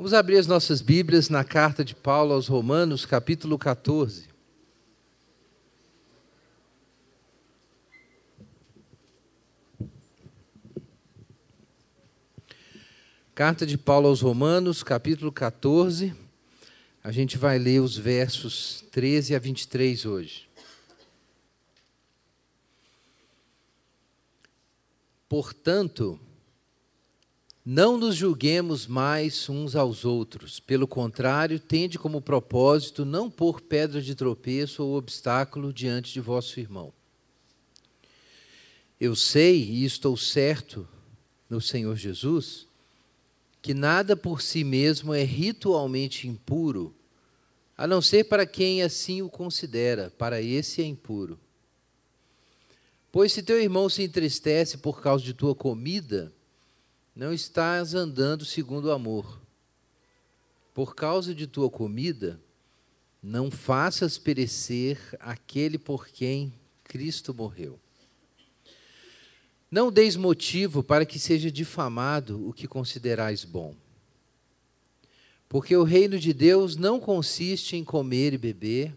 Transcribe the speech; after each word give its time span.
Vamos 0.00 0.14
abrir 0.14 0.38
as 0.38 0.46
nossas 0.46 0.80
Bíblias 0.80 1.28
na 1.28 1.44
carta 1.44 1.84
de 1.84 1.94
Paulo 1.94 2.32
aos 2.32 2.48
Romanos, 2.48 3.04
capítulo 3.04 3.58
14. 3.58 4.30
Carta 13.34 13.66
de 13.66 13.76
Paulo 13.76 14.08
aos 14.08 14.22
Romanos, 14.22 14.82
capítulo 14.82 15.30
14. 15.30 16.14
A 17.04 17.12
gente 17.12 17.36
vai 17.36 17.58
ler 17.58 17.80
os 17.80 17.94
versos 17.94 18.82
13 18.90 19.34
a 19.34 19.38
23 19.38 20.06
hoje. 20.06 20.48
Portanto, 25.28 26.18
não 27.64 27.98
nos 27.98 28.16
julguemos 28.16 28.86
mais 28.86 29.48
uns 29.48 29.76
aos 29.76 30.04
outros. 30.04 30.60
Pelo 30.60 30.86
contrário, 30.86 31.60
tende 31.60 31.98
como 31.98 32.20
propósito 32.20 33.04
não 33.04 33.30
pôr 33.30 33.60
pedra 33.60 34.00
de 34.00 34.14
tropeço 34.14 34.82
ou 34.82 34.96
obstáculo 34.96 35.72
diante 35.72 36.12
de 36.12 36.20
vosso 36.20 36.58
irmão. 36.58 36.92
Eu 38.98 39.14
sei 39.14 39.62
e 39.62 39.84
estou 39.84 40.16
certo 40.16 40.88
no 41.48 41.60
Senhor 41.60 41.96
Jesus 41.96 42.66
que 43.62 43.74
nada 43.74 44.16
por 44.16 44.40
si 44.40 44.64
mesmo 44.64 45.12
é 45.12 45.22
ritualmente 45.22 46.26
impuro, 46.26 46.94
a 47.76 47.86
não 47.86 48.00
ser 48.00 48.24
para 48.24 48.46
quem 48.46 48.82
assim 48.82 49.20
o 49.20 49.28
considera, 49.28 50.10
para 50.16 50.40
esse 50.40 50.80
é 50.80 50.84
impuro. 50.84 51.38
Pois 53.12 53.32
se 53.32 53.42
teu 53.42 53.60
irmão 53.60 53.88
se 53.88 54.02
entristece 54.02 54.78
por 54.78 55.02
causa 55.02 55.24
de 55.24 55.34
tua 55.34 55.54
comida, 55.54 56.32
não 57.14 57.32
estás 57.32 57.94
andando 57.94 58.44
segundo 58.44 58.86
o 58.86 58.92
amor. 58.92 59.40
Por 60.72 60.94
causa 60.94 61.34
de 61.34 61.46
tua 61.46 61.68
comida, 61.68 62.40
não 63.22 63.50
faças 63.50 64.16
perecer 64.16 64.98
aquele 65.18 65.78
por 65.78 66.08
quem 66.08 66.52
Cristo 66.84 67.34
morreu. 67.34 67.78
Não 69.70 69.92
deis 69.92 70.16
motivo 70.16 70.82
para 70.82 71.04
que 71.04 71.18
seja 71.18 71.50
difamado 71.50 72.48
o 72.48 72.52
que 72.52 72.66
considerais 72.66 73.44
bom. 73.44 73.74
Porque 75.48 75.76
o 75.76 75.82
reino 75.82 76.18
de 76.18 76.32
Deus 76.32 76.76
não 76.76 77.00
consiste 77.00 77.76
em 77.76 77.84
comer 77.84 78.32
e 78.32 78.38
beber, 78.38 78.96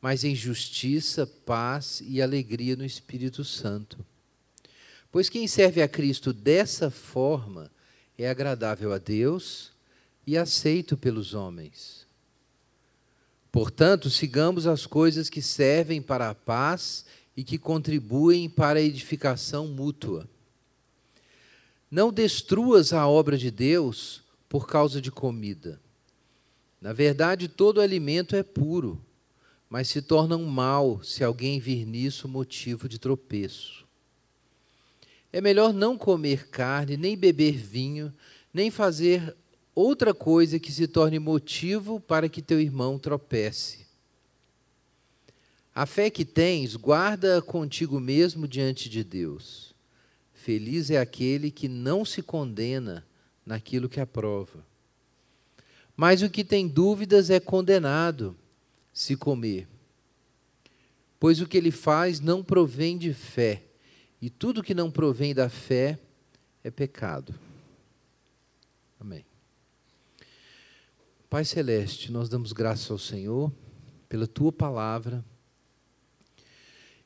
mas 0.00 0.24
em 0.24 0.34
justiça, 0.34 1.26
paz 1.26 2.02
e 2.04 2.20
alegria 2.20 2.76
no 2.76 2.84
Espírito 2.84 3.44
Santo 3.44 4.04
Pois 5.12 5.28
quem 5.28 5.46
serve 5.46 5.82
a 5.82 5.86
Cristo 5.86 6.32
dessa 6.32 6.90
forma 6.90 7.70
é 8.16 8.28
agradável 8.30 8.94
a 8.94 8.98
Deus 8.98 9.70
e 10.26 10.38
aceito 10.38 10.96
pelos 10.96 11.34
homens. 11.34 12.06
Portanto, 13.52 14.08
sigamos 14.08 14.66
as 14.66 14.86
coisas 14.86 15.28
que 15.28 15.42
servem 15.42 16.00
para 16.00 16.30
a 16.30 16.34
paz 16.34 17.04
e 17.36 17.44
que 17.44 17.58
contribuem 17.58 18.48
para 18.48 18.78
a 18.78 18.82
edificação 18.82 19.68
mútua. 19.68 20.26
Não 21.90 22.10
destruas 22.10 22.94
a 22.94 23.06
obra 23.06 23.36
de 23.36 23.50
Deus 23.50 24.22
por 24.48 24.66
causa 24.66 24.98
de 24.98 25.10
comida. 25.10 25.78
Na 26.80 26.94
verdade, 26.94 27.48
todo 27.48 27.82
alimento 27.82 28.34
é 28.34 28.42
puro, 28.42 28.98
mas 29.68 29.88
se 29.88 30.00
torna 30.00 30.38
um 30.38 30.46
mal 30.46 31.02
se 31.04 31.22
alguém 31.22 31.60
vir 31.60 31.84
nisso 31.84 32.26
motivo 32.26 32.88
de 32.88 32.98
tropeço. 32.98 33.81
É 35.32 35.40
melhor 35.40 35.72
não 35.72 35.96
comer 35.96 36.48
carne, 36.48 36.96
nem 36.96 37.16
beber 37.16 37.56
vinho, 37.56 38.12
nem 38.52 38.70
fazer 38.70 39.34
outra 39.74 40.12
coisa 40.12 40.58
que 40.58 40.70
se 40.70 40.86
torne 40.86 41.18
motivo 41.18 41.98
para 41.98 42.28
que 42.28 42.42
teu 42.42 42.60
irmão 42.60 42.98
tropece. 42.98 43.86
A 45.74 45.86
fé 45.86 46.10
que 46.10 46.24
tens, 46.24 46.76
guarda 46.76 47.40
contigo 47.40 47.98
mesmo 47.98 48.46
diante 48.46 48.90
de 48.90 49.02
Deus. 49.02 49.74
Feliz 50.34 50.90
é 50.90 50.98
aquele 50.98 51.50
que 51.50 51.66
não 51.66 52.04
se 52.04 52.20
condena 52.20 53.06
naquilo 53.46 53.88
que 53.88 54.00
aprova. 54.00 54.66
Mas 55.96 56.20
o 56.20 56.28
que 56.28 56.44
tem 56.44 56.68
dúvidas 56.68 57.30
é 57.30 57.40
condenado 57.40 58.36
se 58.92 59.16
comer. 59.16 59.66
Pois 61.18 61.40
o 61.40 61.46
que 61.46 61.56
ele 61.56 61.70
faz 61.70 62.20
não 62.20 62.42
provém 62.42 62.98
de 62.98 63.14
fé 63.14 63.62
e 64.22 64.30
tudo 64.30 64.62
que 64.62 64.72
não 64.72 64.88
provém 64.88 65.34
da 65.34 65.48
fé 65.48 65.98
é 66.62 66.70
pecado. 66.70 67.34
Amém. 69.00 69.26
Pai 71.28 71.44
Celeste, 71.44 72.12
nós 72.12 72.28
damos 72.28 72.52
graças 72.52 72.88
ao 72.88 72.98
Senhor 72.98 73.52
pela 74.08 74.28
tua 74.28 74.52
palavra 74.52 75.24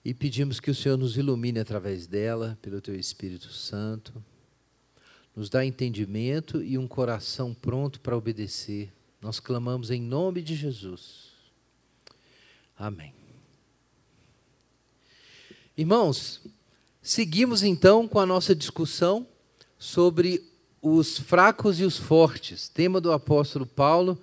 e 0.05 0.13
pedimos 0.13 0.61
que 0.61 0.71
o 0.71 0.75
Senhor 0.75 0.99
nos 0.99 1.17
ilumine 1.17 1.59
através 1.59 2.07
dela, 2.07 2.59
pelo 2.61 2.83
teu 2.83 2.95
Espírito 2.95 3.51
Santo, 3.51 4.23
nos 5.35 5.49
dá 5.49 5.65
entendimento 5.65 6.63
e 6.63 6.77
um 6.77 6.87
coração 6.87 7.55
pronto 7.55 7.99
para 8.01 8.17
obedecer. 8.17 8.93
Nós 9.23 9.41
clamamos 9.41 9.91
em 9.91 10.03
nome 10.03 10.43
de 10.43 10.55
Jesus. 10.55 11.33
Amém. 12.79 13.15
Irmãos, 15.77 16.43
Seguimos 17.07 17.63
então 17.63 18.09
com 18.09 18.19
a 18.19 18.27
nossa 18.27 18.53
discussão 18.53 19.29
sobre 19.79 20.43
os 20.83 21.21
fracos 21.21 21.79
e 21.79 21.85
os 21.85 21.97
fortes, 21.97 22.69
tema 22.69 23.01
do 23.01 23.13
apóstolo 23.13 23.65
Paulo 23.65 24.21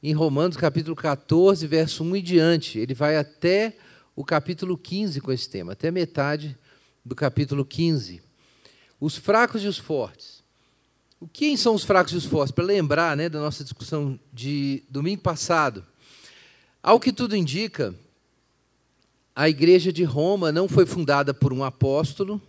em 0.00 0.12
Romanos 0.12 0.56
capítulo 0.56 0.94
14, 0.94 1.66
verso 1.66 2.04
1 2.04 2.14
e 2.14 2.22
diante. 2.22 2.78
Ele 2.78 2.94
vai 2.94 3.16
até 3.16 3.76
o 4.14 4.24
capítulo 4.24 4.78
15 4.78 5.20
com 5.20 5.32
esse 5.32 5.50
tema, 5.50 5.72
até 5.72 5.90
metade 5.90 6.56
do 7.04 7.16
capítulo 7.16 7.64
15. 7.64 8.22
Os 9.00 9.16
fracos 9.16 9.64
e 9.64 9.66
os 9.66 9.76
fortes. 9.76 10.44
O 11.18 11.26
quem 11.26 11.56
são 11.56 11.74
os 11.74 11.82
fracos 11.82 12.12
e 12.12 12.16
os 12.16 12.24
fortes? 12.24 12.52
Para 12.52 12.62
lembrar 12.62 13.16
né, 13.16 13.28
da 13.28 13.40
nossa 13.40 13.64
discussão 13.64 14.16
de 14.32 14.84
domingo 14.88 15.22
passado. 15.22 15.84
Ao 16.80 17.00
que 17.00 17.12
tudo 17.12 17.34
indica, 17.34 17.92
a 19.34 19.48
igreja 19.48 19.92
de 19.92 20.04
Roma 20.04 20.52
não 20.52 20.68
foi 20.68 20.84
fundada 20.84 21.32
por 21.32 21.52
um 21.52 21.64
apóstolo. 21.64 22.40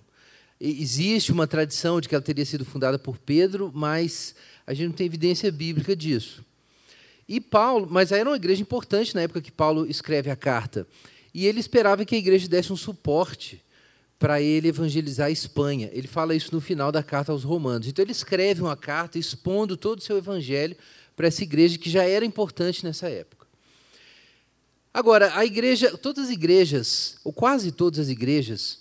Existe 0.60 1.32
uma 1.32 1.48
tradição 1.48 2.00
de 2.00 2.10
que 2.10 2.16
ela 2.16 2.22
teria 2.22 2.46
sido 2.46 2.66
fundada 2.66 3.00
por 3.00 3.18
Pedro, 3.18 3.72
mas 3.74 4.36
a 4.68 4.74
gente 4.74 4.88
não 4.88 4.94
tem 4.94 5.06
evidência 5.06 5.52
bíblica 5.52 5.96
disso. 5.96 6.44
E 7.28 7.40
Paulo, 7.40 7.88
mas 7.90 8.12
era 8.12 8.30
uma 8.30 8.36
igreja 8.36 8.62
importante 8.62 9.16
na 9.16 9.22
época 9.22 9.42
que 9.42 9.52
Paulo 9.52 9.86
escreve 9.90 10.30
a 10.30 10.36
carta. 10.36 10.86
E 11.34 11.48
ele 11.48 11.60
esperava 11.60 12.06
que 12.06 12.16
a 12.16 12.18
igreja 12.18 12.48
desse 12.48 12.72
um 12.72 12.76
suporte 12.76 13.62
para 14.20 14.42
ele 14.42 14.68
evangelizar 14.68 15.28
a 15.28 15.32
Espanha. 15.32 15.90
Ele 15.92 16.08
fala 16.08 16.36
isso 16.36 16.54
no 16.54 16.62
final 16.62 16.92
da 16.92 17.02
carta 17.02 17.32
aos 17.32 17.44
Romanos. 17.44 17.88
Então 17.88 18.04
ele 18.04 18.12
escreve 18.12 18.62
uma 18.62 18.78
carta 18.78 19.18
expondo 19.18 19.76
todo 19.76 20.00
o 20.00 20.02
seu 20.02 20.18
evangelho 20.18 20.76
para 21.16 21.28
essa 21.28 21.44
igreja 21.44 21.78
que 21.78 21.90
já 21.90 22.04
era 22.04 22.24
importante 22.24 22.86
nessa 22.86 23.10
época. 23.10 23.43
Agora, 24.94 25.36
a 25.36 25.44
igreja, 25.44 25.98
todas 25.98 26.26
as 26.26 26.30
igrejas, 26.30 27.18
ou 27.24 27.34
quase 27.34 27.72
todas 27.72 28.00
as 28.00 28.10
igrejas 28.10 28.80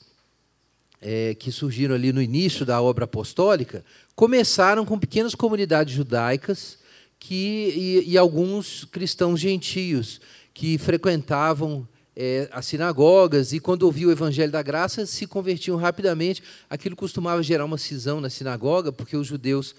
é, 1.01 1.35
que 1.35 1.51
surgiram 1.51 1.95
ali 1.95 2.13
no 2.13 2.21
início 2.21 2.67
da 2.67 2.83
obra 2.83 3.05
apostólica, 3.05 3.85
começaram 4.15 4.85
com 4.85 4.99
pequenas 4.99 5.35
comunidades 5.35 5.95
judaicas 5.95 6.79
que, 7.19 8.03
e, 8.05 8.11
e 8.11 8.19
alguns 8.19 8.85
cristãos 8.85 9.41
gentios 9.41 10.21
que 10.53 10.77
frequentavam 10.77 11.89
é, 12.15 12.49
as 12.53 12.67
sinagogas 12.67 13.53
e, 13.53 13.61
quando 13.61 13.85
ouviam 13.85 14.11
o 14.11 14.13
evangelho 14.13 14.53
da 14.53 14.63
graça, 14.63 15.07
se 15.07 15.27
convertiam 15.27 15.77
rapidamente. 15.77 16.43
Aquilo 16.69 16.95
costumava 16.95 17.43
gerar 17.43 17.65
uma 17.65 17.79
cisão 17.79 18.21
na 18.21 18.29
sinagoga, 18.29 18.93
porque 18.93 19.17
os 19.17 19.27
judeus, 19.27 19.75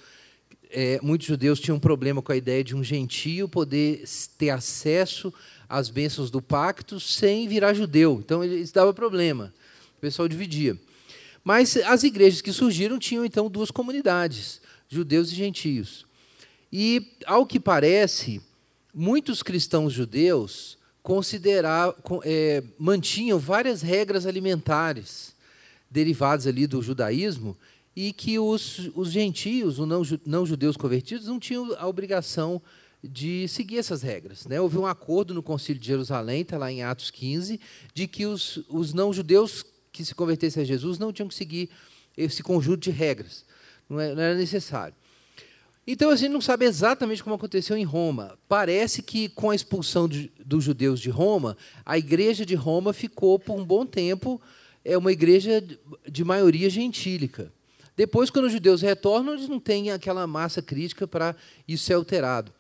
é, 0.70 1.00
muitos 1.02 1.28
judeus 1.28 1.60
tinham 1.60 1.78
um 1.78 1.80
problema 1.80 2.22
com 2.22 2.32
a 2.32 2.36
ideia 2.36 2.64
de 2.64 2.76
um 2.76 2.84
gentio 2.84 3.48
poder 3.48 4.04
ter 4.38 4.50
acesso 4.50 5.34
as 5.70 5.90
bênçãos 5.90 6.32
do 6.32 6.42
pacto 6.42 7.00
sem 7.00 7.48
virar 7.48 7.74
judeu. 7.74 8.20
Então, 8.24 8.44
isso 8.44 8.74
dava 8.74 8.94
problema. 8.94 9.54
O 9.98 10.02
pessoal 10.02 10.28
dividia. 10.28 10.78
Mas 11.44 11.78
as 11.78 12.04
igrejas 12.04 12.42
que 12.42 12.52
surgiram 12.52 12.98
tinham, 12.98 13.26
então, 13.26 13.50
duas 13.50 13.70
comunidades, 13.70 14.62
judeus 14.88 15.32
e 15.32 15.36
gentios. 15.36 16.06
E, 16.72 17.16
ao 17.26 17.46
que 17.46 17.60
parece, 17.60 18.42
muitos 18.94 19.44
cristãos 19.44 19.94
judeus 19.94 20.78
é, 22.24 22.64
mantinham 22.80 23.38
várias 23.38 23.82
regras 23.82 24.26
alimentares 24.26 25.34
derivadas 25.90 26.48
ali 26.48 26.66
do 26.66 26.82
judaísmo 26.82 27.56
e 27.96 28.12
que 28.12 28.40
os, 28.40 28.90
os 28.96 29.12
gentios, 29.12 29.80
os 29.80 29.88
não, 29.88 30.02
não 30.26 30.46
judeus 30.46 30.76
convertidos, 30.76 31.28
não 31.28 31.40
tinham 31.40 31.76
a 31.78 31.88
obrigação 31.88 32.62
de 33.04 33.48
seguir 33.48 33.78
essas 33.78 34.02
regras. 34.02 34.46
Né? 34.46 34.60
Houve 34.60 34.78
um 34.78 34.88
acordo 34.88 35.34
no 35.34 35.44
Concílio 35.44 35.80
de 35.80 35.88
Jerusalém, 35.88 36.42
está 36.42 36.58
lá 36.58 36.72
em 36.72 36.84
Atos 36.84 37.12
15, 37.12 37.60
de 37.94 38.08
que 38.08 38.26
os, 38.26 38.64
os 38.70 38.94
não-judeus 38.94 39.66
que 39.92 40.04
se 40.04 40.16
convertessem 40.16 40.64
a 40.64 40.66
Jesus 40.66 40.98
não 40.98 41.12
tinham 41.12 41.28
que 41.28 41.36
seguir 41.36 41.70
esse 42.18 42.42
conjunto 42.42 42.84
de 42.84 42.92
regras. 42.92 43.46
Não, 43.90 44.00
é, 44.00 44.16
não 44.16 44.22
era 44.22 44.36
necessário. 44.36 44.96
Então 45.86 46.10
a 46.10 46.16
gente 46.16 46.32
não 46.32 46.40
sabe 46.40 46.66
exatamente 46.66 47.22
como 47.22 47.36
aconteceu 47.36 47.76
em 47.76 47.84
Roma. 47.84 48.40
Parece 48.48 49.04
que 49.04 49.28
com 49.30 49.50
a 49.50 49.56
expulsão 49.56 50.08
de, 50.08 50.32
dos 50.44 50.64
judeus 50.64 51.00
de 51.00 51.10
Roma, 51.10 51.58
a 51.86 51.98
igreja 51.98 52.46
de 52.46 52.56
Roma 52.56 52.94
ficou 52.94 53.38
por 53.38 53.60
um 53.60 53.66
bom 53.66 53.86
tempo 53.86 54.42
é 54.86 54.98
uma 54.98 55.12
igreja 55.12 55.64
de 56.10 56.24
maioria 56.24 56.70
gentílica. 56.70 57.52
Depois, 57.96 58.30
quando 58.30 58.46
os 58.46 58.52
judeus 58.52 58.82
retornam, 58.82 59.34
eles 59.34 59.48
não 59.48 59.60
têm 59.60 59.92
aquela 59.92 60.26
massa 60.26 60.62
crítica 60.62 61.08
para 61.08 61.36
isso 61.68 61.86
ser 61.86 61.94
alterado. 61.94 62.52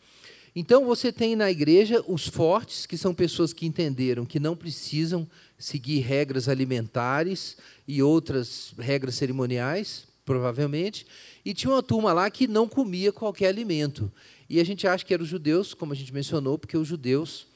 Então, 0.55 0.85
você 0.85 1.11
tem 1.11 1.35
na 1.35 1.49
igreja 1.49 2.03
os 2.07 2.27
fortes, 2.27 2.85
que 2.85 2.97
são 2.97 3.13
pessoas 3.13 3.51
que 3.51 3.65
entenderam 3.65 4.25
que 4.25 4.39
não 4.39 4.55
precisam 4.55 5.27
seguir 5.57 5.99
regras 6.01 6.47
alimentares 6.47 7.57
e 7.87 8.03
outras 8.03 8.73
regras 8.77 9.15
cerimoniais, 9.15 10.05
provavelmente, 10.23 11.07
e 11.43 11.53
tinha 11.53 11.73
uma 11.73 11.81
turma 11.81 12.13
lá 12.13 12.29
que 12.29 12.47
não 12.47 12.67
comia 12.67 13.11
qualquer 13.11 13.47
alimento. 13.47 14.11
E 14.47 14.59
a 14.59 14.63
gente 14.63 14.85
acha 14.87 15.03
que 15.03 15.13
eram 15.13 15.23
os 15.23 15.29
judeus, 15.29 15.73
como 15.73 15.93
a 15.93 15.95
gente 15.95 16.13
mencionou, 16.13 16.59
porque 16.59 16.77
os 16.77 16.87
judeus 16.87 17.47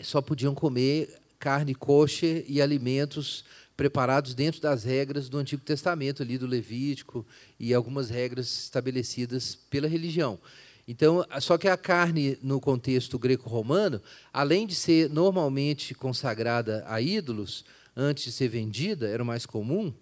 só 0.00 0.20
podiam 0.20 0.54
comer 0.54 1.20
carne 1.38 1.74
kosher 1.74 2.44
e 2.48 2.62
alimentos 2.62 3.44
preparados 3.76 4.34
dentro 4.34 4.60
das 4.60 4.84
regras 4.84 5.28
do 5.28 5.38
Antigo 5.38 5.62
Testamento, 5.62 6.22
ali 6.22 6.38
do 6.38 6.46
Levítico, 6.46 7.26
e 7.60 7.74
algumas 7.74 8.08
regras 8.08 8.46
estabelecidas 8.64 9.54
pela 9.68 9.86
religião. 9.86 10.38
Então, 10.88 11.24
só 11.40 11.58
que 11.58 11.68
a 11.68 11.76
carne 11.76 12.38
no 12.42 12.60
contexto 12.60 13.18
greco-romano, 13.18 14.00
além 14.32 14.66
de 14.66 14.74
ser 14.74 15.10
normalmente 15.10 15.94
consagrada 15.94 16.84
a 16.86 17.00
ídolos, 17.00 17.64
antes 17.96 18.24
de 18.24 18.32
ser 18.32 18.48
vendida, 18.48 19.08
era 19.08 19.22
o 19.22 19.26
mais 19.26 19.44
comum, 19.44 19.92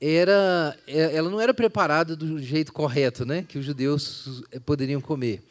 era, 0.00 0.76
é, 0.86 1.16
ela 1.16 1.30
não 1.30 1.40
era 1.40 1.52
preparada 1.52 2.14
do 2.14 2.38
jeito 2.38 2.72
correto, 2.72 3.24
né, 3.24 3.44
que 3.48 3.58
os 3.58 3.64
judeus 3.64 4.42
poderiam 4.64 5.00
comer. 5.00 5.42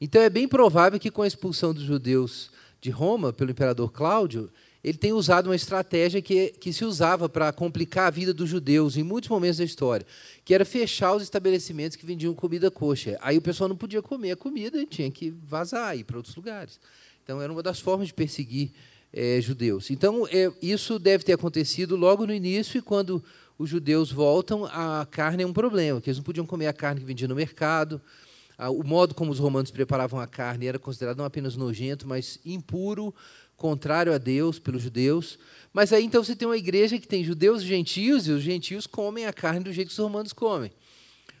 Então 0.00 0.20
é 0.20 0.30
bem 0.30 0.46
provável 0.46 1.00
que 1.00 1.10
com 1.10 1.22
a 1.22 1.26
expulsão 1.26 1.72
dos 1.72 1.82
judeus 1.82 2.50
de 2.80 2.90
Roma 2.90 3.32
pelo 3.32 3.50
imperador 3.50 3.90
Cláudio, 3.90 4.50
ele 4.84 4.98
tem 4.98 5.14
usado 5.14 5.46
uma 5.46 5.56
estratégia 5.56 6.20
que, 6.20 6.50
que 6.60 6.70
se 6.70 6.84
usava 6.84 7.26
para 7.26 7.50
complicar 7.54 8.08
a 8.08 8.10
vida 8.10 8.34
dos 8.34 8.50
judeus 8.50 8.98
em 8.98 9.02
muitos 9.02 9.30
momentos 9.30 9.56
da 9.56 9.64
história, 9.64 10.06
que 10.44 10.54
era 10.54 10.62
fechar 10.62 11.14
os 11.14 11.22
estabelecimentos 11.22 11.96
que 11.96 12.04
vendiam 12.04 12.34
comida 12.34 12.70
coxa. 12.70 13.16
Aí 13.22 13.38
o 13.38 13.42
pessoal 13.42 13.66
não 13.66 13.76
podia 13.76 14.02
comer 14.02 14.32
a 14.32 14.36
comida 14.36 14.78
e 14.78 14.84
tinha 14.84 15.10
que 15.10 15.30
vazar, 15.30 15.96
ir 15.96 16.04
para 16.04 16.18
outros 16.18 16.36
lugares. 16.36 16.78
Então, 17.22 17.40
era 17.40 17.50
uma 17.50 17.62
das 17.62 17.80
formas 17.80 18.08
de 18.08 18.14
perseguir 18.14 18.72
é, 19.10 19.40
judeus. 19.40 19.90
Então, 19.90 20.28
é, 20.30 20.52
isso 20.60 20.98
deve 20.98 21.24
ter 21.24 21.32
acontecido 21.32 21.96
logo 21.96 22.26
no 22.26 22.34
início, 22.34 22.76
e 22.76 22.82
quando 22.82 23.24
os 23.58 23.70
judeus 23.70 24.12
voltam, 24.12 24.66
a 24.66 25.08
carne 25.10 25.44
é 25.44 25.46
um 25.46 25.52
problema, 25.52 25.98
porque 25.98 26.10
eles 26.10 26.18
não 26.18 26.24
podiam 26.24 26.44
comer 26.44 26.66
a 26.66 26.74
carne 26.74 27.00
que 27.00 27.06
vendia 27.06 27.26
no 27.26 27.34
mercado. 27.34 28.02
O 28.56 28.84
modo 28.84 29.16
como 29.16 29.32
os 29.32 29.40
romanos 29.40 29.72
preparavam 29.72 30.20
a 30.20 30.28
carne 30.28 30.66
era 30.66 30.78
considerado 30.78 31.18
não 31.18 31.24
apenas 31.24 31.56
nojento, 31.56 32.06
mas 32.06 32.38
impuro, 32.44 33.12
contrário 33.56 34.12
a 34.12 34.18
Deus 34.18 34.58
pelos 34.58 34.82
judeus. 34.82 35.38
Mas 35.72 35.92
aí 35.92 36.04
então 36.04 36.22
você 36.22 36.36
tem 36.36 36.46
uma 36.46 36.56
igreja 36.56 36.98
que 36.98 37.08
tem 37.08 37.24
judeus 37.24 37.62
e 37.62 37.66
gentios, 37.66 38.26
e 38.26 38.32
os 38.32 38.42
gentios 38.42 38.86
comem 38.86 39.26
a 39.26 39.32
carne 39.32 39.64
do 39.64 39.72
jeito 39.72 39.88
que 39.88 39.94
os 39.94 39.98
romanos 39.98 40.32
comem. 40.32 40.70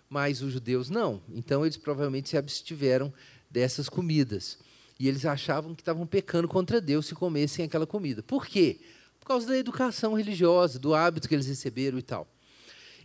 Mas 0.08 0.42
os 0.42 0.52
judeus 0.52 0.90
não. 0.90 1.22
Então 1.32 1.64
eles 1.64 1.76
provavelmente 1.76 2.28
se 2.28 2.36
abstiveram 2.36 3.12
dessas 3.50 3.88
comidas. 3.88 4.58
E 4.98 5.08
eles 5.08 5.24
achavam 5.24 5.74
que 5.74 5.82
estavam 5.82 6.06
pecando 6.06 6.48
contra 6.48 6.80
Deus 6.80 7.06
se 7.06 7.14
comessem 7.14 7.64
aquela 7.64 7.86
comida. 7.86 8.22
Por 8.22 8.46
quê? 8.46 8.80
Por 9.18 9.26
causa 9.26 9.46
da 9.46 9.56
educação 9.56 10.14
religiosa, 10.14 10.78
do 10.78 10.94
hábito 10.94 11.28
que 11.28 11.34
eles 11.34 11.46
receberam 11.46 11.98
e 11.98 12.02
tal. 12.02 12.28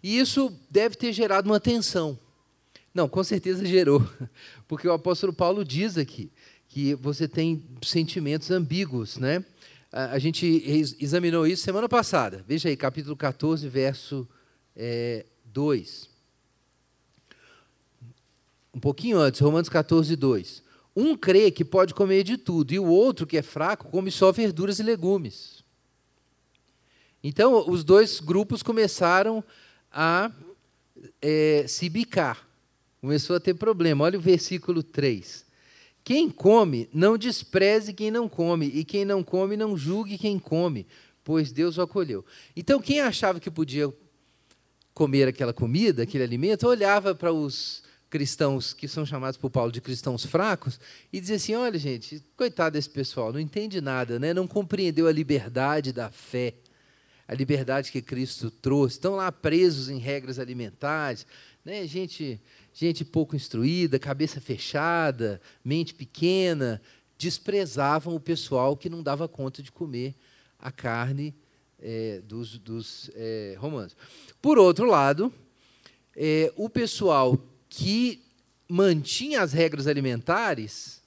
E 0.01 0.19
isso 0.19 0.53
deve 0.69 0.95
ter 0.95 1.11
gerado 1.13 1.49
uma 1.49 1.59
tensão. 1.59 2.17
Não, 2.93 3.07
com 3.07 3.23
certeza 3.23 3.65
gerou. 3.65 4.07
Porque 4.67 4.87
o 4.87 4.93
apóstolo 4.93 5.33
Paulo 5.33 5.63
diz 5.63 5.97
aqui 5.97 6.31
que 6.69 6.93
você 6.93 7.27
tem 7.27 7.65
sentimentos 7.81 8.51
ambíguos, 8.51 9.17
né? 9.17 9.43
A, 9.91 10.19
gente 10.19 10.45
examinou 10.99 11.47
isso 11.47 11.63
semana 11.63 11.89
passada. 11.89 12.45
Veja 12.47 12.69
aí, 12.69 12.77
capítulo 12.77 13.15
14, 13.15 13.67
verso 13.67 14.29
é, 14.75 15.25
2. 15.45 16.07
Um 18.71 18.79
pouquinho 18.79 19.17
antes, 19.17 19.41
Romanos 19.41 19.67
14, 19.67 20.15
2. 20.15 20.63
Um 20.95 21.17
crê 21.17 21.49
que 21.49 21.65
pode 21.65 21.95
comer 21.95 22.23
de 22.23 22.37
tudo, 22.37 22.71
e 22.71 22.77
o 22.77 22.85
outro, 22.85 23.25
que 23.25 23.37
é 23.37 23.41
fraco, 23.41 23.89
come 23.89 24.11
só 24.11 24.31
verduras 24.31 24.77
e 24.77 24.83
legumes. 24.83 25.63
Então, 27.23 27.67
os 27.67 27.83
dois 27.83 28.19
grupos 28.19 28.61
começaram 28.61 29.43
a 29.91 30.31
é, 31.19 31.65
se 31.67 31.89
bicar. 31.89 32.47
Começou 33.01 33.35
a 33.35 33.39
ter 33.39 33.55
problema. 33.55 34.03
Olha 34.03 34.19
o 34.19 34.21
versículo 34.21 34.83
3. 34.83 35.48
Quem 36.09 36.27
come, 36.27 36.89
não 36.91 37.19
despreze 37.19 37.93
quem 37.93 38.09
não 38.09 38.27
come, 38.27 38.65
e 38.65 38.83
quem 38.83 39.05
não 39.05 39.23
come, 39.23 39.55
não 39.55 39.77
julgue 39.77 40.17
quem 40.17 40.39
come, 40.39 40.87
pois 41.23 41.51
Deus 41.51 41.77
o 41.77 41.83
acolheu. 41.83 42.25
Então, 42.55 42.81
quem 42.81 42.99
achava 42.99 43.39
que 43.39 43.51
podia 43.51 43.93
comer 44.91 45.27
aquela 45.27 45.53
comida, 45.53 46.01
aquele 46.01 46.23
alimento, 46.23 46.65
olhava 46.65 47.13
para 47.13 47.31
os 47.31 47.83
cristãos 48.09 48.73
que 48.73 48.87
são 48.87 49.05
chamados 49.05 49.37
por 49.37 49.51
Paulo 49.51 49.71
de 49.71 49.81
cristãos 49.81 50.25
fracos 50.25 50.79
e 51.13 51.21
dizia 51.21 51.35
assim: 51.35 51.53
olha, 51.53 51.77
gente, 51.77 52.23
coitado 52.35 52.73
desse 52.73 52.89
pessoal, 52.89 53.31
não 53.31 53.39
entende 53.39 53.79
nada, 53.79 54.17
né? 54.17 54.33
não 54.33 54.47
compreendeu 54.47 55.05
a 55.05 55.11
liberdade 55.11 55.93
da 55.93 56.09
fé, 56.09 56.55
a 57.27 57.35
liberdade 57.35 57.91
que 57.91 58.01
Cristo 58.01 58.49
trouxe, 58.49 58.95
estão 58.95 59.15
lá 59.15 59.31
presos 59.31 59.89
em 59.89 59.99
regras 59.99 60.39
alimentares, 60.39 61.27
né? 61.69 61.85
gente 61.87 62.41
gente 62.73 63.03
pouco 63.03 63.35
instruída, 63.35 63.99
cabeça 63.99 64.39
fechada, 64.39 65.41
mente 65.63 65.93
pequena, 65.93 66.81
desprezavam 67.17 68.15
o 68.15 68.19
pessoal 68.19 68.75
que 68.75 68.89
não 68.89 69.03
dava 69.03 69.27
conta 69.27 69.61
de 69.61 69.71
comer 69.71 70.15
a 70.57 70.71
carne 70.71 71.35
é, 71.79 72.21
dos, 72.25 72.57
dos 72.57 73.11
é, 73.15 73.55
romanos. 73.59 73.95
Por 74.41 74.57
outro 74.57 74.85
lado, 74.85 75.31
é, 76.15 76.51
o 76.55 76.69
pessoal 76.69 77.37
que 77.67 78.21
mantinha 78.67 79.41
as 79.41 79.51
regras 79.51 79.87
alimentares 79.87 81.01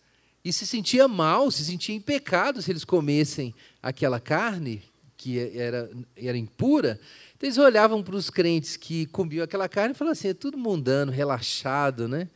e 0.45 0.53
se 0.53 0.67
sentia 0.67 1.09
mal, 1.09 1.51
se 1.51 1.65
sentia 1.65 1.95
em 1.95 2.01
pecado 2.01 2.61
se 2.61 2.71
eles 2.71 2.85
comessem 2.85 3.55
aquela 3.83 4.21
carne 4.21 4.83
que 5.17 5.39
era, 5.39 5.89
era 6.17 6.37
impura, 6.37 7.01
eles 7.43 7.59
olhavam 7.59 8.03
para 8.03 8.15
os 8.15 8.31
crentes 8.31 8.77
que 8.77 9.07
comiam 9.07 9.43
aquela 9.43 9.69
carne 9.69 9.95
e 9.95 9.99
falavam 9.99 10.13
assim: 10.13 10.29
é 10.29 10.35
tudo 10.35 10.57
mundano, 10.57 11.11
relaxado, 11.11 12.07
né? 12.07 12.29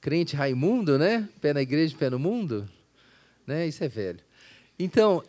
Crente 0.00 0.36
Raimundo, 0.36 0.98
né? 0.98 1.28
Pé 1.40 1.52
na 1.52 1.62
igreja, 1.62 1.96
pé 1.98 2.08
no 2.08 2.18
mundo. 2.18 2.68
Né? 3.46 3.66
Isso 3.66 3.82
é 3.82 3.88
velho. 3.88 4.20
Então, 4.78 5.22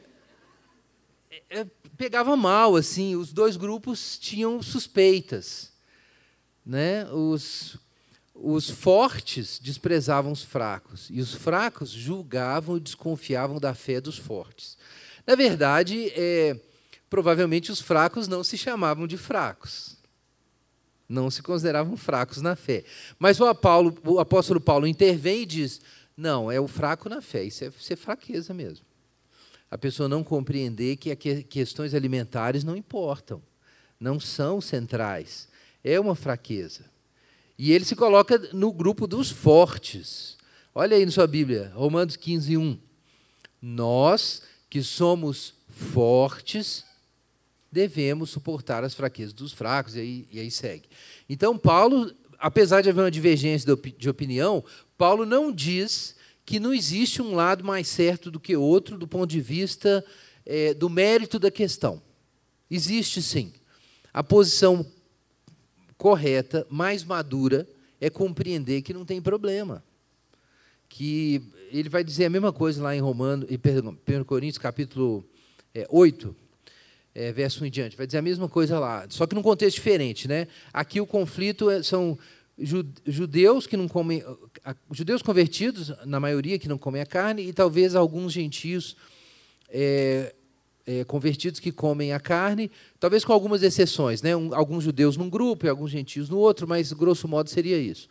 é, 1.49 1.61
é, 1.61 1.65
pegava 1.97 2.35
mal, 2.35 2.75
assim, 2.75 3.15
os 3.15 3.33
dois 3.33 3.57
grupos 3.57 4.19
tinham 4.19 4.61
suspeitas. 4.61 5.71
Né? 6.65 7.05
Os, 7.11 7.77
os 8.33 8.69
fortes 8.69 9.59
desprezavam 9.59 10.31
os 10.31 10.43
fracos, 10.43 11.07
e 11.09 11.21
os 11.21 11.33
fracos 11.33 11.89
julgavam 11.89 12.77
e 12.77 12.81
desconfiavam 12.81 13.59
da 13.59 13.73
fé 13.73 14.01
dos 14.01 14.17
fortes. 14.17 14.77
Na 15.25 15.35
verdade, 15.35 16.11
é, 16.15 16.59
provavelmente 17.09 17.71
os 17.71 17.81
fracos 17.81 18.27
não 18.27 18.43
se 18.43 18.57
chamavam 18.57 19.07
de 19.07 19.17
fracos. 19.17 19.97
Não 21.07 21.29
se 21.29 21.43
consideravam 21.43 21.95
fracos 21.95 22.41
na 22.41 22.55
fé. 22.55 22.83
Mas 23.19 23.39
o, 23.39 23.45
o 24.05 24.19
apóstolo 24.19 24.59
Paulo 24.59 24.87
intervém 24.87 25.43
e 25.43 25.45
diz: 25.45 25.81
não, 26.17 26.51
é 26.51 26.59
o 26.59 26.67
fraco 26.67 27.09
na 27.09 27.21
fé, 27.21 27.43
isso 27.43 27.63
é, 27.63 27.67
isso 27.67 27.93
é 27.93 27.95
fraqueza 27.95 28.53
mesmo. 28.53 28.85
A 29.69 29.77
pessoa 29.77 30.07
não 30.07 30.23
compreender 30.23 30.95
que 30.95 31.15
questões 31.43 31.93
alimentares 31.93 32.63
não 32.63 32.75
importam, 32.75 33.41
não 33.99 34.19
são 34.19 34.61
centrais. 34.61 35.49
É 35.83 35.99
uma 35.99 36.15
fraqueza. 36.15 36.85
E 37.57 37.71
ele 37.71 37.85
se 37.85 37.95
coloca 37.95 38.37
no 38.53 38.71
grupo 38.71 39.05
dos 39.05 39.29
fortes. 39.29 40.37
Olha 40.73 40.97
aí 40.97 41.05
na 41.05 41.11
sua 41.11 41.27
Bíblia, 41.27 41.71
Romanos 41.75 42.15
15, 42.15 42.57
1. 42.57 42.79
Nós 43.61 44.41
que 44.69 44.81
somos 44.83 45.53
fortes 45.69 46.85
devemos 47.75 48.29
suportar 48.29 48.85
as 48.85 48.93
fraquezas 48.93 49.33
dos 49.33 49.51
fracos, 49.51 49.97
e 49.97 49.99
aí, 49.99 50.27
e 50.31 50.39
aí 50.39 50.49
segue. 50.49 50.87
Então, 51.27 51.57
Paulo, 51.57 52.09
apesar 52.39 52.79
de 52.79 52.89
haver 52.89 53.01
uma 53.01 53.11
divergência 53.11 53.75
de 53.97 54.09
opinião, 54.09 54.63
Paulo 54.97 55.25
não 55.25 55.51
diz 55.51 56.15
que 56.45 56.57
não 56.57 56.73
existe 56.73 57.21
um 57.21 57.35
lado 57.35 57.65
mais 57.65 57.89
certo 57.89 58.31
do 58.31 58.39
que 58.39 58.55
outro 58.55 58.97
do 58.97 59.05
ponto 59.05 59.29
de 59.29 59.41
vista 59.41 60.05
é, 60.45 60.73
do 60.73 60.89
mérito 60.89 61.37
da 61.37 61.51
questão. 61.51 62.01
Existe 62.71 63.21
sim. 63.21 63.51
A 64.13 64.23
posição 64.23 64.89
correta, 65.97 66.65
mais 66.69 67.03
madura, 67.03 67.67
é 67.99 68.09
compreender 68.09 68.83
que 68.83 68.93
não 68.93 69.03
tem 69.03 69.21
problema. 69.21 69.83
Que 70.87 71.43
ele 71.73 71.89
vai 71.89 72.05
dizer 72.05 72.23
a 72.23 72.29
mesma 72.29 72.53
coisa 72.53 72.81
lá 72.81 72.95
em 72.95 73.01
Romano, 73.01 73.45
em 73.49 73.57
1 73.57 74.23
Coríntios, 74.23 74.59
capítulo 74.59 75.25
é, 75.73 75.85
8, 75.89 76.33
é, 77.15 77.31
verso 77.31 77.63
1 77.63 77.67
em 77.67 77.71
diante. 77.71 77.97
Vai 77.97 78.05
dizer 78.05 78.17
a 78.17 78.21
mesma 78.21 78.49
coisa 78.49 78.77
lá, 78.77 79.07
só 79.09 79.25
que 79.25 79.33
num 79.33 79.41
contexto 79.41 79.77
diferente. 79.77 80.27
Né? 80.27 80.47
Aqui 80.73 80.99
o 80.99 81.07
conflito 81.07 81.69
é, 81.71 81.81
são 81.81 82.19
judeus 83.05 83.65
que 83.65 83.75
não 83.75 83.87
comem, 83.87 84.23
judeus 84.91 85.21
convertidos, 85.21 85.93
na 86.05 86.19
maioria 86.19 86.59
que 86.59 86.67
não 86.67 86.77
comem 86.77 87.01
a 87.01 87.05
carne, 87.05 87.41
e 87.41 87.53
talvez 87.53 87.95
alguns 87.95 88.31
gentios 88.31 88.95
é, 89.69 90.33
é, 90.85 91.03
convertidos 91.03 91.59
que 91.59 91.71
comem 91.71 92.13
a 92.13 92.19
carne, 92.19 92.71
talvez 92.99 93.25
com 93.25 93.33
algumas 93.33 93.63
exceções, 93.63 94.21
né? 94.21 94.35
Um, 94.35 94.53
alguns 94.53 94.83
judeus 94.83 95.17
num 95.17 95.29
grupo 95.29 95.65
e 95.65 95.69
alguns 95.69 95.91
gentios 95.91 96.29
no 96.29 96.37
outro, 96.37 96.67
mas 96.67 96.93
grosso 96.93 97.27
modo 97.27 97.49
seria 97.49 97.77
isso. 97.77 98.07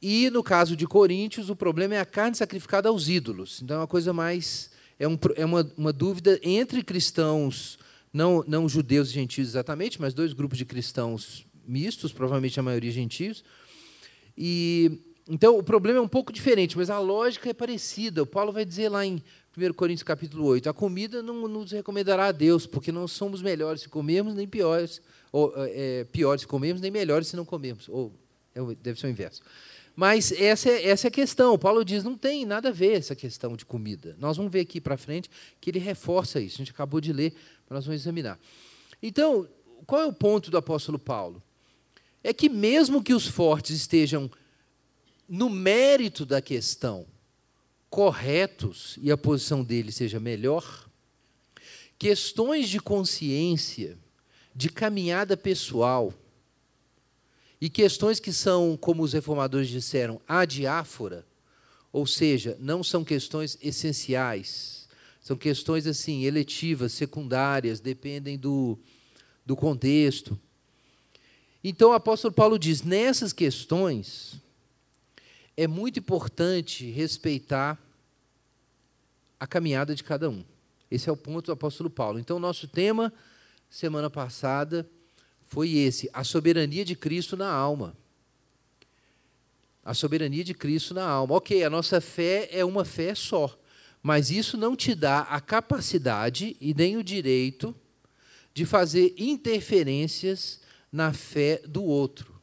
E 0.00 0.28
no 0.30 0.42
caso 0.42 0.76
de 0.76 0.86
Coríntios, 0.86 1.48
o 1.48 1.56
problema 1.56 1.94
é 1.94 2.00
a 2.00 2.04
carne 2.04 2.36
sacrificada 2.36 2.88
aos 2.88 3.08
ídolos. 3.08 3.62
Então 3.62 3.76
é 3.76 3.80
uma 3.80 3.86
coisa 3.86 4.12
mais. 4.12 4.70
É, 4.98 5.08
um, 5.08 5.18
é 5.34 5.44
uma, 5.44 5.68
uma 5.76 5.92
dúvida 5.92 6.38
entre 6.42 6.84
cristãos, 6.84 7.78
não, 8.14 8.44
não 8.46 8.68
judeus 8.68 9.10
e 9.10 9.12
gentios 9.12 9.48
exatamente, 9.48 10.00
mas 10.00 10.14
dois 10.14 10.32
grupos 10.32 10.56
de 10.56 10.64
cristãos 10.64 11.44
mistos, 11.66 12.12
provavelmente 12.12 12.60
a 12.60 12.62
maioria 12.62 12.92
gentios. 12.92 13.42
E 14.38 15.00
então 15.28 15.58
o 15.58 15.62
problema 15.62 15.98
é 15.98 16.02
um 16.02 16.08
pouco 16.08 16.32
diferente, 16.32 16.78
mas 16.78 16.90
a 16.90 16.98
lógica 17.00 17.50
é 17.50 17.52
parecida. 17.52 18.22
O 18.22 18.26
Paulo 18.26 18.52
vai 18.52 18.64
dizer 18.64 18.88
lá 18.88 19.04
em 19.04 19.20
1 19.56 19.72
Coríntios 19.72 20.04
capítulo 20.04 20.44
8, 20.46 20.68
a 20.68 20.72
comida 20.72 21.22
não 21.22 21.48
nos 21.48 21.72
recomendará 21.72 22.26
a 22.26 22.32
Deus, 22.32 22.66
porque 22.66 22.92
não 22.92 23.08
somos 23.08 23.42
melhores 23.42 23.82
se 23.82 23.88
comermos, 23.88 24.34
nem 24.34 24.46
piores, 24.46 25.02
ou 25.32 25.52
é, 25.56 26.04
piores 26.04 26.42
se 26.42 26.46
comermos, 26.46 26.80
nem 26.80 26.92
melhores 26.92 27.26
se 27.26 27.36
não 27.36 27.44
comermos. 27.44 27.88
Ou 27.88 28.12
é 28.54 28.60
deve 28.80 29.00
ser 29.00 29.08
o 29.08 29.10
inverso. 29.10 29.42
Mas 29.96 30.32
essa 30.32 30.68
é, 30.68 30.88
essa 30.88 31.06
é 31.06 31.08
a 31.08 31.10
questão. 31.10 31.56
Paulo 31.56 31.84
diz, 31.84 32.02
não 32.02 32.16
tem 32.16 32.44
nada 32.44 32.68
a 32.70 32.72
ver 32.72 32.98
essa 32.98 33.14
questão 33.14 33.56
de 33.56 33.64
comida. 33.64 34.16
Nós 34.18 34.36
vamos 34.36 34.52
ver 34.52 34.60
aqui 34.60 34.80
para 34.80 34.96
frente 34.96 35.30
que 35.60 35.70
ele 35.70 35.78
reforça 35.78 36.40
isso. 36.40 36.56
A 36.56 36.58
gente 36.58 36.72
acabou 36.72 37.00
de 37.00 37.12
ler, 37.12 37.32
nós 37.68 37.84
vamos 37.84 38.00
examinar. 38.00 38.38
Então, 39.02 39.48
qual 39.86 40.02
é 40.02 40.06
o 40.06 40.12
ponto 40.12 40.50
do 40.50 40.56
apóstolo 40.56 40.98
Paulo? 40.98 41.42
É 42.22 42.32
que 42.32 42.48
mesmo 42.48 43.02
que 43.02 43.14
os 43.14 43.26
fortes 43.26 43.76
estejam 43.76 44.30
no 45.28 45.48
mérito 45.48 46.24
da 46.24 46.40
questão 46.40 47.06
corretos 47.90 48.98
e 49.00 49.12
a 49.12 49.16
posição 49.16 49.62
deles 49.62 49.94
seja 49.94 50.18
melhor, 50.18 50.88
questões 51.96 52.68
de 52.68 52.80
consciência, 52.80 53.96
de 54.54 54.68
caminhada 54.68 55.36
pessoal, 55.36 56.12
e 57.60 57.70
questões 57.70 58.20
que 58.20 58.32
são, 58.32 58.76
como 58.76 59.02
os 59.02 59.12
reformadores 59.12 59.68
disseram, 59.68 60.20
adiáfora, 60.26 61.24
ou 61.92 62.06
seja, 62.06 62.56
não 62.60 62.82
são 62.82 63.04
questões 63.04 63.56
essenciais, 63.62 64.83
são 65.24 65.38
questões 65.38 65.86
assim 65.86 66.24
eletivas, 66.24 66.92
secundárias, 66.92 67.80
dependem 67.80 68.38
do, 68.38 68.78
do 69.44 69.56
contexto. 69.56 70.38
Então 71.64 71.90
o 71.90 71.94
apóstolo 71.94 72.34
Paulo 72.34 72.58
diz: 72.58 72.82
nessas 72.82 73.32
questões 73.32 74.34
é 75.56 75.66
muito 75.66 75.98
importante 75.98 76.90
respeitar 76.90 77.82
a 79.40 79.46
caminhada 79.46 79.94
de 79.94 80.04
cada 80.04 80.28
um. 80.28 80.44
Esse 80.90 81.08
é 81.08 81.12
o 81.12 81.16
ponto 81.16 81.46
do 81.46 81.52
apóstolo 81.52 81.88
Paulo. 81.88 82.18
Então, 82.18 82.38
nosso 82.38 82.68
tema, 82.68 83.10
semana 83.70 84.10
passada, 84.10 84.86
foi 85.42 85.70
esse: 85.70 86.10
a 86.12 86.22
soberania 86.22 86.84
de 86.84 86.94
Cristo 86.94 87.34
na 87.34 87.50
alma. 87.50 87.96
A 89.82 89.94
soberania 89.94 90.44
de 90.44 90.52
Cristo 90.52 90.92
na 90.92 91.08
alma. 91.08 91.34
Ok, 91.36 91.64
a 91.64 91.70
nossa 91.70 91.98
fé 91.98 92.46
é 92.52 92.62
uma 92.62 92.84
fé 92.84 93.14
só, 93.14 93.58
mas 94.04 94.30
isso 94.30 94.58
não 94.58 94.76
te 94.76 94.94
dá 94.94 95.20
a 95.20 95.40
capacidade 95.40 96.58
e 96.60 96.74
nem 96.74 96.98
o 96.98 97.02
direito 97.02 97.74
de 98.52 98.66
fazer 98.66 99.14
interferências 99.16 100.60
na 100.92 101.14
fé 101.14 101.62
do 101.66 101.82
outro. 101.82 102.34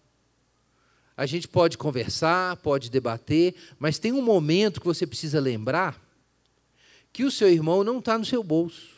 A 1.16 1.28
gente 1.28 1.48
pode 1.48 1.78
conversar, 1.78 2.58
pode 2.58 2.90
debater, 2.90 3.54
mas 3.78 4.00
tem 4.00 4.12
um 4.12 4.24
momento 4.24 4.82
que 4.82 4.88
você 4.88 5.06
precisa 5.06 5.40
lembrar 5.40 6.02
que 7.14 7.24
o 7.24 7.30
seu 7.30 7.48
irmão 7.48 7.84
não 7.84 8.00
está 8.00 8.18
no 8.18 8.26
seu 8.26 8.44
bolso, 8.44 8.90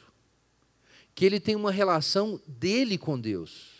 que 1.14 1.26
ele 1.26 1.42
tem 1.42 1.58
uma 1.58 1.72
relação 1.72 2.40
dele 2.48 2.98
com 2.98 3.20
Deus. 3.20 3.74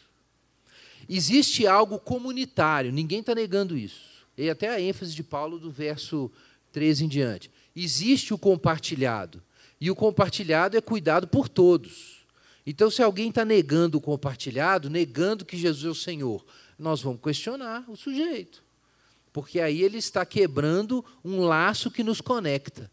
Existe 1.08 1.66
algo 1.66 1.98
comunitário, 1.98 2.92
ninguém 2.92 3.22
está 3.22 3.34
negando 3.34 3.78
isso. 3.78 4.28
E 4.38 4.50
até 4.50 4.68
a 4.68 4.82
ênfase 4.82 5.16
de 5.16 5.24
Paulo 5.24 5.58
do 5.58 5.72
verso 5.72 6.30
13 6.74 7.06
em 7.06 7.08
diante. 7.08 7.50
Existe 7.76 8.34
o 8.34 8.38
compartilhado. 8.38 9.42
E 9.80 9.90
o 9.90 9.96
compartilhado 9.96 10.78
é 10.78 10.82
cuidado 10.82 11.28
por 11.28 11.50
todos. 11.50 12.26
Então, 12.66 12.90
se 12.90 13.04
alguém 13.04 13.30
está 13.30 13.44
negando 13.44 13.98
o 13.98 14.02
compartilhado, 14.02 14.90
negando 14.90 15.44
que 15.44 15.58
Jesus 15.58 15.86
é 15.86 15.90
o 15.90 15.96
Senhor, 15.96 16.46
nós 16.80 17.02
vamos 17.02 17.22
questionar 17.22 17.84
o 17.90 17.96
sujeito. 17.96 18.64
Porque 19.34 19.60
aí 19.60 19.82
ele 19.82 19.98
está 19.98 20.26
quebrando 20.26 21.04
um 21.24 21.42
laço 21.42 21.92
que 21.92 22.04
nos 22.04 22.22
conecta. 22.22 22.90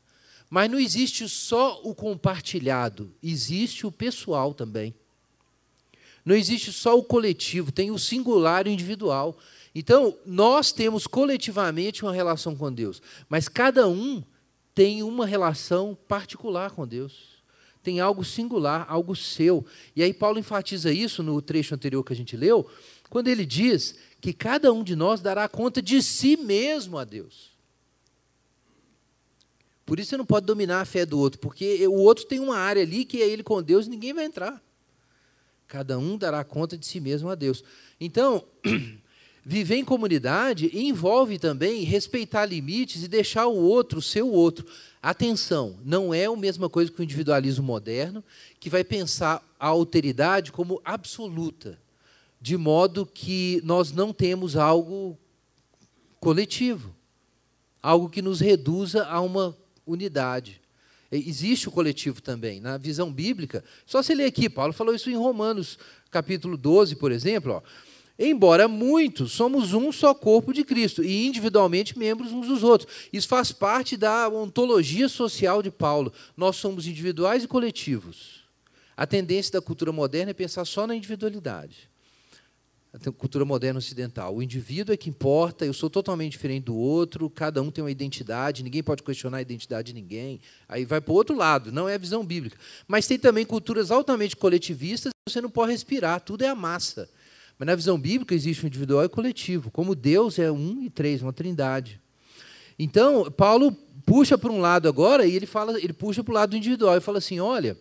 Mas 0.49 0.69
não 0.69 0.81
existe 0.81 1.29
só 1.29 1.81
o 1.85 1.95
compartilhado, 1.95 3.15
existe 3.23 3.87
o 3.87 3.93
pessoal 3.93 4.53
também. 4.53 4.93
Não 6.25 6.35
existe 6.35 6.73
só 6.73 6.99
o 6.99 7.05
coletivo, 7.05 7.71
tem 7.71 7.93
o 7.93 7.99
singular 7.99 8.67
e 8.67 8.71
o 8.71 8.73
individual. 8.73 9.39
Então, 9.75 10.19
nós 10.27 10.73
temos 10.73 11.07
coletivamente 11.07 12.03
uma 12.03 12.13
relação 12.13 12.57
com 12.57 12.73
Deus, 12.73 13.01
mas 13.29 13.47
cada 13.47 13.87
um 13.87 14.23
tem 14.81 15.03
uma 15.03 15.27
relação 15.27 15.95
particular 16.09 16.71
com 16.71 16.89
Deus. 16.89 17.43
Tem 17.83 18.01
algo 18.01 18.25
singular, 18.25 18.87
algo 18.89 19.15
seu. 19.15 19.63
E 19.95 20.03
aí 20.03 20.15
Paulo 20.15 20.39
enfatiza 20.39 20.91
isso 20.91 21.23
no 21.23 21.43
trecho 21.43 21.75
anterior 21.75 22.03
que 22.03 22.15
a 22.15 22.17
gente 22.17 22.35
leu, 22.35 22.67
quando 23.11 23.29
ele 23.29 23.45
diz 23.45 23.95
que 24.23 24.33
cada 24.33 24.73
um 24.73 24.83
de 24.83 24.97
nós 24.97 25.21
dará 25.21 25.47
conta 25.51 25.83
de 25.83 26.03
si 26.03 26.35
mesmo 26.35 26.97
a 26.97 27.05
Deus. 27.05 27.51
Por 29.85 30.01
isso 30.01 30.09
você 30.09 30.17
não 30.17 30.25
pode 30.25 30.47
dominar 30.47 30.81
a 30.81 30.87
fé 30.87 31.05
do 31.05 31.19
outro, 31.19 31.41
porque 31.41 31.87
o 31.87 31.97
outro 31.97 32.25
tem 32.25 32.41
uma 32.41 32.57
área 32.57 32.83
ali 32.83 33.05
que 33.05 33.21
é 33.21 33.29
ele 33.29 33.43
com 33.43 33.63
Deus 33.63 33.87
e 33.87 33.91
ninguém 33.91 34.15
vai 34.15 34.25
entrar. 34.25 34.63
Cada 35.69 35.99
um 35.99 36.17
dará 36.17 36.43
conta 36.43 36.79
de 36.79 36.87
si 36.87 37.01
mesmo 37.01 37.29
a 37.29 37.35
Deus. 37.35 37.63
Então, 38.01 38.43
viver 39.45 39.77
em 39.77 39.85
comunidade 39.85 40.71
envolve 40.73 41.39
também 41.39 41.83
respeitar 41.83 42.45
limites 42.45 43.03
e 43.03 43.09
deixar 43.09 43.47
o 43.47 43.57
outro 43.57 44.03
ser 44.03 44.23
o 44.23 44.31
outro. 44.31 44.67
Atenção, 45.03 45.79
não 45.85 46.13
é 46.13 46.27
a 46.27 46.37
mesma 46.37 46.69
coisa 46.69 46.91
que 46.91 47.01
o 47.01 47.03
individualismo 47.03 47.65
moderno, 47.65 48.23
que 48.59 48.69
vai 48.69 48.85
pensar 48.85 49.43
a 49.59 49.69
alteridade 49.69 50.53
como 50.53 50.81
absoluta, 50.85 51.79
de 52.41 52.57
modo 52.57 53.07
que 53.07 53.61
nós 53.65 53.93
não 53.93 54.13
temos 54.13 54.57
algo 54.57 55.19
coletivo, 56.19 56.95
algo 57.83 58.11
que 58.11 58.21
nos 58.21 58.41
reduza 58.41 59.07
a 59.07 59.21
uma 59.21 59.57
unidade. 59.87 60.61
Existe 61.11 61.69
o 61.69 61.73
coletivo 61.73 62.23
também. 62.23 62.61
Na 62.61 62.77
visão 62.77 63.13
bíblica, 63.13 63.65
só 63.85 64.03
se 64.03 64.15
ler 64.15 64.27
aqui, 64.27 64.49
Paulo 64.49 64.73
falou 64.73 64.95
isso 64.95 65.11
em 65.11 65.17
Romanos, 65.17 65.79
capítulo 66.11 66.57
12, 66.57 66.95
por 66.97 67.11
exemplo. 67.11 67.55
Ó, 67.55 67.63
Embora 68.23 68.69
muitos, 68.69 69.33
somos 69.33 69.73
um 69.73 69.91
só 69.91 70.13
corpo 70.13 70.53
de 70.53 70.63
Cristo 70.63 71.03
e 71.03 71.27
individualmente 71.27 71.99
membros 71.99 72.33
uns 72.33 72.47
dos 72.47 72.63
outros. 72.63 72.93
Isso 73.11 73.27
faz 73.27 73.51
parte 73.51 73.97
da 73.97 74.29
ontologia 74.29 75.09
social 75.09 75.63
de 75.63 75.71
Paulo. 75.71 76.13
Nós 76.37 76.57
somos 76.57 76.87
individuais 76.87 77.45
e 77.45 77.49
coletivos. 77.49 78.45
A 78.95 79.07
tendência 79.07 79.53
da 79.53 79.63
cultura 79.63 79.91
moderna 79.91 80.33
é 80.33 80.35
pensar 80.35 80.67
só 80.67 80.87
na 80.87 80.95
individualidade 80.95 81.91
a 82.93 83.13
cultura 83.13 83.45
moderna 83.45 83.79
ocidental. 83.79 84.35
O 84.35 84.43
indivíduo 84.43 84.93
é 84.93 84.97
que 84.97 85.09
importa, 85.09 85.65
eu 85.65 85.73
sou 85.73 85.89
totalmente 85.89 86.33
diferente 86.33 86.65
do 86.65 86.77
outro, 86.77 87.31
cada 87.31 87.63
um 87.63 87.71
tem 87.71 87.85
uma 87.85 87.91
identidade, 87.91 88.65
ninguém 88.65 88.83
pode 88.83 89.03
questionar 89.03 89.39
a 89.39 89.43
identidade 89.43 89.93
de 89.93 90.01
ninguém. 90.01 90.41
Aí 90.69 90.85
vai 90.85 91.01
para 91.01 91.13
o 91.13 91.15
outro 91.15 91.37
lado, 91.37 91.71
não 91.71 91.89
é 91.89 91.95
a 91.95 91.99
visão 91.99 92.25
bíblica. 92.25 92.59
Mas 92.89 93.07
tem 93.07 93.19
também 93.19 93.47
culturas 93.47 93.93
altamente 93.93 94.37
coletivistas, 94.37 95.13
você 95.29 95.41
não 95.41 95.51
pode 95.51 95.71
respirar, 95.71 96.21
tudo 96.21 96.43
é 96.43 96.49
a 96.49 96.55
massa. 96.55 97.09
Mas 97.61 97.67
na 97.67 97.75
visão 97.75 98.01
bíblica 98.01 98.35
existe 98.35 98.65
o 98.65 98.67
individual 98.67 99.03
e 99.03 99.07
o 99.07 99.11
coletivo, 99.11 99.71
como 99.71 99.95
Deus 99.95 100.39
é 100.39 100.51
um 100.51 100.83
e 100.83 100.89
três, 100.89 101.21
uma 101.21 101.31
trindade. 101.31 102.01
Então, 102.79 103.31
Paulo 103.31 103.71
puxa 104.07 104.39
para 104.39 104.51
um 104.51 104.61
lado 104.61 104.89
agora 104.89 105.27
e 105.27 105.37
ele 105.37 105.45
fala, 105.45 105.79
ele 105.79 105.93
puxa 105.93 106.25
para 106.25 106.33
o 106.33 106.35
lado 106.35 106.51
do 106.51 106.57
individual 106.57 106.97
e 106.97 107.03
fala 107.03 107.19
assim: 107.19 107.39
olha, 107.39 107.77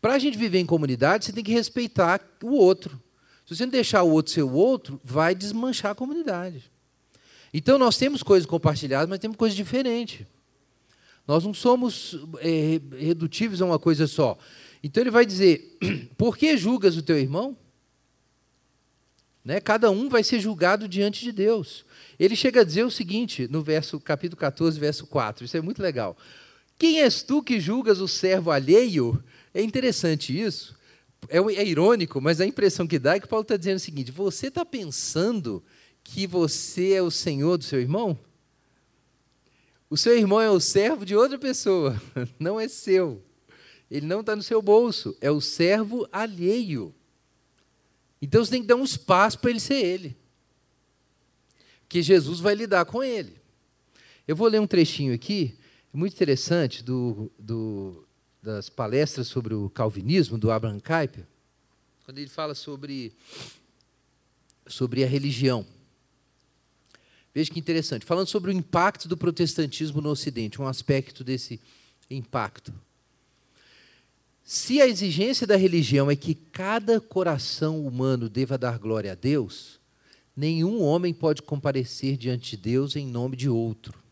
para 0.00 0.14
a 0.14 0.18
gente 0.18 0.38
viver 0.38 0.60
em 0.60 0.64
comunidade, 0.64 1.26
você 1.26 1.32
tem 1.34 1.44
que 1.44 1.52
respeitar 1.52 2.22
o 2.42 2.54
outro. 2.54 2.98
Se 3.44 3.54
você 3.54 3.66
não 3.66 3.70
deixar 3.70 4.02
o 4.02 4.10
outro 4.10 4.32
ser 4.32 4.44
o 4.44 4.52
outro, 4.54 4.98
vai 5.04 5.34
desmanchar 5.34 5.92
a 5.92 5.94
comunidade. 5.94 6.72
Então 7.52 7.76
nós 7.76 7.98
temos 7.98 8.22
coisas 8.22 8.46
compartilhadas, 8.46 9.10
mas 9.10 9.18
temos 9.18 9.36
coisas 9.36 9.54
diferentes. 9.54 10.26
Nós 11.26 11.44
não 11.44 11.52
somos 11.52 12.18
é, 12.38 12.80
redutíveis 12.98 13.60
a 13.60 13.66
uma 13.66 13.78
coisa 13.78 14.06
só. 14.06 14.38
Então 14.82 15.02
ele 15.02 15.10
vai 15.10 15.26
dizer: 15.26 15.76
por 16.16 16.34
que 16.34 16.56
julgas 16.56 16.96
o 16.96 17.02
teu 17.02 17.18
irmão? 17.18 17.54
Né? 19.48 19.62
Cada 19.62 19.90
um 19.90 20.10
vai 20.10 20.22
ser 20.22 20.40
julgado 20.40 20.86
diante 20.86 21.24
de 21.24 21.32
Deus. 21.32 21.82
Ele 22.18 22.36
chega 22.36 22.60
a 22.60 22.64
dizer 22.64 22.84
o 22.84 22.90
seguinte, 22.90 23.48
no 23.48 23.62
verso, 23.62 23.98
capítulo 23.98 24.38
14, 24.38 24.78
verso 24.78 25.06
4, 25.06 25.46
isso 25.46 25.56
é 25.56 25.62
muito 25.62 25.80
legal. 25.80 26.18
Quem 26.78 27.00
és 27.00 27.22
tu 27.22 27.42
que 27.42 27.58
julgas 27.58 27.98
o 27.98 28.06
servo 28.06 28.50
alheio? 28.50 29.24
É 29.54 29.62
interessante 29.62 30.38
isso, 30.38 30.76
é, 31.30 31.38
é 31.38 31.66
irônico, 31.66 32.20
mas 32.20 32.42
a 32.42 32.46
impressão 32.46 32.86
que 32.86 32.98
dá 32.98 33.16
é 33.16 33.20
que 33.20 33.26
Paulo 33.26 33.40
está 33.40 33.56
dizendo 33.56 33.78
o 33.78 33.80
seguinte: 33.80 34.12
você 34.12 34.48
está 34.48 34.66
pensando 34.66 35.64
que 36.04 36.26
você 36.26 36.92
é 36.92 37.00
o 37.00 37.10
senhor 37.10 37.56
do 37.56 37.64
seu 37.64 37.80
irmão? 37.80 38.18
O 39.88 39.96
seu 39.96 40.14
irmão 40.14 40.42
é 40.42 40.50
o 40.50 40.60
servo 40.60 41.06
de 41.06 41.16
outra 41.16 41.38
pessoa, 41.38 41.98
não 42.38 42.60
é 42.60 42.68
seu. 42.68 43.24
Ele 43.90 44.04
não 44.04 44.20
está 44.20 44.36
no 44.36 44.42
seu 44.42 44.60
bolso, 44.60 45.16
é 45.22 45.30
o 45.30 45.40
servo 45.40 46.06
alheio. 46.12 46.94
Então 48.20 48.44
você 48.44 48.50
tem 48.50 48.62
que 48.62 48.68
dar 48.68 48.76
um 48.76 48.84
espaço 48.84 49.38
para 49.38 49.50
ele 49.50 49.60
ser 49.60 49.84
ele. 49.84 50.16
Que 51.88 52.02
Jesus 52.02 52.40
vai 52.40 52.54
lidar 52.54 52.84
com 52.84 53.02
ele. 53.02 53.36
Eu 54.26 54.36
vou 54.36 54.48
ler 54.48 54.60
um 54.60 54.66
trechinho 54.66 55.14
aqui, 55.14 55.56
muito 55.92 56.12
interessante, 56.12 56.82
do, 56.82 57.30
do, 57.38 58.06
das 58.42 58.68
palestras 58.68 59.26
sobre 59.26 59.54
o 59.54 59.70
calvinismo, 59.70 60.36
do 60.36 60.50
Abraham 60.50 60.80
Kuyper, 60.80 61.26
quando 62.04 62.18
ele 62.18 62.28
fala 62.28 62.54
sobre, 62.54 63.12
sobre 64.66 65.04
a 65.04 65.06
religião. 65.06 65.66
Veja 67.34 67.50
que 67.50 67.58
interessante, 67.58 68.04
falando 68.04 68.26
sobre 68.26 68.50
o 68.50 68.54
impacto 68.54 69.06
do 69.06 69.16
protestantismo 69.16 70.00
no 70.00 70.10
Ocidente, 70.10 70.60
um 70.60 70.66
aspecto 70.66 71.22
desse 71.22 71.60
impacto. 72.10 72.72
Se 74.50 74.80
a 74.80 74.88
exigência 74.88 75.46
da 75.46 75.56
religião 75.56 76.10
é 76.10 76.16
que 76.16 76.34
cada 76.34 76.98
coração 77.02 77.86
humano 77.86 78.30
deva 78.30 78.56
dar 78.56 78.78
glória 78.78 79.12
a 79.12 79.14
Deus, 79.14 79.78
nenhum 80.34 80.80
homem 80.80 81.12
pode 81.12 81.42
comparecer 81.42 82.16
diante 82.16 82.52
de 82.52 82.62
Deus 82.62 82.96
em 82.96 83.06
nome 83.06 83.36
de 83.36 83.50
outro. 83.50 84.02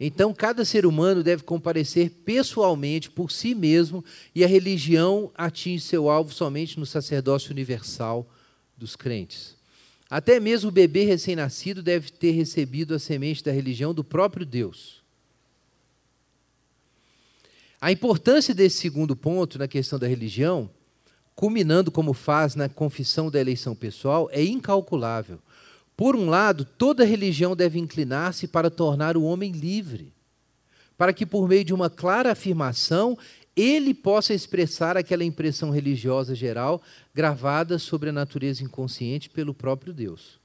Então, 0.00 0.34
cada 0.34 0.64
ser 0.64 0.84
humano 0.84 1.22
deve 1.22 1.44
comparecer 1.44 2.10
pessoalmente 2.24 3.08
por 3.08 3.30
si 3.30 3.54
mesmo, 3.54 4.04
e 4.34 4.42
a 4.42 4.48
religião 4.48 5.30
atinge 5.36 5.84
seu 5.84 6.10
alvo 6.10 6.34
somente 6.34 6.76
no 6.76 6.84
sacerdócio 6.84 7.52
universal 7.52 8.28
dos 8.76 8.96
crentes. 8.96 9.54
Até 10.10 10.40
mesmo 10.40 10.70
o 10.70 10.72
bebê 10.72 11.04
recém-nascido 11.04 11.84
deve 11.84 12.10
ter 12.10 12.32
recebido 12.32 12.92
a 12.96 12.98
semente 12.98 13.44
da 13.44 13.52
religião 13.52 13.94
do 13.94 14.02
próprio 14.02 14.44
Deus. 14.44 15.03
A 17.84 17.92
importância 17.92 18.54
desse 18.54 18.78
segundo 18.78 19.14
ponto 19.14 19.58
na 19.58 19.68
questão 19.68 19.98
da 19.98 20.06
religião, 20.06 20.70
culminando 21.34 21.92
como 21.92 22.14
faz 22.14 22.54
na 22.54 22.66
confissão 22.66 23.30
da 23.30 23.38
eleição 23.38 23.76
pessoal, 23.76 24.26
é 24.32 24.42
incalculável. 24.42 25.38
Por 25.94 26.16
um 26.16 26.30
lado, 26.30 26.64
toda 26.64 27.04
religião 27.04 27.54
deve 27.54 27.78
inclinar-se 27.78 28.48
para 28.48 28.70
tornar 28.70 29.18
o 29.18 29.22
homem 29.24 29.52
livre, 29.52 30.14
para 30.96 31.12
que, 31.12 31.26
por 31.26 31.46
meio 31.46 31.62
de 31.62 31.74
uma 31.74 31.90
clara 31.90 32.32
afirmação, 32.32 33.18
ele 33.54 33.92
possa 33.92 34.32
expressar 34.32 34.96
aquela 34.96 35.22
impressão 35.22 35.68
religiosa 35.70 36.34
geral 36.34 36.80
gravada 37.14 37.78
sobre 37.78 38.08
a 38.08 38.14
natureza 38.14 38.64
inconsciente 38.64 39.28
pelo 39.28 39.52
próprio 39.52 39.92
Deus. 39.92 40.42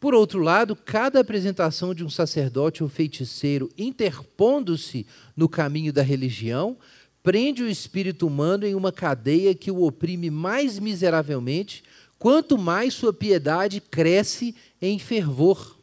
Por 0.00 0.14
outro 0.14 0.40
lado, 0.40 0.76
cada 0.76 1.20
apresentação 1.20 1.92
de 1.92 2.04
um 2.04 2.10
sacerdote 2.10 2.82
ou 2.82 2.88
feiticeiro 2.88 3.68
interpondo-se 3.76 5.06
no 5.36 5.48
caminho 5.48 5.92
da 5.92 6.02
religião 6.02 6.76
prende 7.22 7.62
o 7.62 7.68
espírito 7.68 8.26
humano 8.26 8.64
em 8.64 8.74
uma 8.74 8.92
cadeia 8.92 9.54
que 9.54 9.70
o 9.70 9.82
oprime 9.82 10.30
mais 10.30 10.78
miseravelmente, 10.78 11.82
quanto 12.16 12.56
mais 12.56 12.94
sua 12.94 13.12
piedade 13.12 13.80
cresce 13.80 14.54
em 14.80 14.98
fervor. 14.98 15.76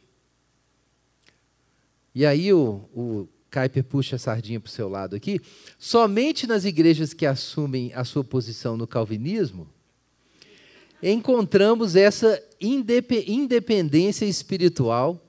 E 2.14 2.24
aí 2.24 2.52
o, 2.54 2.88
o 2.94 3.28
Kuyper 3.52 3.84
puxa 3.84 4.16
a 4.16 4.18
sardinha 4.18 4.58
para 4.58 4.68
o 4.68 4.72
seu 4.72 4.88
lado 4.88 5.14
aqui. 5.14 5.38
Somente 5.78 6.46
nas 6.46 6.64
igrejas 6.64 7.12
que 7.12 7.26
assumem 7.26 7.92
a 7.94 8.02
sua 8.02 8.24
posição 8.24 8.76
no 8.76 8.86
calvinismo 8.86 9.68
encontramos 11.02 11.96
essa 11.96 12.42
independência 12.60 14.24
espiritual 14.24 15.22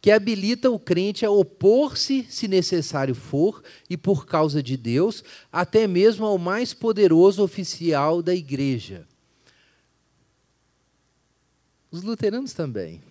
que 0.00 0.10
habilita 0.10 0.70
o 0.70 0.78
crente 0.78 1.26
a 1.26 1.30
opor-se, 1.30 2.26
se 2.28 2.48
necessário 2.48 3.14
for, 3.14 3.62
e 3.88 3.96
por 3.96 4.24
causa 4.24 4.62
de 4.62 4.76
Deus, 4.76 5.22
até 5.52 5.86
mesmo 5.86 6.24
ao 6.24 6.38
mais 6.38 6.72
poderoso 6.72 7.42
oficial 7.42 8.22
da 8.22 8.34
igreja. 8.34 9.06
Os 11.90 12.02
luteranos 12.02 12.54
também. 12.54 13.02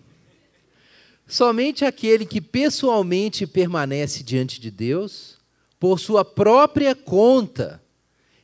Somente 1.28 1.86
aquele 1.86 2.26
que 2.26 2.42
pessoalmente 2.42 3.46
permanece 3.46 4.24
diante 4.24 4.60
de 4.60 4.72
Deus, 4.72 5.38
por 5.80 6.00
sua 6.00 6.26
própria 6.26 6.96
conta, 6.96 7.82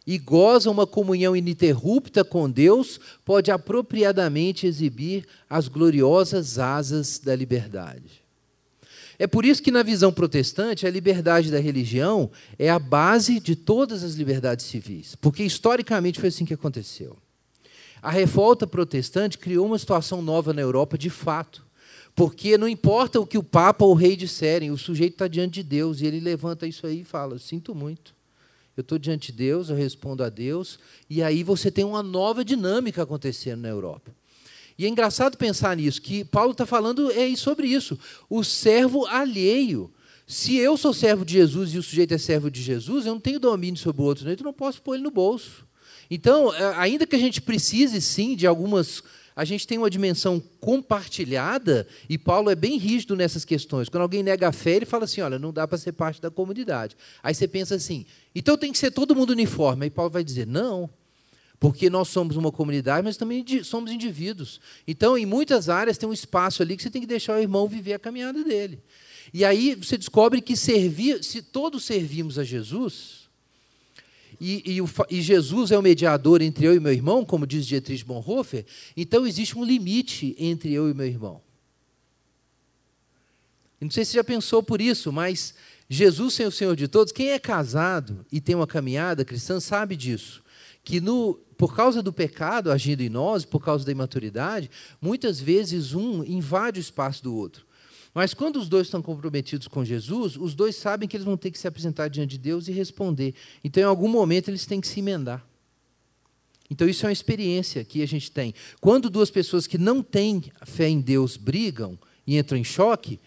e 0.05 0.17
goza 0.17 0.69
uma 0.69 0.85
comunhão 0.85 1.35
ininterrupta 1.35 2.23
com 2.23 2.49
Deus, 2.49 2.99
pode 3.23 3.49
apropriadamente 3.49 4.67
exibir 4.67 5.25
as 5.49 5.67
gloriosas 5.67 6.59
asas 6.59 7.17
da 7.17 7.35
liberdade. 7.35 8.23
É 9.17 9.25
por 9.25 9.45
isso 9.45 9.63
que, 9.63 9.71
na 9.71 9.81
visão 9.81 10.11
protestante, 10.11 10.85
a 10.85 10.91
liberdade 10.91 11.49
da 11.49 11.59
religião 11.59 12.29
é 12.59 12.69
a 12.69 12.77
base 12.77 13.39
de 13.39 13.55
todas 13.55 14.03
as 14.03 14.13
liberdades 14.13 14.65
civis, 14.65 15.15
porque 15.15 15.43
historicamente 15.43 16.19
foi 16.19 16.29
assim 16.29 16.45
que 16.45 16.53
aconteceu. 16.53 17.17
A 18.01 18.11
revolta 18.11 18.67
protestante 18.67 19.37
criou 19.37 19.65
uma 19.65 19.79
situação 19.79 20.21
nova 20.21 20.53
na 20.53 20.61
Europa 20.61 20.97
de 20.97 21.09
fato, 21.09 21.65
porque 22.13 22.57
não 22.57 22.67
importa 22.67 23.19
o 23.19 23.25
que 23.25 23.37
o 23.37 23.43
Papa 23.43 23.85
ou 23.85 23.91
o 23.91 23.95
rei 23.95 24.15
disserem, 24.15 24.69
o 24.69 24.77
sujeito 24.77 25.13
está 25.13 25.27
diante 25.27 25.55
de 25.55 25.63
Deus 25.63 26.01
e 26.01 26.05
ele 26.05 26.19
levanta 26.19 26.67
isso 26.67 26.85
aí 26.85 27.01
e 27.01 27.05
fala: 27.05 27.39
Sinto 27.39 27.73
muito 27.73 28.14
eu 28.75 28.81
estou 28.81 28.97
diante 28.97 29.31
de 29.31 29.37
Deus, 29.37 29.69
eu 29.69 29.75
respondo 29.75 30.23
a 30.23 30.29
Deus, 30.29 30.79
e 31.09 31.23
aí 31.23 31.43
você 31.43 31.71
tem 31.71 31.85
uma 31.85 32.03
nova 32.03 32.43
dinâmica 32.43 33.03
acontecendo 33.03 33.61
na 33.61 33.69
Europa. 33.69 34.13
E 34.77 34.85
é 34.85 34.89
engraçado 34.89 35.37
pensar 35.37 35.75
nisso, 35.77 36.01
que 36.01 36.25
Paulo 36.25 36.51
está 36.51 36.65
falando 36.65 37.09
é 37.11 37.33
sobre 37.35 37.67
isso, 37.67 37.97
o 38.29 38.43
servo 38.43 39.05
alheio. 39.05 39.91
Se 40.27 40.57
eu 40.57 40.75
sou 40.75 40.93
servo 40.93 41.23
de 41.23 41.33
Jesus 41.33 41.73
e 41.73 41.77
o 41.77 41.83
sujeito 41.83 42.13
é 42.13 42.17
servo 42.17 42.51
de 42.51 42.61
Jesus, 42.61 43.05
eu 43.05 43.13
não 43.13 43.19
tenho 43.19 43.39
domínio 43.39 43.79
sobre 43.79 44.01
o 44.01 44.05
outro, 44.05 44.25
né? 44.25 44.35
eu 44.37 44.43
não 44.43 44.53
posso 44.53 44.81
pôr 44.81 44.95
ele 44.95 45.03
no 45.03 45.11
bolso. 45.11 45.65
Então, 46.09 46.51
ainda 46.77 47.07
que 47.07 47.15
a 47.15 47.19
gente 47.19 47.41
precise 47.41 48.01
sim 48.01 48.35
de 48.35 48.45
algumas 48.45 49.01
a 49.35 49.43
gente 49.43 49.67
tem 49.67 49.77
uma 49.77 49.89
dimensão 49.89 50.41
compartilhada, 50.61 51.85
e 52.07 52.17
Paulo 52.17 52.49
é 52.49 52.55
bem 52.55 52.77
rígido 52.77 53.15
nessas 53.15 53.43
questões. 53.43 53.89
Quando 53.89 54.03
alguém 54.03 54.23
nega 54.23 54.47
a 54.47 54.51
fé, 54.51 54.75
ele 54.77 54.85
fala 54.85 55.03
assim: 55.03 55.19
olha, 55.21 55.37
não 55.37 55.51
dá 55.51 55.67
para 55.67 55.77
ser 55.77 55.91
parte 55.91 56.21
da 56.21 56.31
comunidade. 56.31 56.95
Aí 57.21 57.35
você 57.35 57.47
pensa 57.47 57.75
assim, 57.75 58.05
então 58.33 58.57
tem 58.57 58.71
que 58.71 58.77
ser 58.77 58.91
todo 58.91 59.15
mundo 59.15 59.31
uniforme. 59.31 59.83
Aí 59.83 59.89
Paulo 59.89 60.09
vai 60.09 60.23
dizer: 60.23 60.47
não, 60.47 60.89
porque 61.59 61.89
nós 61.89 62.07
somos 62.07 62.37
uma 62.37 62.51
comunidade, 62.51 63.03
mas 63.03 63.17
também 63.17 63.43
somos 63.63 63.91
indivíduos. 63.91 64.61
Então, 64.87 65.17
em 65.17 65.25
muitas 65.25 65.67
áreas, 65.67 65.97
tem 65.97 66.07
um 66.07 66.13
espaço 66.13 66.61
ali 66.61 66.77
que 66.77 66.83
você 66.83 66.89
tem 66.89 67.01
que 67.01 67.07
deixar 67.07 67.35
o 67.37 67.41
irmão 67.41 67.67
viver 67.67 67.93
a 67.93 67.99
caminhada 67.99 68.41
dele. 68.41 68.81
E 69.33 69.43
aí 69.43 69.75
você 69.75 69.97
descobre 69.97 70.39
que 70.41 70.55
servir, 70.55 71.23
se 71.23 71.41
todos 71.41 71.83
servimos 71.83 72.39
a 72.39 72.43
Jesus, 72.43 73.24
e, 74.45 74.73
e, 74.75 74.81
o, 74.81 74.87
e, 75.09 75.23
Jesus 75.23 75.71
é 75.71 75.77
o 75.77 75.81
mediador 75.81 76.39
entre 76.39 76.67
eu 76.67 76.75
e 76.75 76.79
meu 76.79 76.93
irmão, 76.93 77.25
como 77.25 77.47
diz 77.47 77.65
Dietrich 77.65 78.05
Bonhoeffer, 78.05 78.63
então 78.95 79.25
existe 79.25 79.57
um 79.57 79.63
limite 79.63 80.35
entre 80.37 80.71
eu 80.71 80.87
e 80.87 80.93
meu 80.93 81.07
irmão. 81.07 81.41
não 83.81 83.89
sei 83.89 84.05
se 84.05 84.11
você 84.11 84.17
já 84.17 84.23
pensou 84.23 84.61
por 84.61 84.79
isso, 84.79 85.11
mas 85.11 85.55
Jesus 85.89 86.35
sem 86.35 86.45
o 86.45 86.51
Senhor 86.51 86.75
de 86.75 86.87
todos, 86.87 87.11
quem 87.11 87.31
é 87.31 87.39
casado 87.39 88.23
e 88.31 88.39
tem 88.39 88.53
uma 88.53 88.67
caminhada 88.67 89.25
cristã 89.25 89.59
sabe 89.59 89.95
disso. 89.95 90.43
Que 90.83 91.01
no, 91.01 91.33
por 91.57 91.75
causa 91.75 92.03
do 92.03 92.13
pecado 92.13 92.71
agindo 92.71 93.01
em 93.01 93.09
nós, 93.09 93.45
por 93.45 93.63
causa 93.63 93.83
da 93.83 93.91
imaturidade, 93.91 94.69
muitas 95.01 95.39
vezes 95.39 95.95
um 95.95 96.23
invade 96.23 96.79
o 96.79 96.81
espaço 96.81 97.23
do 97.23 97.35
outro. 97.35 97.64
Mas 98.15 98.33
quando 98.33 98.55
os 98.55 98.69
dois 98.69 98.87
estão 98.87 99.01
comprometidos 99.01 99.67
com 99.67 99.83
Jesus, 99.83 100.37
os 100.37 100.55
dois 100.55 100.77
sabem 100.77 101.05
que 101.05 101.17
eles 101.17 101.25
vão 101.25 101.35
ter 101.35 101.51
que 101.51 101.59
se 101.59 101.67
apresentar 101.67 102.07
diante 102.07 102.29
de 102.29 102.37
Deus 102.37 102.69
e 102.69 102.71
responder. 102.71 103.35
Então, 103.61 103.83
em 103.83 103.85
algum 103.85 104.07
momento, 104.07 104.47
eles 104.47 104.65
têm 104.65 104.79
que 104.79 104.87
se 104.87 105.01
emendar. 105.01 105.45
Então, 106.71 106.87
isso 106.87 107.05
é 107.05 107.09
uma 107.09 107.13
experiência 107.13 107.83
que 107.83 108.01
a 108.01 108.07
gente 108.07 108.31
tem. 108.31 108.53
Quando 108.79 109.09
duas 109.09 109.29
pessoas 109.29 109.67
que 109.67 109.77
não 109.77 110.01
têm 110.01 110.45
fé 110.65 110.87
em 110.87 111.01
Deus 111.01 111.35
brigam 111.35 111.99
e 112.25 112.37
entram 112.37 112.57
em 112.57 112.63
choque, 112.63 113.19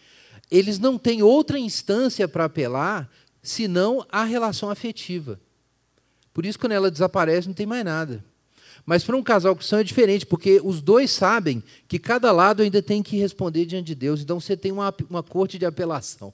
eles 0.50 0.78
não 0.78 0.96
têm 0.96 1.22
outra 1.22 1.58
instância 1.58 2.26
para 2.26 2.46
apelar 2.46 3.12
senão 3.42 4.06
a 4.10 4.24
relação 4.24 4.70
afetiva. 4.70 5.38
Por 6.32 6.46
isso, 6.46 6.58
quando 6.58 6.72
ela 6.72 6.90
desaparece, 6.90 7.46
não 7.46 7.54
tem 7.54 7.66
mais 7.66 7.84
nada. 7.84 8.24
Mas 8.88 9.04
para 9.04 9.14
um 9.14 9.22
casal 9.22 9.54
cristão 9.54 9.80
é 9.80 9.84
diferente, 9.84 10.24
porque 10.24 10.62
os 10.64 10.80
dois 10.80 11.10
sabem 11.10 11.62
que 11.86 11.98
cada 11.98 12.32
lado 12.32 12.62
ainda 12.62 12.80
tem 12.80 13.02
que 13.02 13.18
responder 13.18 13.66
diante 13.66 13.88
de 13.88 13.94
Deus. 13.94 14.22
Então 14.22 14.40
você 14.40 14.56
tem 14.56 14.72
uma, 14.72 14.94
uma 15.10 15.22
corte 15.22 15.58
de 15.58 15.66
apelação. 15.66 16.32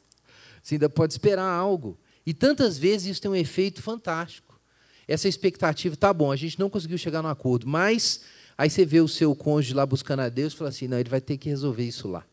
Você 0.63 0.77
ainda 0.77 0.89
pode 0.89 1.13
esperar 1.15 1.51
algo. 1.51 1.99
E 2.25 2.33
tantas 2.33 2.79
vezes 2.79 3.09
isso 3.09 3.21
tem 3.21 3.29
um 3.29 3.35
efeito 3.35 3.83
fantástico. 3.83 4.57
Essa 5.09 5.27
expectativa, 5.27 5.97
tá 5.97 6.13
bom, 6.13 6.31
a 6.31 6.37
gente 6.37 6.57
não 6.57 6.71
conseguiu 6.71 6.97
chegar 6.97 7.23
no 7.23 7.29
acordo, 7.29 7.67
mas 7.67 8.21
aí 8.57 8.71
você 8.71 8.87
vê 8.87 9.01
o 9.01 9.09
seu 9.09 9.35
cônjuge 9.35 9.75
lá 9.75 9.85
buscando 9.85 10.21
a 10.21 10.29
Deus 10.29 10.53
e 10.53 10.57
fala 10.57 10.71
assim: 10.71 10.87
não, 10.87 11.01
ele 11.01 11.11
vai 11.11 11.21
ter 11.21 11.37
que 11.37 11.49
resolver 11.49 11.83
isso 11.83 12.07
lá. 12.07 12.25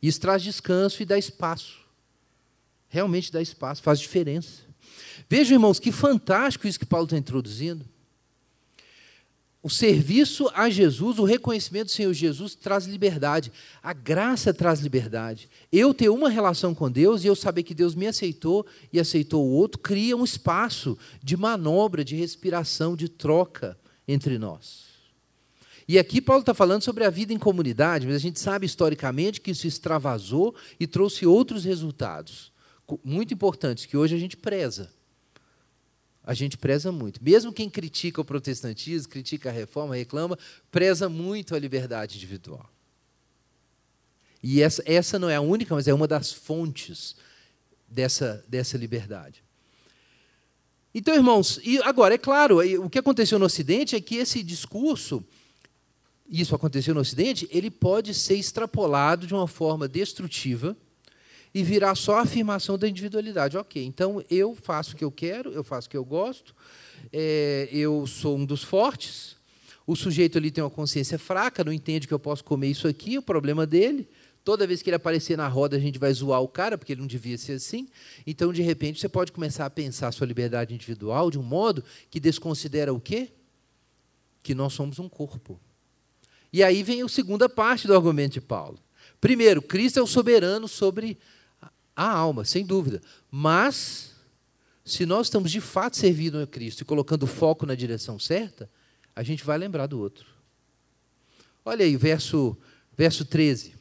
Isso 0.00 0.18
traz 0.22 0.42
descanso 0.42 1.02
e 1.02 1.04
dá 1.04 1.18
espaço. 1.18 1.80
Realmente 2.88 3.30
dá 3.30 3.42
espaço, 3.42 3.82
faz 3.82 4.00
diferença. 4.00 4.62
Vejam, 5.28 5.56
irmãos, 5.56 5.78
que 5.78 5.92
fantástico 5.92 6.66
isso 6.66 6.78
que 6.78 6.86
Paulo 6.86 7.04
está 7.04 7.18
introduzindo. 7.18 7.84
O 9.60 9.68
serviço 9.68 10.48
a 10.54 10.70
Jesus, 10.70 11.18
o 11.18 11.24
reconhecimento 11.24 11.86
do 11.86 11.90
Senhor 11.90 12.12
Jesus 12.12 12.54
traz 12.54 12.86
liberdade. 12.86 13.50
A 13.82 13.92
graça 13.92 14.54
traz 14.54 14.80
liberdade. 14.80 15.48
Eu 15.72 15.92
ter 15.92 16.08
uma 16.08 16.28
relação 16.28 16.74
com 16.74 16.90
Deus 16.90 17.24
e 17.24 17.26
eu 17.26 17.34
saber 17.34 17.64
que 17.64 17.74
Deus 17.74 17.94
me 17.94 18.06
aceitou 18.06 18.64
e 18.92 19.00
aceitou 19.00 19.44
o 19.44 19.50
outro, 19.50 19.80
cria 19.80 20.16
um 20.16 20.24
espaço 20.24 20.96
de 21.22 21.36
manobra, 21.36 22.04
de 22.04 22.14
respiração, 22.14 22.94
de 22.94 23.08
troca 23.08 23.76
entre 24.06 24.38
nós. 24.38 24.86
E 25.88 25.98
aqui 25.98 26.20
Paulo 26.20 26.40
está 26.40 26.54
falando 26.54 26.82
sobre 26.82 27.02
a 27.02 27.10
vida 27.10 27.32
em 27.32 27.38
comunidade, 27.38 28.06
mas 28.06 28.16
a 28.16 28.20
gente 28.20 28.38
sabe 28.38 28.64
historicamente 28.64 29.40
que 29.40 29.50
isso 29.50 29.66
extravasou 29.66 30.54
e 30.78 30.86
trouxe 30.86 31.26
outros 31.26 31.64
resultados 31.64 32.52
muito 33.04 33.34
importantes 33.34 33.84
que 33.84 33.96
hoje 33.96 34.14
a 34.14 34.18
gente 34.18 34.36
preza 34.36 34.90
a 36.28 36.34
gente 36.34 36.58
preza 36.58 36.92
muito. 36.92 37.24
Mesmo 37.24 37.50
quem 37.50 37.70
critica 37.70 38.20
o 38.20 38.24
protestantismo, 38.24 39.08
critica 39.08 39.48
a 39.48 39.52
reforma, 39.52 39.96
reclama, 39.96 40.38
preza 40.70 41.08
muito 41.08 41.54
a 41.54 41.58
liberdade 41.58 42.18
individual. 42.18 42.70
E 44.42 44.60
essa, 44.60 44.82
essa 44.84 45.18
não 45.18 45.30
é 45.30 45.36
a 45.36 45.40
única, 45.40 45.74
mas 45.74 45.88
é 45.88 45.94
uma 45.94 46.06
das 46.06 46.30
fontes 46.30 47.16
dessa, 47.88 48.44
dessa 48.46 48.76
liberdade. 48.76 49.42
Então, 50.94 51.14
irmãos, 51.14 51.60
e 51.64 51.78
agora, 51.78 52.12
é 52.12 52.18
claro, 52.18 52.58
o 52.84 52.90
que 52.90 52.98
aconteceu 52.98 53.38
no 53.38 53.46
Ocidente 53.46 53.96
é 53.96 54.00
que 54.00 54.16
esse 54.16 54.42
discurso, 54.42 55.24
isso 56.28 56.54
aconteceu 56.54 56.92
no 56.94 57.00
Ocidente, 57.00 57.48
ele 57.50 57.70
pode 57.70 58.12
ser 58.12 58.34
extrapolado 58.34 59.26
de 59.26 59.32
uma 59.32 59.48
forma 59.48 59.88
destrutiva 59.88 60.76
e 61.54 61.62
virar 61.62 61.94
só 61.94 62.18
a 62.18 62.22
afirmação 62.22 62.78
da 62.78 62.88
individualidade. 62.88 63.56
Ok, 63.56 63.84
então 63.84 64.22
eu 64.30 64.54
faço 64.54 64.94
o 64.94 64.96
que 64.96 65.04
eu 65.04 65.10
quero, 65.10 65.52
eu 65.52 65.64
faço 65.64 65.88
o 65.88 65.90
que 65.90 65.96
eu 65.96 66.04
gosto, 66.04 66.54
é, 67.12 67.68
eu 67.72 68.06
sou 68.06 68.36
um 68.36 68.44
dos 68.44 68.62
fortes. 68.62 69.36
O 69.86 69.96
sujeito 69.96 70.36
ali 70.36 70.50
tem 70.50 70.62
uma 70.62 70.68
consciência 70.68 71.18
fraca, 71.18 71.64
não 71.64 71.72
entende 71.72 72.06
que 72.06 72.12
eu 72.12 72.18
posso 72.18 72.44
comer 72.44 72.68
isso 72.68 72.86
aqui, 72.86 73.16
o 73.16 73.22
problema 73.22 73.66
dele. 73.66 74.06
Toda 74.44 74.66
vez 74.66 74.82
que 74.82 74.90
ele 74.90 74.96
aparecer 74.96 75.36
na 75.36 75.48
roda, 75.48 75.76
a 75.76 75.80
gente 75.80 75.98
vai 75.98 76.12
zoar 76.12 76.40
o 76.42 76.48
cara, 76.48 76.76
porque 76.76 76.92
ele 76.92 77.00
não 77.00 77.08
devia 77.08 77.36
ser 77.36 77.52
assim. 77.52 77.88
Então, 78.26 78.52
de 78.52 78.62
repente, 78.62 79.00
você 79.00 79.08
pode 79.08 79.32
começar 79.32 79.66
a 79.66 79.70
pensar 79.70 80.08
a 80.08 80.12
sua 80.12 80.26
liberdade 80.26 80.74
individual 80.74 81.30
de 81.30 81.38
um 81.38 81.42
modo 81.42 81.84
que 82.10 82.20
desconsidera 82.20 82.92
o 82.92 83.00
quê? 83.00 83.30
Que 84.42 84.54
nós 84.54 84.72
somos 84.72 84.98
um 84.98 85.08
corpo. 85.08 85.58
E 86.52 86.62
aí 86.62 86.82
vem 86.82 87.02
a 87.02 87.08
segunda 87.08 87.48
parte 87.48 87.86
do 87.86 87.94
argumento 87.94 88.34
de 88.34 88.40
Paulo. 88.40 88.78
Primeiro, 89.20 89.60
Cristo 89.60 89.98
é 89.98 90.02
o 90.02 90.06
soberano 90.06 90.68
sobre 90.68 91.18
a 91.98 92.08
alma, 92.08 92.44
sem 92.44 92.64
dúvida. 92.64 93.02
Mas, 93.28 94.12
se 94.84 95.04
nós 95.04 95.26
estamos 95.26 95.50
de 95.50 95.60
fato 95.60 95.96
servindo 95.96 96.38
a 96.38 96.46
Cristo 96.46 96.82
e 96.82 96.84
colocando 96.84 97.26
foco 97.26 97.66
na 97.66 97.74
direção 97.74 98.20
certa, 98.20 98.70
a 99.16 99.24
gente 99.24 99.44
vai 99.44 99.58
lembrar 99.58 99.86
do 99.86 99.98
outro. 99.98 100.24
Olha 101.64 101.84
aí, 101.84 101.96
verso, 101.96 102.56
verso 102.96 103.24
13. 103.24 103.74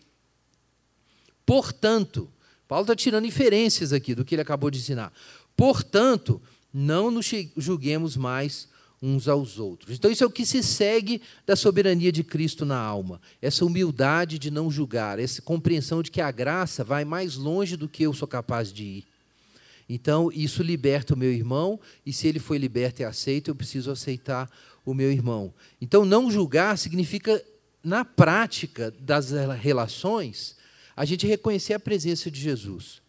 Portanto, 1.46 2.28
Paulo 2.68 2.86
está 2.86 2.96
tirando 2.96 3.26
inferências 3.26 3.94
aqui 3.94 4.16
do 4.16 4.26
que 4.26 4.34
ele 4.34 4.42
acabou 4.42 4.72
de 4.72 4.80
ensinar. 4.80 5.14
Portanto, 5.56 6.42
não 6.74 7.12
nos 7.12 7.32
julguemos 7.56 8.18
mais 8.18 8.68
uns 9.02 9.28
aos 9.28 9.60
outros. 9.60 9.96
Então, 9.96 10.10
isso 10.10 10.24
é 10.24 10.28
o 10.28 10.32
que 10.32 10.46
se 10.46 10.64
segue 10.64 11.22
da 11.46 11.56
soberania 11.56 12.12
de 12.12 12.24
Cristo 12.24 12.66
na 12.66 12.80
alma. 12.80 13.22
Essa 13.42 13.64
humildade 13.64 14.40
de 14.40 14.50
não 14.50 14.72
julgar, 14.72 15.20
essa 15.20 15.42
compreensão 15.42 16.02
de 16.02 16.10
que 16.10 16.22
a 16.22 16.32
graça 16.32 16.84
vai 16.84 17.06
mais 17.06 17.36
longe 17.36 17.78
do 17.78 17.88
que 17.88 18.04
eu 18.04 18.14
sou 18.14 18.28
capaz 18.28 18.74
de 18.74 18.84
ir. 18.84 19.06
Então, 19.90 20.32
isso 20.34 20.64
liberta 20.64 21.14
o 21.14 21.18
meu 21.18 21.32
irmão, 21.32 21.80
e 22.06 22.12
se 22.12 22.28
ele 22.28 22.40
foi 22.40 22.58
liberto 22.58 23.02
e 23.02 23.06
aceito, 23.06 23.50
eu 23.50 23.56
preciso 23.56 23.92
aceitar 23.92 24.50
o 24.86 24.94
meu 24.94 25.12
irmão. 25.12 25.54
Então, 25.80 26.04
não 26.04 26.30
julgar 26.30 26.78
significa, 26.78 27.44
na 27.84 28.04
prática 28.04 28.94
das 29.00 29.32
relações, 29.60 30.58
a 30.96 31.06
gente 31.06 31.28
reconhecer 31.28 31.74
a 31.74 31.80
presença 31.80 32.30
de 32.30 32.40
Jesus. 32.40 33.02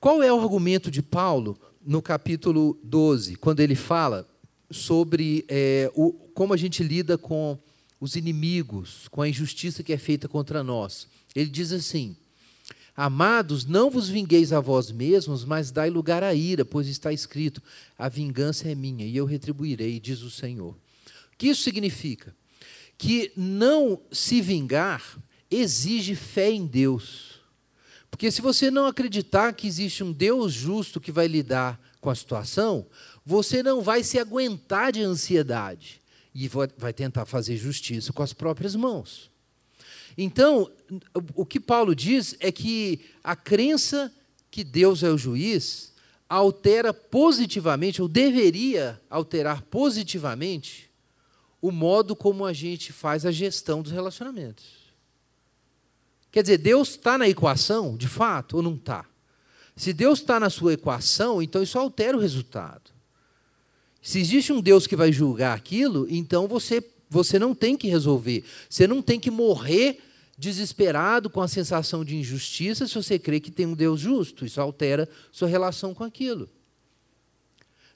Qual 0.00 0.22
é 0.22 0.32
o 0.32 0.40
argumento 0.40 0.90
de 0.90 1.02
Paulo 1.02 1.58
no 1.84 2.00
capítulo 2.00 2.78
12, 2.82 3.36
quando 3.36 3.60
ele 3.60 3.74
fala 3.74 4.28
sobre 4.70 5.44
é, 5.48 5.90
o, 5.94 6.12
como 6.34 6.52
a 6.52 6.56
gente 6.56 6.82
lida 6.82 7.16
com 7.16 7.58
os 8.00 8.16
inimigos, 8.16 9.08
com 9.08 9.22
a 9.22 9.28
injustiça 9.28 9.82
que 9.82 9.92
é 9.92 9.98
feita 9.98 10.28
contra 10.28 10.62
nós. 10.62 11.08
Ele 11.34 11.50
diz 11.50 11.72
assim: 11.72 12.16
Amados, 12.96 13.64
não 13.64 13.90
vos 13.90 14.08
vingueis 14.08 14.52
a 14.52 14.60
vós 14.60 14.90
mesmos, 14.90 15.44
mas 15.44 15.70
dai 15.70 15.88
lugar 15.90 16.22
à 16.22 16.34
ira, 16.34 16.64
pois 16.64 16.88
está 16.88 17.12
escrito: 17.12 17.62
A 17.96 18.08
vingança 18.08 18.68
é 18.68 18.74
minha 18.74 19.06
e 19.06 19.16
eu 19.16 19.24
retribuirei, 19.24 20.00
diz 20.00 20.22
o 20.22 20.30
Senhor. 20.30 20.72
O 20.72 21.36
que 21.38 21.48
isso 21.48 21.62
significa? 21.62 22.34
Que 22.96 23.32
não 23.36 24.00
se 24.10 24.40
vingar 24.40 25.16
exige 25.50 26.14
fé 26.14 26.50
em 26.50 26.66
Deus. 26.66 27.40
Porque 28.10 28.30
se 28.30 28.42
você 28.42 28.70
não 28.70 28.86
acreditar 28.86 29.52
que 29.52 29.66
existe 29.66 30.02
um 30.02 30.12
Deus 30.12 30.52
justo 30.52 31.00
que 31.00 31.12
vai 31.12 31.28
lidar 31.28 31.80
com 32.00 32.10
a 32.10 32.14
situação, 32.14 32.86
você 33.28 33.62
não 33.62 33.82
vai 33.82 34.02
se 34.02 34.18
aguentar 34.18 34.90
de 34.90 35.02
ansiedade 35.02 36.00
e 36.34 36.48
vai 36.48 36.94
tentar 36.94 37.26
fazer 37.26 37.58
justiça 37.58 38.10
com 38.10 38.22
as 38.22 38.32
próprias 38.32 38.74
mãos. 38.74 39.30
Então, 40.16 40.70
o 41.34 41.44
que 41.44 41.60
Paulo 41.60 41.94
diz 41.94 42.34
é 42.40 42.50
que 42.50 43.00
a 43.22 43.36
crença 43.36 44.10
que 44.50 44.64
Deus 44.64 45.02
é 45.02 45.10
o 45.10 45.18
juiz 45.18 45.92
altera 46.26 46.94
positivamente, 46.94 48.00
ou 48.00 48.08
deveria 48.08 48.98
alterar 49.10 49.60
positivamente, 49.60 50.90
o 51.60 51.70
modo 51.70 52.16
como 52.16 52.46
a 52.46 52.54
gente 52.54 52.94
faz 52.94 53.26
a 53.26 53.30
gestão 53.30 53.82
dos 53.82 53.92
relacionamentos. 53.92 54.64
Quer 56.32 56.40
dizer, 56.40 56.56
Deus 56.56 56.92
está 56.92 57.18
na 57.18 57.28
equação, 57.28 57.94
de 57.94 58.08
fato, 58.08 58.56
ou 58.56 58.62
não 58.62 58.74
está? 58.74 59.04
Se 59.76 59.92
Deus 59.92 60.20
está 60.20 60.40
na 60.40 60.48
sua 60.48 60.72
equação, 60.72 61.42
então 61.42 61.62
isso 61.62 61.78
altera 61.78 62.16
o 62.16 62.20
resultado. 62.20 62.96
Se 64.02 64.20
existe 64.20 64.52
um 64.52 64.60
Deus 64.60 64.86
que 64.86 64.96
vai 64.96 65.12
julgar 65.12 65.56
aquilo, 65.56 66.06
então 66.08 66.46
você, 66.46 66.82
você 67.10 67.38
não 67.38 67.54
tem 67.54 67.76
que 67.76 67.88
resolver. 67.88 68.44
Você 68.68 68.86
não 68.86 69.02
tem 69.02 69.18
que 69.18 69.30
morrer 69.30 69.98
desesperado 70.38 71.28
com 71.28 71.40
a 71.40 71.48
sensação 71.48 72.04
de 72.04 72.16
injustiça 72.16 72.86
se 72.86 72.94
você 72.94 73.18
crê 73.18 73.40
que 73.40 73.50
tem 73.50 73.66
um 73.66 73.74
Deus 73.74 74.00
justo. 74.00 74.46
Isso 74.46 74.60
altera 74.60 75.08
sua 75.32 75.48
relação 75.48 75.92
com 75.92 76.04
aquilo. 76.04 76.48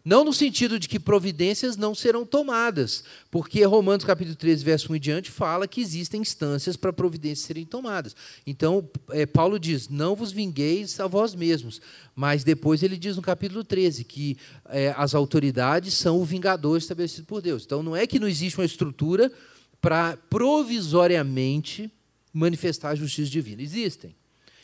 Não 0.04 0.24
no 0.24 0.32
sentido 0.32 0.80
de 0.80 0.88
que 0.88 0.98
providências 0.98 1.76
não 1.76 1.94
serão 1.94 2.26
tomadas, 2.26 3.04
porque 3.30 3.64
Romanos 3.64 4.04
capítulo 4.04 4.34
13, 4.34 4.64
verso 4.64 4.92
1 4.92 4.96
e 4.96 4.98
diante, 4.98 5.30
fala 5.30 5.68
que 5.68 5.80
existem 5.80 6.20
instâncias 6.20 6.76
para 6.76 6.92
providências 6.92 7.46
serem 7.46 7.64
tomadas. 7.64 8.16
Então, 8.44 8.88
é, 9.10 9.24
Paulo 9.26 9.60
diz: 9.60 9.88
Não 9.88 10.16
vos 10.16 10.32
vingueis 10.32 10.98
a 10.98 11.06
vós 11.06 11.36
mesmos. 11.36 11.80
Mas 12.16 12.42
depois 12.42 12.82
ele 12.82 12.98
diz 12.98 13.16
no 13.16 13.22
capítulo 13.22 13.62
13 13.62 14.04
que 14.04 14.36
é, 14.68 14.92
as 14.96 15.14
autoridades 15.14 15.94
são 15.94 16.20
o 16.20 16.24
vingador 16.24 16.76
estabelecido 16.76 17.26
por 17.26 17.40
Deus. 17.40 17.64
Então, 17.64 17.82
não 17.82 17.94
é 17.94 18.06
que 18.06 18.18
não 18.18 18.28
existe 18.28 18.58
uma 18.58 18.66
estrutura 18.66 19.32
para 19.80 20.16
provisoriamente 20.28 21.90
manifestar 22.32 22.90
a 22.90 22.94
justiça 22.94 23.30
divina. 23.30 23.62
Existem. 23.62 24.14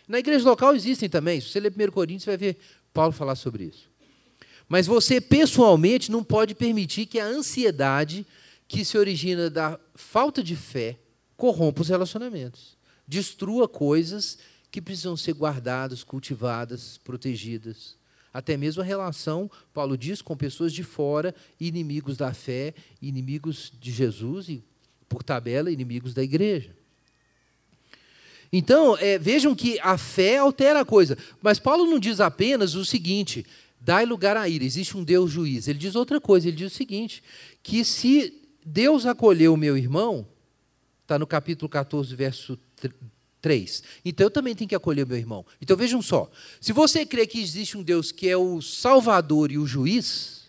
Na 0.08 0.18
igreja 0.18 0.48
local 0.48 0.74
existem 0.74 1.08
também. 1.08 1.40
Se 1.40 1.50
você 1.50 1.60
ler 1.60 1.72
1 1.72 1.90
Coríntios, 1.92 2.24
você 2.24 2.30
vai 2.30 2.36
ver 2.36 2.58
Paulo 2.92 3.12
falar 3.12 3.36
sobre 3.36 3.64
isso. 3.64 3.87
Mas 4.68 4.86
você, 4.86 5.20
pessoalmente, 5.20 6.10
não 6.10 6.22
pode 6.22 6.54
permitir 6.54 7.06
que 7.06 7.18
a 7.18 7.26
ansiedade 7.26 8.26
que 8.66 8.84
se 8.84 8.98
origina 8.98 9.48
da 9.48 9.80
falta 9.94 10.42
de 10.42 10.54
fé 10.54 10.98
corrompa 11.36 11.80
os 11.80 11.88
relacionamentos. 11.88 12.76
Destrua 13.06 13.66
coisas 13.66 14.38
que 14.70 14.82
precisam 14.82 15.16
ser 15.16 15.32
guardadas, 15.32 16.04
cultivadas, 16.04 16.98
protegidas. 17.02 17.96
Até 18.32 18.56
mesmo 18.56 18.82
a 18.82 18.84
relação, 18.84 19.50
Paulo 19.72 19.96
diz, 19.96 20.20
com 20.20 20.36
pessoas 20.36 20.72
de 20.72 20.82
fora, 20.82 21.34
inimigos 21.58 22.18
da 22.18 22.34
fé, 22.34 22.74
inimigos 23.00 23.72
de 23.80 23.90
Jesus 23.90 24.50
e, 24.50 24.62
por 25.08 25.22
tabela, 25.22 25.70
inimigos 25.70 26.12
da 26.12 26.22
igreja. 26.22 26.76
Então, 28.52 28.96
é, 28.98 29.18
vejam 29.18 29.54
que 29.54 29.78
a 29.80 29.96
fé 29.96 30.38
altera 30.38 30.80
a 30.80 30.84
coisa. 30.84 31.16
Mas 31.42 31.58
Paulo 31.58 31.86
não 31.86 31.98
diz 31.98 32.20
apenas 32.20 32.74
o 32.74 32.84
seguinte: 32.84 33.46
dai 33.80 34.04
lugar 34.04 34.36
à 34.36 34.48
ira, 34.48 34.64
existe 34.64 34.96
um 34.96 35.04
Deus 35.04 35.30
juiz. 35.30 35.68
Ele 35.68 35.78
diz 35.78 35.94
outra 35.94 36.20
coisa, 36.20 36.48
ele 36.48 36.56
diz 36.56 36.72
o 36.72 36.76
seguinte: 36.76 37.22
que 37.62 37.84
se 37.84 38.34
Deus 38.64 39.06
acolheu 39.06 39.54
o 39.54 39.56
meu 39.56 39.76
irmão, 39.76 40.26
está 41.02 41.18
no 41.18 41.26
capítulo 41.26 41.68
14, 41.68 42.14
verso 42.14 42.58
3. 43.40 43.82
Então 44.04 44.26
eu 44.26 44.30
também 44.30 44.54
tenho 44.54 44.68
que 44.68 44.74
acolher 44.74 45.04
o 45.04 45.08
meu 45.08 45.16
irmão. 45.16 45.44
Então 45.60 45.76
vejam 45.76 46.02
só: 46.02 46.30
se 46.60 46.72
você 46.72 47.06
crê 47.06 47.26
que 47.26 47.40
existe 47.40 47.76
um 47.76 47.82
Deus 47.82 48.12
que 48.12 48.28
é 48.28 48.36
o 48.36 48.60
Salvador 48.60 49.50
e 49.50 49.58
o 49.58 49.66
juiz, 49.66 50.48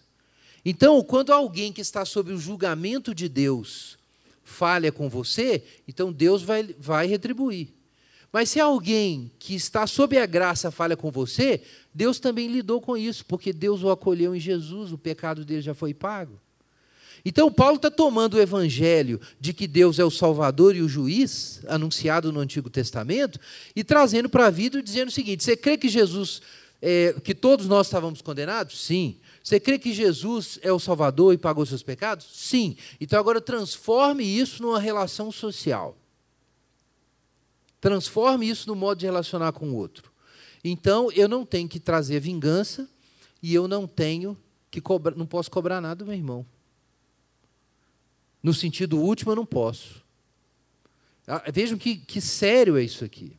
então 0.65 1.01
quando 1.03 1.31
alguém 1.31 1.71
que 1.71 1.81
está 1.81 2.03
sob 2.05 2.33
o 2.33 2.37
julgamento 2.37 3.13
de 3.13 3.29
Deus 3.29 3.97
falha 4.43 4.91
com 4.91 5.07
você, 5.07 5.63
então 5.87 6.11
Deus 6.11 6.41
vai, 6.41 6.75
vai 6.79 7.07
retribuir. 7.07 7.78
Mas 8.31 8.49
se 8.49 8.59
alguém 8.59 9.31
que 9.39 9.55
está 9.55 9.87
sob 9.87 10.17
a 10.17 10.25
graça 10.25 10.69
falha 10.69 10.95
com 10.95 11.09
você, 11.09 11.61
Deus 11.93 12.19
também 12.19 12.47
lidou 12.47 12.79
com 12.79 12.95
isso, 12.95 13.25
porque 13.25 13.51
Deus 13.51 13.83
o 13.83 13.89
acolheu 13.89 14.35
em 14.35 14.39
Jesus, 14.39 14.91
o 14.91 14.97
pecado 14.97 15.43
dele 15.43 15.61
já 15.61 15.73
foi 15.73 15.93
pago. 15.93 16.39
Então, 17.25 17.51
Paulo 17.51 17.75
está 17.75 17.91
tomando 17.91 18.35
o 18.35 18.39
evangelho 18.39 19.19
de 19.39 19.53
que 19.53 19.67
Deus 19.67 19.99
é 19.99 20.05
o 20.05 20.11
Salvador 20.11 20.75
e 20.75 20.81
o 20.81 20.87
juiz, 20.87 21.61
anunciado 21.67 22.31
no 22.31 22.39
Antigo 22.39 22.69
Testamento, 22.69 23.39
e 23.75 23.83
trazendo 23.83 24.29
para 24.29 24.47
a 24.47 24.49
vida, 24.49 24.81
dizendo 24.81 25.09
o 25.09 25.11
seguinte: 25.11 25.43
você 25.43 25.57
crê 25.57 25.77
que 25.77 25.89
Jesus, 25.89 26.41
é, 26.81 27.13
que 27.23 27.35
todos 27.35 27.67
nós 27.67 27.87
estávamos 27.87 28.21
condenados? 28.21 28.79
Sim. 28.79 29.17
Você 29.43 29.59
crê 29.59 29.79
que 29.79 29.93
Jesus 29.93 30.59
é 30.61 30.71
o 30.71 30.79
Salvador 30.79 31.33
e 31.33 31.37
pagou 31.37 31.65
seus 31.65 31.81
pecados? 31.81 32.27
Sim. 32.31 32.77
Então 33.01 33.19
agora 33.19 33.41
transforme 33.41 34.23
isso 34.23 34.61
numa 34.61 34.79
relação 34.79 35.31
social. 35.31 35.97
Transforme 37.79 38.49
isso 38.49 38.67
no 38.67 38.75
modo 38.75 38.99
de 38.99 39.05
relacionar 39.05 39.51
com 39.53 39.69
o 39.69 39.75
outro. 39.75 40.11
Então 40.63 41.11
eu 41.11 41.27
não 41.27 41.45
tenho 41.45 41.69
que 41.69 41.79
trazer 41.79 42.19
vingança 42.19 42.89
e 43.41 43.53
eu 43.53 43.67
não 43.67 43.87
tenho 43.87 44.37
que 44.69 44.81
cobrar, 44.81 45.15
não 45.15 45.25
posso 45.25 45.49
cobrar 45.49 45.79
nada 45.79 45.95
do 45.95 46.05
meu 46.05 46.15
irmão. 46.15 46.45
No 48.43 48.53
sentido 48.53 48.99
último, 48.99 49.31
eu 49.31 49.35
não 49.35 49.45
posso. 49.45 50.03
Ah, 51.27 51.43
vejam 51.51 51.77
que, 51.77 51.97
que 51.97 52.19
sério 52.19 52.77
é 52.77 52.83
isso 52.83 53.05
aqui. 53.05 53.38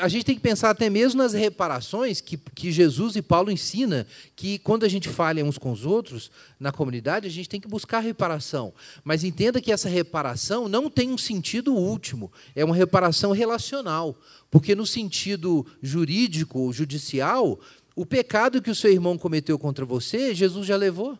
A 0.00 0.08
gente 0.08 0.26
tem 0.26 0.34
que 0.34 0.40
pensar 0.42 0.68
até 0.68 0.90
mesmo 0.90 1.22
nas 1.22 1.32
reparações 1.32 2.20
que, 2.20 2.36
que 2.36 2.70
Jesus 2.70 3.16
e 3.16 3.22
Paulo 3.22 3.50
ensina, 3.50 4.06
que 4.36 4.58
quando 4.58 4.84
a 4.84 4.88
gente 4.88 5.08
falha 5.08 5.42
uns 5.42 5.56
com 5.56 5.72
os 5.72 5.86
outros 5.86 6.30
na 6.60 6.70
comunidade, 6.70 7.26
a 7.26 7.30
gente 7.30 7.48
tem 7.48 7.58
que 7.58 7.66
buscar 7.66 8.00
reparação. 8.00 8.74
Mas 9.02 9.24
entenda 9.24 9.62
que 9.62 9.72
essa 9.72 9.88
reparação 9.88 10.68
não 10.68 10.90
tem 10.90 11.10
um 11.10 11.16
sentido 11.16 11.74
último, 11.74 12.30
é 12.54 12.62
uma 12.62 12.76
reparação 12.76 13.32
relacional. 13.32 14.14
Porque 14.50 14.74
no 14.74 14.84
sentido 14.84 15.66
jurídico, 15.80 16.70
judicial, 16.70 17.58
o 17.96 18.04
pecado 18.04 18.60
que 18.60 18.70
o 18.70 18.74
seu 18.74 18.92
irmão 18.92 19.16
cometeu 19.16 19.58
contra 19.58 19.86
você, 19.86 20.34
Jesus 20.34 20.66
já 20.66 20.76
levou. 20.76 21.18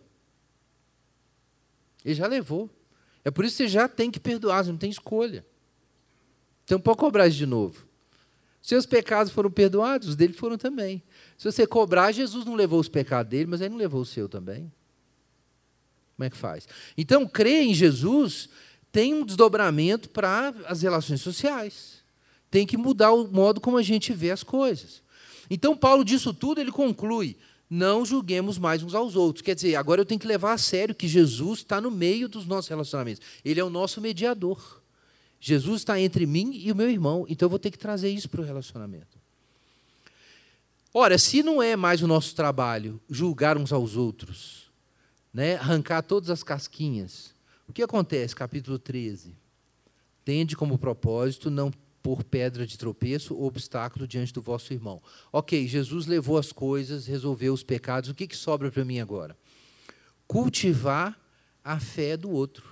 Ele 2.05 2.15
já 2.15 2.27
levou. 2.27 2.69
É 3.25 3.31
por 3.31 3.47
isso 3.47 3.57
que 3.57 3.63
você 3.63 3.69
já 3.69 3.89
tem 3.89 4.11
que 4.11 4.21
perdoar, 4.21 4.63
você 4.63 4.71
não 4.71 4.79
tem 4.79 4.91
escolha. 4.91 5.43
Então 6.65 6.79
pode 6.79 6.99
cobrar 6.99 7.27
isso 7.27 7.39
de 7.39 7.47
novo. 7.47 7.92
Seus 8.63 8.87
pecados 8.87 9.33
foram 9.33 9.51
perdoados, 9.51 10.11
os 10.11 10.17
dele 10.17 10.33
foram 10.33 10.57
também. 10.57 11.03
Se 11.37 11.51
você 11.51 11.67
cobrar, 11.67 12.13
Jesus 12.13 12.45
não 12.45 12.55
levou 12.55 12.79
os 12.79 12.89
pecados 12.89 13.29
dele, 13.29 13.47
mas 13.47 13.61
ele 13.61 13.71
não 13.71 13.77
levou 13.77 14.01
o 14.01 14.07
seu 14.07 14.29
também. 14.29 14.73
Como 16.17 16.25
é 16.25 16.31
que 16.31 16.37
faz? 16.37 16.69
Então, 16.97 17.27
crer 17.27 17.65
em 17.65 17.75
Jesus 17.75 18.49
tem 18.93 19.15
um 19.15 19.27
desdobramento 19.27 20.09
para 20.09 20.55
as 20.67 20.83
relações 20.83 21.21
sociais. 21.21 22.05
Tem 22.51 22.65
que 22.65 22.77
mudar 22.77 23.11
o 23.11 23.27
modo 23.27 23.61
como 23.61 23.79
a 23.79 23.83
gente 23.83 24.13
vê 24.13 24.31
as 24.31 24.45
coisas. 24.45 25.03
Então, 25.51 25.77
Paulo, 25.77 26.05
disso 26.05 26.33
tudo, 26.33 26.61
ele 26.61 26.71
conclui: 26.71 27.37
não 27.69 28.05
julguemos 28.05 28.59
mais 28.59 28.83
uns 28.83 28.95
aos 28.95 29.17
outros. 29.17 29.43
Quer 29.43 29.55
dizer, 29.55 29.75
agora 29.75 30.03
eu 30.03 30.05
tenho 30.05 30.21
que 30.21 30.27
levar 30.27 30.53
a 30.53 30.59
sério 30.59 30.95
que 30.95 31.09
Jesus 31.09 31.61
está 31.61 31.81
no 31.81 31.91
meio 31.91 32.29
dos 32.29 32.47
nossos 32.47 32.69
relacionamentos. 32.69 33.23
Ele 33.45 33.59
é 33.59 33.65
o 33.65 33.71
nosso 33.71 34.01
mediador. 34.01 34.82
Jesus 35.45 35.81
está 35.81 36.01
entre 36.01 36.25
mim 36.25 36.53
e 36.55 36.71
o 36.71 36.77
meu 36.77 36.89
irmão, 36.89 37.27
então 37.29 37.47
eu 37.47 37.51
vou 37.51 37.59
ter 37.59 37.73
que 37.73 37.79
trazer 37.79 38.09
isso 38.09 38.31
para 38.31 38.41
o 38.41 38.45
relacionamento. 38.45 39.19
Ora, 40.95 41.19
se 41.19 41.43
não 41.43 41.61
é 41.61 41.75
mais 41.75 42.01
o 42.01 42.07
nosso 42.07 42.33
trabalho 42.37 43.01
julgar 43.11 43.59
uns 43.59 43.73
aos 43.73 43.97
outros, 43.97 44.71
né, 45.35 45.57
arrancar 45.57 46.03
todas 46.03 46.31
as 46.31 46.45
casquinhas, 46.45 47.35
o 47.67 47.73
que 47.73 47.83
acontece? 47.83 48.37
Capítulo 48.37 48.79
13. 48.79 49.35
Tende 50.25 50.55
como 50.55 50.79
propósito 50.79 51.51
não 51.51 51.73
pôr 52.05 52.23
pedra 52.23 52.65
de 52.65 52.79
tropeço 52.79 53.35
ou 53.35 53.45
obstáculo 53.45 54.07
diante 54.07 54.33
do 54.33 54.41
vosso 54.41 54.73
irmão. 54.73 55.03
Ok, 55.33 55.67
Jesus 55.67 56.07
levou 56.07 56.39
as 56.39 56.53
coisas, 56.53 57.05
resolveu 57.05 57.53
os 57.53 57.65
pecados, 57.65 58.11
o 58.11 58.15
que, 58.15 58.29
que 58.29 58.37
sobra 58.37 58.71
para 58.71 58.85
mim 58.85 59.01
agora? 59.01 59.37
Cultivar 60.29 61.19
a 61.65 61.81
fé 61.81 62.17
do 62.17 62.31
outro. 62.31 62.72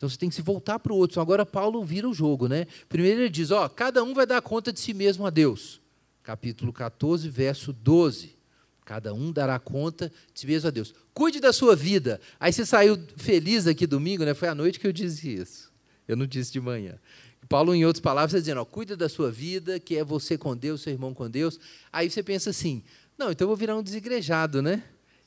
Então 0.00 0.08
você 0.08 0.16
tem 0.16 0.30
que 0.30 0.34
se 0.34 0.40
voltar 0.40 0.78
para 0.78 0.94
o 0.94 0.96
outro. 0.96 1.12
Então, 1.12 1.22
agora 1.22 1.44
Paulo 1.44 1.84
vira 1.84 2.08
o 2.08 2.14
jogo, 2.14 2.48
né? 2.48 2.66
Primeiro 2.88 3.20
ele 3.20 3.28
diz: 3.28 3.50
ó, 3.50 3.68
cada 3.68 4.02
um 4.02 4.14
vai 4.14 4.24
dar 4.24 4.40
conta 4.40 4.72
de 4.72 4.80
si 4.80 4.94
mesmo 4.94 5.26
a 5.26 5.30
Deus. 5.30 5.78
Capítulo 6.22 6.72
14, 6.72 7.28
verso 7.28 7.70
12. 7.70 8.34
Cada 8.82 9.12
um 9.12 9.30
dará 9.30 9.58
conta 9.58 10.10
de 10.32 10.40
si 10.40 10.46
mesmo 10.46 10.68
a 10.68 10.70
Deus. 10.70 10.94
Cuide 11.12 11.38
da 11.38 11.52
sua 11.52 11.76
vida. 11.76 12.18
Aí 12.40 12.50
você 12.50 12.64
saiu 12.64 12.98
feliz 13.18 13.66
aqui 13.66 13.86
domingo, 13.86 14.24
né? 14.24 14.32
Foi 14.32 14.48
à 14.48 14.54
noite 14.54 14.80
que 14.80 14.86
eu 14.86 14.92
disse 14.92 15.34
isso. 15.34 15.70
Eu 16.08 16.16
não 16.16 16.26
disse 16.26 16.50
de 16.50 16.62
manhã. 16.62 16.98
Paulo, 17.46 17.74
em 17.74 17.84
outras 17.84 18.00
palavras, 18.00 18.30
está 18.30 18.38
dizendo: 18.40 18.62
ó, 18.62 18.64
cuida 18.64 18.96
da 18.96 19.06
sua 19.06 19.30
vida, 19.30 19.78
que 19.78 19.98
é 19.98 20.02
você 20.02 20.38
com 20.38 20.56
Deus, 20.56 20.80
seu 20.80 20.94
irmão 20.94 21.12
com 21.12 21.28
Deus. 21.28 21.60
Aí 21.92 22.08
você 22.08 22.22
pensa 22.22 22.48
assim: 22.48 22.82
não, 23.18 23.30
então 23.30 23.44
eu 23.44 23.48
vou 23.48 23.56
virar 23.56 23.76
um 23.76 23.82
desigrejado, 23.82 24.62
né? 24.62 24.82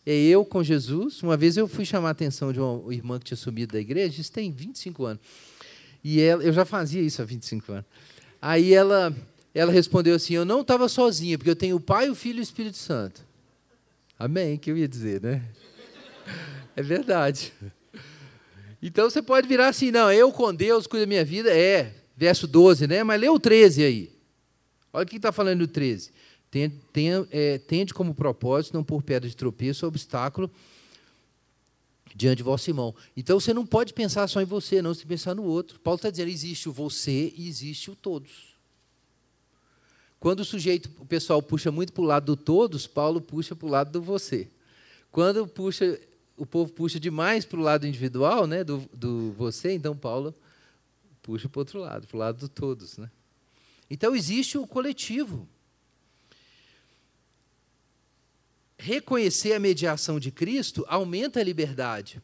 É 0.05 0.13
eu 0.13 0.43
com 0.43 0.63
Jesus. 0.63 1.21
Uma 1.23 1.37
vez 1.37 1.57
eu 1.57 1.67
fui 1.67 1.85
chamar 1.85 2.09
a 2.09 2.11
atenção 2.11 2.51
de 2.51 2.59
uma 2.59 2.93
irmã 2.93 3.19
que 3.19 3.25
tinha 3.25 3.37
sumido 3.37 3.73
da 3.73 3.79
igreja, 3.79 4.19
isso 4.19 4.31
tem 4.31 4.51
25 4.51 5.05
anos. 5.05 5.21
E 6.03 6.19
ela, 6.19 6.43
eu 6.43 6.51
já 6.51 6.65
fazia 6.65 7.01
isso 7.01 7.21
há 7.21 7.25
25 7.25 7.71
anos. 7.71 7.85
Aí 8.41 8.73
ela, 8.73 9.15
ela 9.53 9.71
respondeu 9.71 10.15
assim: 10.15 10.33
Eu 10.33 10.43
não 10.43 10.61
estava 10.61 10.89
sozinha, 10.89 11.37
porque 11.37 11.49
eu 11.49 11.55
tenho 11.55 11.77
o 11.77 11.79
Pai, 11.79 12.09
o 12.09 12.15
Filho 12.15 12.37
e 12.37 12.41
o 12.41 12.43
Espírito 12.43 12.77
Santo. 12.77 13.25
Amém, 14.19 14.57
que 14.57 14.69
eu 14.69 14.77
ia 14.77 14.87
dizer, 14.87 15.21
né? 15.21 15.41
É 16.75 16.81
verdade. 16.81 17.53
Então 18.81 19.09
você 19.09 19.21
pode 19.21 19.47
virar 19.47 19.69
assim: 19.69 19.91
Não, 19.91 20.11
eu 20.11 20.31
com 20.31 20.53
Deus 20.53 20.87
cuido 20.87 21.05
da 21.05 21.07
minha 21.07 21.23
vida. 21.23 21.55
É, 21.55 21.93
verso 22.17 22.47
12, 22.47 22.85
né? 22.87 23.03
Mas 23.03 23.21
lê 23.21 23.29
o 23.29 23.39
13 23.39 23.83
aí. 23.83 24.11
Olha 24.91 25.03
o 25.03 25.07
que 25.07 25.15
está 25.15 25.31
falando 25.31 25.59
no 25.59 25.67
13. 25.67 26.11
Tende, 26.53 27.27
é, 27.31 27.57
tende 27.57 27.95
como 27.95 28.13
propósito 28.13 28.75
não 28.75 28.83
pôr 28.83 29.01
pedra 29.01 29.27
de 29.27 29.35
tropeço 29.35 29.85
ou 29.85 29.87
obstáculo 29.87 30.51
diante 32.15 32.37
de 32.37 32.43
vosso 32.43 32.69
irmão. 32.69 32.93
Então 33.17 33.39
você 33.39 33.55
não 33.55 33.65
pode 33.65 33.91
pensar 33.91 34.27
só 34.27 34.39
em 34.39 34.45
você, 34.45 34.79
não, 34.79 34.93
se 34.93 35.03
pensar 35.03 35.33
no 35.33 35.41
outro. 35.43 35.79
Paulo 35.79 35.95
está 35.95 36.11
dizendo: 36.11 36.29
existe 36.29 36.69
o 36.69 36.71
você 36.71 37.33
e 37.35 37.47
existe 37.47 37.89
o 37.89 37.95
todos. 37.95 38.53
Quando 40.19 40.41
o 40.41 40.45
sujeito, 40.45 40.91
o 40.99 41.05
pessoal 41.07 41.41
puxa 41.41 41.71
muito 41.71 41.91
para 41.91 42.03
o 42.03 42.05
lado 42.05 42.25
do 42.27 42.37
todos, 42.37 42.85
Paulo 42.85 43.19
puxa 43.19 43.55
para 43.55 43.65
o 43.65 43.71
lado 43.71 43.91
do 43.91 43.99
você. 43.99 44.47
Quando 45.11 45.47
puxa, 45.47 45.99
o 46.37 46.45
povo 46.45 46.71
puxa 46.71 46.99
demais 46.99 47.45
para 47.45 47.59
o 47.59 47.63
lado 47.63 47.87
individual, 47.87 48.45
né, 48.45 48.63
do, 48.63 48.87
do 48.93 49.31
você, 49.31 49.73
então 49.73 49.97
Paulo 49.97 50.35
puxa 51.23 51.49
para 51.49 51.57
o 51.57 51.61
outro 51.61 51.79
lado, 51.79 52.05
para 52.05 52.15
o 52.15 52.19
lado 52.19 52.37
do 52.37 52.47
todos. 52.47 52.97
Né? 52.99 53.09
Então 53.89 54.15
existe 54.15 54.55
o 54.55 54.67
coletivo. 54.67 55.47
Reconhecer 58.83 59.53
a 59.53 59.59
mediação 59.59 60.19
de 60.19 60.29
Cristo 60.29 60.83
aumenta 60.89 61.39
a 61.39 61.43
liberdade, 61.43 62.21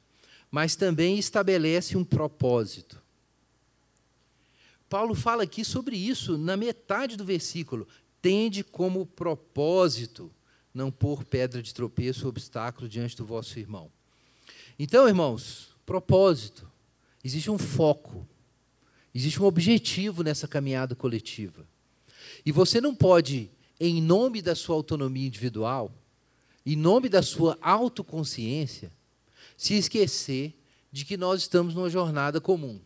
mas 0.52 0.76
também 0.76 1.18
estabelece 1.18 1.96
um 1.96 2.04
propósito. 2.04 3.02
Paulo 4.90 5.16
fala 5.16 5.44
aqui 5.44 5.64
sobre 5.64 5.96
isso 5.96 6.38
na 6.38 6.58
metade 6.58 7.16
do 7.16 7.24
versículo. 7.24 7.88
Tende 8.22 8.62
como 8.62 9.06
propósito 9.06 10.30
não 10.74 10.92
pôr 10.92 11.24
pedra 11.24 11.62
de 11.62 11.74
tropeço 11.74 12.26
ou 12.26 12.30
obstáculo 12.30 12.90
diante 12.90 13.16
do 13.16 13.26
vosso 13.26 13.58
irmão. 13.58 13.90
Então, 14.78 15.08
irmãos, 15.08 15.70
propósito. 15.86 16.70
Existe 17.24 17.50
um 17.50 17.58
foco. 17.58 18.28
Existe 19.16 19.42
um 19.42 19.46
objetivo 19.46 20.24
nessa 20.24 20.48
caminhada 20.48 20.94
coletiva. 20.94 21.66
E 22.46 22.52
você 22.52 22.82
não 22.82 22.94
pode, 22.94 23.50
em 23.80 24.02
nome 24.02 24.42
da 24.42 24.56
sua 24.56 24.76
autonomia 24.76 25.28
individual, 25.28 25.94
em 26.66 26.76
nome 26.76 27.10
da 27.10 27.22
sua 27.22 27.58
autoconsciência, 27.62 28.92
se 29.58 29.74
esquecer 29.76 30.54
de 30.92 31.06
que 31.06 31.18
nós 31.18 31.42
estamos 31.42 31.74
numa 31.74 31.90
jornada 31.90 32.42
comum, 32.42 32.80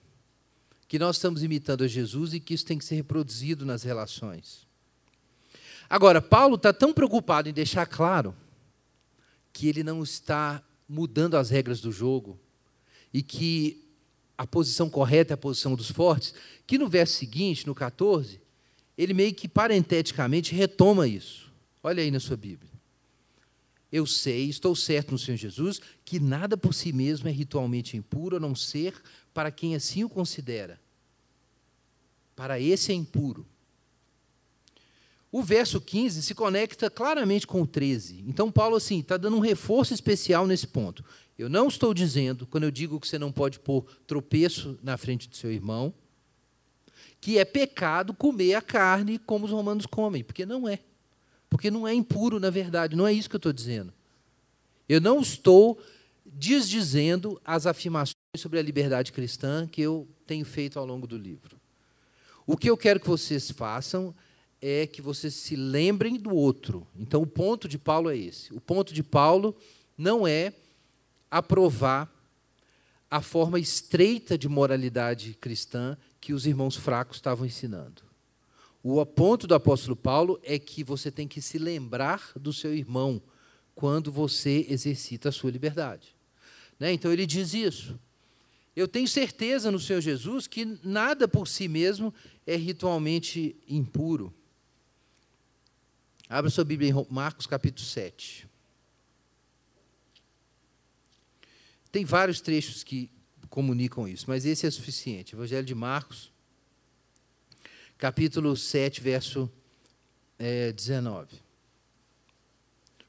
que 0.88 1.00
nós 1.00 1.16
estamos 1.16 1.44
imitando 1.44 1.84
a 1.84 1.88
Jesus 1.88 2.34
e 2.34 2.40
que 2.40 2.54
isso 2.54 2.66
tem 2.66 2.78
que 2.78 2.86
ser 2.86 2.96
reproduzido 2.96 3.66
nas 3.66 3.84
relações. 3.84 4.68
Agora, 5.90 6.22
Paulo 6.22 6.56
está 6.56 6.74
tão 6.74 6.94
preocupado 6.94 7.50
em 7.50 7.54
deixar 7.54 7.86
claro 7.86 8.36
que 9.52 9.68
ele 9.68 9.84
não 9.84 10.04
está 10.04 10.64
mudando 10.90 11.36
as 11.36 11.50
regras 11.50 11.80
do 11.80 11.92
jogo 11.92 12.40
e 13.14 13.22
que 13.22 13.84
a 14.38 14.48
posição 14.48 14.90
correta 14.90 15.34
é 15.34 15.36
a 15.36 15.38
posição 15.38 15.76
dos 15.76 15.92
fortes, 15.92 16.34
que 16.66 16.78
no 16.78 16.90
verso 16.90 17.16
seguinte, 17.16 17.68
no 17.68 17.76
14, 17.76 18.42
ele 18.98 19.14
meio 19.14 19.34
que 19.34 19.48
parenteticamente 19.48 20.56
retoma 20.56 21.08
isso. 21.08 21.52
Olha 21.84 22.02
aí 22.02 22.10
na 22.10 22.20
sua 22.20 22.36
Bíblia 22.36 22.73
eu 23.94 24.08
sei, 24.08 24.50
estou 24.50 24.76
certo 24.76 25.12
no 25.12 25.20
Senhor 25.20 25.38
Jesus, 25.38 25.80
que 26.04 26.20
nada 26.20 26.58
por 26.58 26.74
si 26.74 26.92
mesmo 26.92 27.30
é 27.30 27.32
ritualmente 27.32 27.96
impuro, 27.96 28.38
a 28.38 28.40
não 28.40 28.56
ser 28.56 29.00
para 29.32 29.52
quem 29.52 29.76
assim 29.76 30.04
o 30.04 30.10
considera. 30.10 30.82
Para 32.36 32.60
esse 32.60 32.92
é 32.92 32.96
impuro. 32.96 33.46
O 35.32 35.44
verso 35.44 35.80
15 35.80 36.24
se 36.24 36.34
conecta 36.34 36.90
claramente 36.90 37.46
com 37.46 37.62
o 37.62 37.68
13. 37.68 38.24
Então, 38.28 38.52
Paulo 38.52 38.78
assim 38.78 39.00
está 39.00 39.16
dando 39.16 39.38
um 39.38 39.40
reforço 39.40 39.94
especial 39.94 40.48
nesse 40.48 40.66
ponto. 40.66 41.06
Eu 41.38 41.48
não 41.48 41.68
estou 41.68 41.94
dizendo, 41.94 42.48
quando 42.48 42.64
eu 42.64 42.72
digo 42.72 43.00
que 43.00 43.08
você 43.08 43.20
não 43.20 43.32
pode 43.32 43.60
pôr 43.60 43.86
tropeço 44.08 44.76
na 44.82 44.98
frente 44.98 45.30
do 45.30 45.36
seu 45.36 45.52
irmão, 45.52 45.94
que 47.22 47.38
é 47.38 47.46
pecado 47.46 48.12
comer 48.12 48.56
a 48.56 48.62
carne 48.62 49.20
como 49.20 49.46
os 49.46 49.52
romanos 49.52 49.86
comem, 49.86 50.24
porque 50.24 50.48
não 50.48 50.68
é. 50.68 50.80
Porque 51.54 51.70
não 51.70 51.88
é 51.88 51.94
impuro, 51.94 52.40
na 52.40 52.50
verdade, 52.50 52.96
não 52.96 53.06
é 53.06 53.14
isso 53.14 53.30
que 53.30 53.36
eu 53.36 53.38
estou 53.38 53.54
dizendo. 53.54 53.94
Eu 54.90 55.00
não 55.00 55.22
estou 55.22 55.80
desdizendo 56.26 57.40
as 57.46 57.68
afirmações 57.68 58.16
sobre 58.38 58.58
a 58.58 58.62
liberdade 58.62 59.12
cristã 59.12 59.68
que 59.68 59.80
eu 59.80 60.08
tenho 60.26 60.44
feito 60.46 60.80
ao 60.80 60.86
longo 60.86 61.06
do 61.06 61.16
livro. 61.16 61.56
O 62.48 62.58
que 62.58 62.68
eu 62.68 62.76
quero 62.76 63.00
que 63.00 63.08
vocês 63.08 63.52
façam 63.52 64.16
é 64.60 64.88
que 64.88 65.00
vocês 65.00 65.36
se 65.36 65.56
lembrem 65.56 66.18
do 66.18 66.34
outro. 66.34 66.88
Então, 66.98 67.22
o 67.22 67.28
ponto 67.28 67.68
de 67.68 67.78
Paulo 67.78 68.10
é 68.10 68.18
esse. 68.18 68.52
O 68.52 68.60
ponto 68.60 68.92
de 68.92 69.04
Paulo 69.04 69.56
não 69.96 70.28
é 70.28 70.54
aprovar 71.30 72.12
a 73.12 73.22
forma 73.22 73.60
estreita 73.60 74.40
de 74.40 74.50
moralidade 74.50 75.36
cristã 75.40 75.96
que 76.20 76.34
os 76.34 76.48
irmãos 76.48 76.76
fracos 76.76 77.18
estavam 77.18 77.46
ensinando. 77.46 78.02
O 78.84 79.06
ponto 79.06 79.48
do 79.48 79.56
apóstolo 79.56 79.96
Paulo 79.96 80.38
é 80.44 80.60
que 80.60 80.84
você 80.84 81.10
tem 81.10 81.26
que 81.26 81.42
se 81.42 81.58
lembrar 81.58 82.34
do 82.36 82.52
seu 82.52 82.76
irmão 82.76 83.22
quando 83.74 84.12
você 84.12 84.66
exercita 84.70 85.30
a 85.30 85.32
sua 85.32 85.50
liberdade. 85.50 86.14
Né? 86.78 86.92
Então 86.92 87.12
ele 87.12 87.26
diz 87.26 87.54
isso. 87.54 87.98
Eu 88.76 88.86
tenho 88.86 89.08
certeza 89.08 89.72
no 89.72 89.80
Senhor 89.80 90.02
Jesus 90.02 90.48
que 90.48 90.66
nada 90.84 91.30
por 91.30 91.48
si 91.48 91.70
mesmo 91.70 92.14
é 92.46 92.58
ritualmente 92.58 93.56
impuro. 93.70 94.34
Abra 96.28 96.50
sua 96.50 96.66
Bíblia 96.66 96.90
em 96.90 97.06
Marcos 97.10 97.48
capítulo 97.48 97.88
7. 97.88 98.50
Tem 101.90 102.04
vários 102.04 102.42
trechos 102.42 102.84
que 102.84 103.10
comunicam 103.50 104.08
isso, 104.08 104.26
mas 104.28 104.46
esse 104.46 104.66
é 104.66 104.72
suficiente. 104.72 105.36
Evangelho 105.36 105.66
de 105.66 105.76
Marcos, 105.76 106.33
capítulo 108.04 108.54
7, 108.58 109.00
verso 109.00 109.50
é, 110.38 110.74
19. 110.74 111.38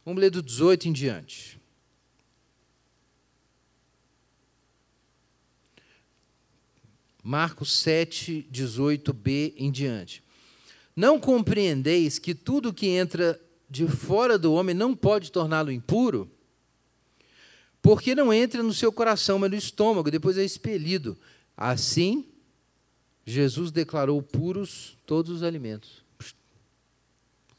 Vamos 0.05 0.21
ler 0.21 0.31
do 0.31 0.41
18 0.41 0.89
em 0.89 0.93
diante. 0.93 1.61
Marcos 7.25 7.73
7, 7.73 8.49
18b 8.53 9.55
em 9.57 9.73
diante. 9.73 10.23
Não 10.95 11.19
compreendeis 11.19 12.21
que 12.21 12.33
tudo 12.33 12.73
que 12.73 12.87
entra 12.87 13.41
de 13.69 13.89
fora 13.89 14.39
do 14.39 14.53
homem 14.53 14.77
não 14.77 14.95
pode 14.95 15.33
torná-lo 15.33 15.73
impuro? 15.73 16.31
Porque 17.83 18.15
não 18.15 18.33
entra 18.33 18.63
no 18.63 18.73
seu 18.73 18.93
coração, 18.93 19.41
mas 19.41 19.51
no 19.51 19.57
estômago, 19.57 20.09
depois 20.09 20.39
é 20.39 20.45
expelido. 20.45 21.19
Assim, 21.57 22.29
Jesus 23.25 23.71
declarou 23.71 24.23
puros 24.23 24.99
todos 25.07 25.31
os 25.31 25.43
alimentos. 25.43 26.03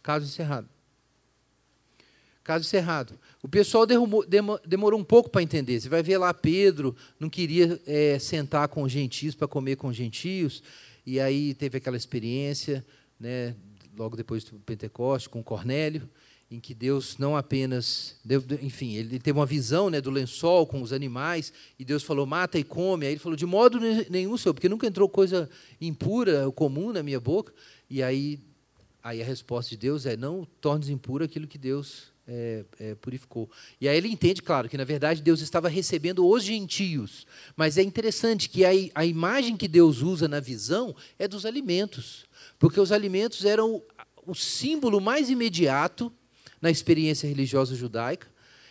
Caso 0.03 0.25
encerrado. 0.25 0.69
Caso 2.43 2.63
encerrado. 2.63 3.17
O 3.41 3.47
pessoal 3.47 3.87
derrumou, 3.87 4.23
demorou 4.65 4.99
um 4.99 5.03
pouco 5.03 5.29
para 5.29 5.41
entender. 5.41 5.79
Você 5.79 5.89
vai 5.89 6.03
ver 6.03 6.19
lá, 6.19 6.31
Pedro 6.33 6.95
não 7.19 7.29
queria 7.29 7.81
é, 7.87 8.19
sentar 8.19 8.67
com 8.67 8.87
gentios 8.87 9.33
para 9.33 9.47
comer 9.47 9.77
com 9.77 9.91
gentios, 9.91 10.61
e 11.05 11.19
aí 11.19 11.55
teve 11.55 11.79
aquela 11.79 11.97
experiência, 11.97 12.85
né, 13.19 13.55
logo 13.97 14.15
depois 14.15 14.43
do 14.43 14.59
Pentecostes, 14.59 15.27
com 15.27 15.43
Cornélio 15.43 16.07
em 16.49 16.59
que 16.59 16.75
Deus 16.75 17.17
não 17.17 17.35
apenas, 17.35 18.15
enfim, 18.61 18.93
ele 18.93 19.17
teve 19.19 19.37
uma 19.37 19.45
visão 19.45 19.89
né, 19.89 19.99
do 19.99 20.11
lençol 20.11 20.67
com 20.67 20.81
os 20.81 20.93
animais, 20.93 21.51
e 21.77 21.83
Deus 21.83 22.03
falou, 22.03 22.25
mata 22.25 22.59
e 22.59 22.63
come. 22.63 23.05
Aí 23.05 23.13
ele 23.13 23.19
falou, 23.19 23.35
de 23.35 23.45
modo 23.45 23.79
nenhum, 24.09 24.37
Senhor, 24.37 24.53
porque 24.53 24.69
nunca 24.69 24.85
entrou 24.85 25.09
coisa 25.09 25.49
impura, 25.81 26.51
comum 26.51 26.93
na 26.93 27.01
minha 27.01 27.19
boca. 27.19 27.51
E 27.89 28.03
aí, 28.03 28.39
aí 29.03 29.21
a 29.21 29.25
resposta 29.25 29.71
de 29.71 29.77
Deus 29.77 30.05
é, 30.05 30.15
não 30.15 30.47
tornes 30.61 30.89
impuro 30.89 31.23
aquilo 31.23 31.47
que 31.47 31.57
Deus 31.57 32.13
é, 32.27 32.63
é, 32.79 32.95
purificou. 32.95 33.49
E 33.81 33.87
aí 33.87 33.97
ele 33.97 34.07
entende, 34.07 34.41
claro, 34.41 34.69
que 34.69 34.77
na 34.77 34.83
verdade 34.83 35.23
Deus 35.23 35.41
estava 35.41 35.67
recebendo 35.67 36.27
os 36.27 36.43
gentios. 36.43 37.25
Mas 37.55 37.77
é 37.77 37.81
interessante 37.81 38.49
que 38.49 38.63
a, 38.63 38.69
a 38.93 39.05
imagem 39.05 39.57
que 39.57 39.67
Deus 39.67 40.01
usa 40.01 40.27
na 40.27 40.39
visão 40.39 40.95
é 41.17 41.27
dos 41.27 41.45
alimentos. 41.45 42.25
Porque 42.59 42.79
os 42.79 42.91
alimentos 42.91 43.45
eram 43.45 43.81
o 44.25 44.33
símbolo 44.33 44.99
mais 45.01 45.29
imediato 45.29 46.11
na 46.61 46.69
experiência 46.71 47.27
religiosa 47.27 47.75
judaica. 47.75 48.27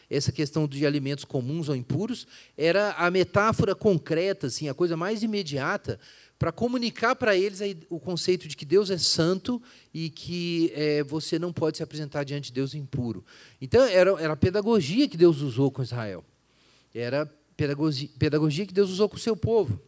Essa 0.09 0.31
questão 0.31 0.69
de 0.69 0.85
alimentos 0.87 1.25
comuns 1.25 1.69
ou 1.69 1.75
impuros 1.75 2.27
era 2.57 2.93
a 2.93 3.11
metáfora 3.11 3.75
concreta, 3.75 4.47
assim, 4.47 4.69
a 4.69 4.75
coisa 4.75 4.97
mais 4.97 5.23
imediata 5.23 5.99
para 6.39 6.53
comunicar 6.53 7.15
para 7.15 7.37
eles 7.37 7.61
o 7.89 7.99
conceito 7.99 8.47
de 8.47 8.57
que 8.57 8.65
Deus 8.65 8.91
é 8.91 8.99
santo 8.99 9.63
e 9.93 10.11
que 10.11 10.73
é, 10.75 11.03
você 11.03 11.39
não 11.39 11.53
pode 11.53 11.79
se 11.79 11.83
apresentar 11.83 12.25
diante 12.25 12.47
de 12.47 12.53
Deus 12.53 12.75
impuro. 12.75 13.25
Então, 13.61 13.83
era, 13.85 14.11
era 14.21 14.33
a 14.33 14.37
pedagogia 14.37 15.09
que 15.09 15.17
Deus 15.17 15.41
usou 15.41 15.71
com 15.71 15.83
Israel. 15.83 16.25
Era 16.95 17.27
pedagogia, 17.57 18.09
pedagogia 18.19 18.67
que 18.67 18.75
Deus 18.75 18.91
usou 18.91 19.09
com 19.09 19.17
o 19.17 19.21
seu 19.21 19.37
povo. 19.37 19.81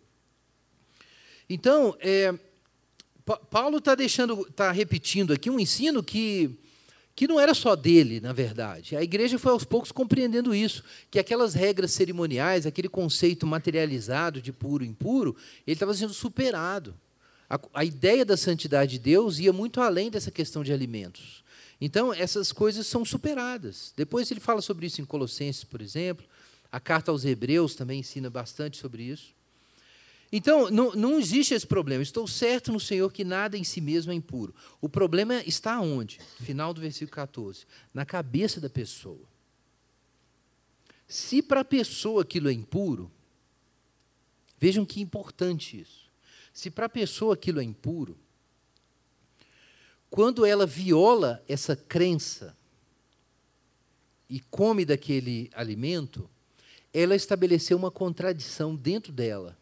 Então, 1.49 1.97
é, 2.01 2.35
Paulo 3.51 3.79
está 3.79 3.95
deixando, 3.95 4.47
está 4.49 4.73
repetindo 4.73 5.33
aqui 5.33 5.51
um 5.51 5.61
ensino 5.61 6.03
que 6.03 6.59
que 7.16 7.26
não 7.26 7.40
era 7.40 7.55
só 7.55 7.74
dele, 7.74 8.20
na 8.20 8.35
verdade. 8.35 8.94
A 8.94 9.02
igreja 9.02 9.38
foi 9.38 9.50
aos 9.50 9.64
poucos 9.64 9.90
compreendendo 9.90 10.55
isso, 10.55 10.85
que 11.11 11.18
aquelas 11.18 11.55
regras 11.55 11.92
cerimoniais, 11.92 12.66
aquele 12.66 12.90
conceito 12.90 13.46
materializado 13.46 14.42
de 14.42 14.52
puro 14.52 14.85
e 14.85 14.88
impuro, 14.88 15.35
ele 15.66 15.74
estava 15.74 15.94
sendo 15.94 16.12
superado. 16.12 16.94
A, 17.48 17.59
a, 17.72 17.85
ideia 17.87 18.22
da 18.22 18.37
santidade 18.37 18.92
de 18.92 18.98
Deus 18.98 19.38
ia 19.38 19.50
muito 19.50 19.81
além 19.81 20.11
dessa 20.11 20.31
questão 20.31 20.62
de 20.62 20.74
alimentos. 20.74 21.42
Então, 21.81 22.12
essas 22.12 22.52
coisas 22.52 22.87
são 22.87 23.02
superadas. 23.02 23.94
Depois 23.96 24.31
ele 24.31 24.40
fala 24.40 24.61
sobre 24.61 24.85
isso 24.85 25.00
em 25.00 25.07
Colossenses, 25.07 25.64
por 25.64 25.81
exemplo. 25.81 26.26
A 26.70 26.79
carta 26.79 27.11
aos 27.11 27.24
Hebreus 27.24 27.74
também 27.74 28.00
ensina 28.00 28.29
bastante 28.29 28.76
sobre 28.76 29.05
isso. 29.05 29.36
Então, 30.33 30.71
não, 30.71 30.93
não 30.93 31.19
existe 31.19 31.55
esse 31.55 31.67
problema. 31.67 32.03
Estou 32.03 32.27
certo 32.27 32.73
no 32.73 32.81
Senhor 32.81 33.12
que 33.12 33.25
nada 33.25 33.57
em 33.57 33.65
si 33.65 33.81
mesmo 33.81 34.12
é 34.12 34.15
impuro. 34.15 34.55
O 34.81 34.89
problema 34.89 35.43
está 35.47 35.81
onde? 35.81 36.19
Final 36.41 36.75
do 36.75 36.81
versículo 36.81 37.15
14. 37.15 37.65
Na 37.95 38.05
cabeça 38.05 38.61
da 38.61 38.69
pessoa. 38.69 39.27
Se 41.07 41.41
para 41.41 41.61
a 41.61 41.65
pessoa 41.65 42.23
aquilo 42.23 42.49
é 42.49 42.53
impuro, 42.53 43.11
vejam 44.59 44.85
que 44.85 45.01
importante 45.01 45.81
isso. 45.81 46.07
Se 46.53 46.71
para 46.71 46.87
a 46.87 46.89
pessoa 46.89 47.35
aquilo 47.35 47.61
é 47.61 47.65
impuro, 47.65 48.19
quando 50.11 50.45
ela 50.45 50.67
viola 50.67 51.45
essa 51.47 51.77
crença 51.77 52.57
e 54.29 54.41
come 54.41 54.85
daquele 54.85 55.49
alimento, 55.55 56.29
ela 56.93 57.15
estabeleceu 57.15 57.77
uma 57.77 57.91
contradição 57.91 58.75
dentro 58.75 59.12
dela 59.12 59.57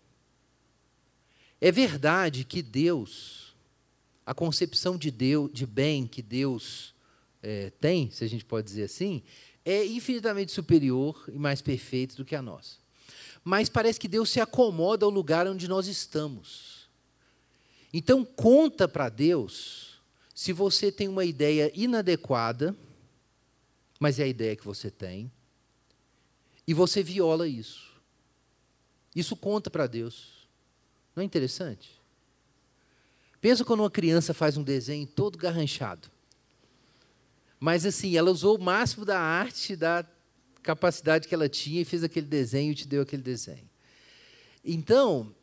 é 1.60 1.72
verdade 1.72 2.44
que 2.44 2.62
Deus, 2.62 3.54
a 4.24 4.34
concepção 4.34 4.96
de 4.96 5.10
Deus, 5.10 5.50
de 5.52 5.66
bem 5.66 6.06
que 6.06 6.22
Deus 6.22 6.94
é, 7.42 7.70
tem, 7.80 8.10
se 8.10 8.24
a 8.24 8.28
gente 8.28 8.44
pode 8.44 8.66
dizer 8.66 8.84
assim, 8.84 9.22
é 9.64 9.84
infinitamente 9.84 10.52
superior 10.52 11.24
e 11.32 11.38
mais 11.38 11.62
perfeita 11.62 12.16
do 12.16 12.24
que 12.24 12.34
a 12.34 12.42
nossa. 12.42 12.76
Mas 13.42 13.68
parece 13.68 14.00
que 14.00 14.08
Deus 14.08 14.30
se 14.30 14.40
acomoda 14.40 15.04
ao 15.04 15.10
lugar 15.10 15.46
onde 15.46 15.68
nós 15.68 15.86
estamos. 15.86 16.88
Então 17.92 18.24
conta 18.24 18.88
para 18.88 19.08
Deus 19.08 20.00
se 20.34 20.52
você 20.52 20.90
tem 20.90 21.06
uma 21.06 21.24
ideia 21.24 21.70
inadequada, 21.74 22.76
mas 24.00 24.18
é 24.18 24.24
a 24.24 24.28
ideia 24.28 24.56
que 24.56 24.64
você 24.64 24.90
tem, 24.90 25.30
e 26.66 26.74
você 26.74 27.02
viola 27.02 27.46
isso. 27.46 27.92
Isso 29.14 29.36
conta 29.36 29.70
para 29.70 29.86
Deus. 29.86 30.33
Não 31.14 31.22
é 31.22 31.24
interessante? 31.24 32.00
Pensa 33.40 33.64
quando 33.64 33.80
uma 33.80 33.90
criança 33.90 34.32
faz 34.32 34.56
um 34.56 34.62
desenho 34.62 35.06
todo 35.06 35.36
garranchado. 35.36 36.08
Mas 37.60 37.86
assim, 37.86 38.16
ela 38.16 38.30
usou 38.30 38.56
o 38.56 38.62
máximo 38.62 39.04
da 39.04 39.18
arte, 39.18 39.76
da 39.76 40.04
capacidade 40.62 41.28
que 41.28 41.34
ela 41.34 41.48
tinha 41.48 41.82
e 41.82 41.84
fez 41.84 42.02
aquele 42.02 42.26
desenho 42.26 42.72
e 42.72 42.74
te 42.74 42.88
deu 42.88 43.02
aquele 43.02 43.22
desenho. 43.22 43.68
Então, 44.64 45.34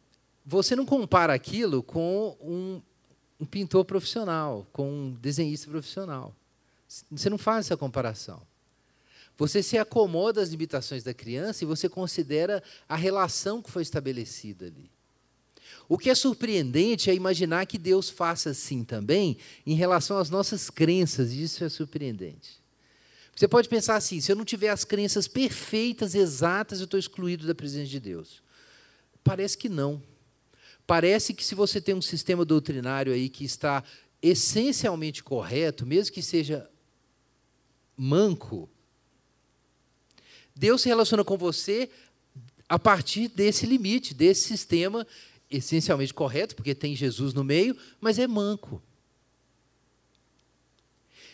você 0.45 0.75
não 0.75 0.85
compara 0.85 1.33
aquilo 1.33 1.83
com 1.83 2.35
um, 2.41 2.81
um 3.39 3.45
pintor 3.45 3.85
profissional, 3.85 4.67
com 4.73 4.91
um 4.91 5.11
desenhista 5.13 5.69
profissional. 5.69 6.35
Você 7.11 7.29
não 7.29 7.37
faz 7.37 7.67
essa 7.67 7.77
comparação. 7.77 8.41
Você 9.37 9.63
se 9.63 9.77
acomoda 9.77 10.41
às 10.41 10.49
limitações 10.49 11.03
da 11.03 11.13
criança 11.13 11.63
e 11.63 11.67
você 11.67 11.87
considera 11.87 12.61
a 12.89 12.95
relação 12.95 13.61
que 13.61 13.71
foi 13.71 13.81
estabelecida 13.81 14.65
ali. 14.65 14.89
O 15.91 15.97
que 15.97 16.09
é 16.09 16.15
surpreendente 16.15 17.09
é 17.09 17.13
imaginar 17.13 17.65
que 17.65 17.77
Deus 17.77 18.09
faça 18.09 18.51
assim 18.51 18.81
também 18.81 19.35
em 19.65 19.75
relação 19.75 20.17
às 20.17 20.29
nossas 20.29 20.69
crenças, 20.69 21.33
isso 21.33 21.65
é 21.65 21.67
surpreendente. 21.67 22.61
Você 23.35 23.45
pode 23.45 23.67
pensar 23.67 23.97
assim: 23.97 24.21
se 24.21 24.31
eu 24.31 24.37
não 24.37 24.45
tiver 24.45 24.69
as 24.69 24.85
crenças 24.85 25.27
perfeitas, 25.27 26.15
exatas, 26.15 26.79
eu 26.79 26.85
estou 26.85 26.97
excluído 26.97 27.45
da 27.45 27.53
presença 27.53 27.89
de 27.89 27.99
Deus. 27.99 28.41
Parece 29.21 29.57
que 29.57 29.67
não. 29.67 30.01
Parece 30.87 31.33
que 31.33 31.43
se 31.43 31.53
você 31.53 31.81
tem 31.81 31.93
um 31.93 32.01
sistema 32.01 32.45
doutrinário 32.45 33.11
aí 33.11 33.27
que 33.27 33.43
está 33.43 33.83
essencialmente 34.21 35.21
correto, 35.21 35.85
mesmo 35.85 36.13
que 36.13 36.21
seja 36.21 36.69
manco, 37.97 38.69
Deus 40.55 40.83
se 40.83 40.87
relaciona 40.87 41.25
com 41.25 41.37
você 41.37 41.89
a 42.69 42.79
partir 42.79 43.27
desse 43.27 43.65
limite, 43.65 44.13
desse 44.13 44.47
sistema 44.47 45.05
essencialmente 45.51 46.13
correto, 46.13 46.55
porque 46.55 46.73
tem 46.73 46.95
Jesus 46.95 47.33
no 47.33 47.43
meio, 47.43 47.75
mas 47.99 48.17
é 48.17 48.25
manco. 48.25 48.81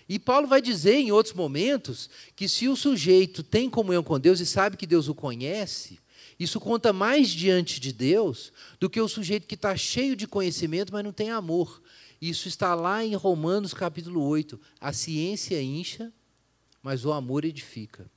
E 0.09 0.18
Paulo 0.18 0.47
vai 0.47 0.61
dizer 0.61 0.95
em 0.95 1.11
outros 1.11 1.36
momentos 1.36 2.09
que 2.36 2.47
se 2.47 2.68
o 2.68 2.76
sujeito 2.76 3.43
tem 3.43 3.70
comunhão 3.70 4.03
com 4.03 4.20
Deus 4.20 4.39
e 4.39 4.45
sabe 4.45 4.78
que 4.78 4.88
Deus 4.88 5.07
o 5.07 5.15
conhece, 5.15 5.99
isso 6.39 6.59
conta 6.59 6.93
mais 6.93 7.30
diante 7.30 7.80
de 7.80 7.91
Deus 7.91 8.53
do 8.80 8.89
que 8.89 9.01
o 9.01 9.07
sujeito 9.07 9.47
que 9.47 9.55
está 9.55 9.76
cheio 9.76 10.15
de 10.15 10.28
conhecimento, 10.28 10.93
mas 10.93 11.03
não 11.03 11.11
tem 11.11 11.32
amor. 11.32 11.82
Isso 12.22 12.47
está 12.47 12.74
lá 12.76 13.03
em 13.03 13.15
Romanos 13.15 13.74
capítulo 13.74 14.24
8. 14.24 14.59
A 14.80 14.93
ciência 14.93 15.61
incha, 15.61 16.13
mas 16.82 17.05
o 17.05 17.11
amor 17.11 17.43
edifica. 17.43 18.09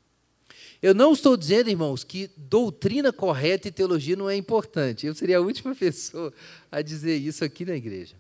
Eu 0.83 0.95
não 0.95 1.12
estou 1.12 1.37
dizendo, 1.37 1.68
irmãos, 1.68 2.03
que 2.03 2.31
doutrina 2.37 3.12
correta 3.12 3.68
e 3.68 3.72
teologia 3.72 4.16
não 4.16 4.31
é 4.31 4.37
importante. 4.37 5.07
Eu 5.07 5.14
seria 5.14 5.39
a 5.39 5.41
última 5.41 5.74
pessoa 5.76 6.33
a 6.72 6.81
dizer 6.81 7.16
isso 7.16 7.45
aqui 7.45 7.64
na 7.64 7.76
igreja. 7.76 8.16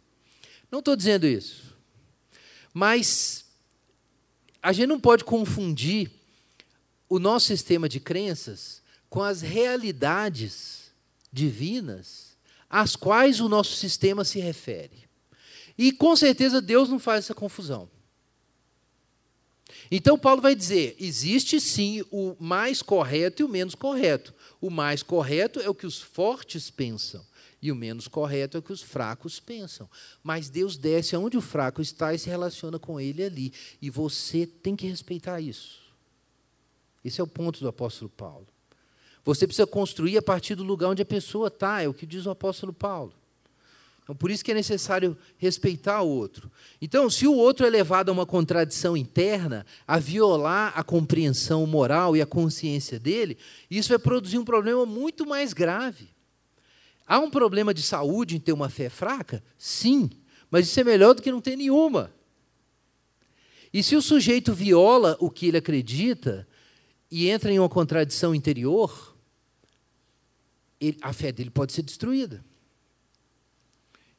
Não 0.70 0.80
estou 0.80 0.94
dizendo 0.94 1.26
isso. 1.26 1.74
Mas 2.72 3.44
a 4.62 4.72
gente 4.72 4.86
não 4.86 5.00
pode 5.00 5.24
confundir 5.24 6.10
o 7.08 7.18
nosso 7.18 7.46
sistema 7.46 7.88
de 7.88 7.98
crenças 7.98 8.82
com 9.08 9.22
as 9.22 9.40
realidades 9.40 10.92
divinas 11.32 12.36
às 12.68 12.94
quais 12.94 13.40
o 13.40 13.48
nosso 13.48 13.74
sistema 13.74 14.24
se 14.24 14.38
refere. 14.38 15.08
E 15.76 15.90
com 15.90 16.14
certeza 16.14 16.60
Deus 16.60 16.88
não 16.88 16.98
faz 16.98 17.24
essa 17.24 17.34
confusão. 17.34 17.90
Então 19.90 20.18
Paulo 20.18 20.40
vai 20.40 20.54
dizer: 20.54 20.94
existe 20.98 21.60
sim 21.60 22.04
o 22.10 22.36
mais 22.38 22.80
correto 22.80 23.42
e 23.42 23.44
o 23.44 23.48
menos 23.48 23.74
correto. 23.74 24.32
O 24.60 24.70
mais 24.70 25.02
correto 25.02 25.58
é 25.60 25.68
o 25.68 25.74
que 25.74 25.86
os 25.86 26.00
fortes 26.00 26.70
pensam. 26.70 27.24
E 27.62 27.70
o 27.70 27.76
menos 27.76 28.08
correto 28.08 28.56
é 28.56 28.60
o 28.60 28.62
que 28.62 28.72
os 28.72 28.80
fracos 28.80 29.38
pensam. 29.38 29.88
Mas 30.22 30.48
Deus 30.48 30.76
desce 30.76 31.14
aonde 31.14 31.36
o 31.36 31.42
fraco 31.42 31.82
está 31.82 32.14
e 32.14 32.18
se 32.18 32.30
relaciona 32.30 32.78
com 32.78 32.98
ele 32.98 33.22
ali. 33.22 33.52
E 33.82 33.90
você 33.90 34.46
tem 34.46 34.74
que 34.74 34.86
respeitar 34.86 35.40
isso. 35.40 35.80
Esse 37.04 37.20
é 37.20 37.24
o 37.24 37.26
ponto 37.26 37.60
do 37.60 37.68
apóstolo 37.68 38.10
Paulo. 38.10 38.46
Você 39.24 39.46
precisa 39.46 39.66
construir 39.66 40.16
a 40.16 40.22
partir 40.22 40.54
do 40.54 40.64
lugar 40.64 40.88
onde 40.88 41.02
a 41.02 41.06
pessoa 41.06 41.48
está, 41.48 41.82
é 41.82 41.88
o 41.88 41.94
que 41.94 42.06
diz 42.06 42.24
o 42.24 42.30
apóstolo 42.30 42.72
Paulo. 42.72 43.12
Então, 44.10 44.16
por 44.16 44.28
isso 44.28 44.44
que 44.44 44.50
é 44.50 44.54
necessário 44.54 45.16
respeitar 45.38 46.02
o 46.02 46.08
outro. 46.08 46.50
Então, 46.82 47.08
se 47.08 47.28
o 47.28 47.32
outro 47.32 47.64
é 47.64 47.70
levado 47.70 48.08
a 48.08 48.12
uma 48.12 48.26
contradição 48.26 48.96
interna, 48.96 49.64
a 49.86 50.00
violar 50.00 50.72
a 50.74 50.82
compreensão 50.82 51.64
moral 51.64 52.16
e 52.16 52.20
a 52.20 52.26
consciência 52.26 52.98
dele, 52.98 53.38
isso 53.70 53.88
vai 53.88 54.00
produzir 54.00 54.36
um 54.36 54.44
problema 54.44 54.84
muito 54.84 55.24
mais 55.24 55.52
grave. 55.52 56.08
Há 57.06 57.20
um 57.20 57.30
problema 57.30 57.72
de 57.72 57.82
saúde 57.82 58.34
em 58.34 58.40
ter 58.40 58.52
uma 58.52 58.68
fé 58.68 58.88
fraca? 58.88 59.44
Sim, 59.56 60.10
mas 60.50 60.66
isso 60.66 60.80
é 60.80 60.82
melhor 60.82 61.14
do 61.14 61.22
que 61.22 61.30
não 61.30 61.40
ter 61.40 61.54
nenhuma. 61.54 62.12
E 63.72 63.80
se 63.80 63.94
o 63.94 64.02
sujeito 64.02 64.52
viola 64.52 65.16
o 65.20 65.30
que 65.30 65.46
ele 65.46 65.58
acredita 65.58 66.48
e 67.08 67.30
entra 67.30 67.52
em 67.52 67.60
uma 67.60 67.68
contradição 67.68 68.34
interior, 68.34 69.16
ele, 70.80 70.98
a 71.00 71.12
fé 71.12 71.30
dele 71.30 71.50
pode 71.50 71.72
ser 71.72 71.82
destruída. 71.82 72.44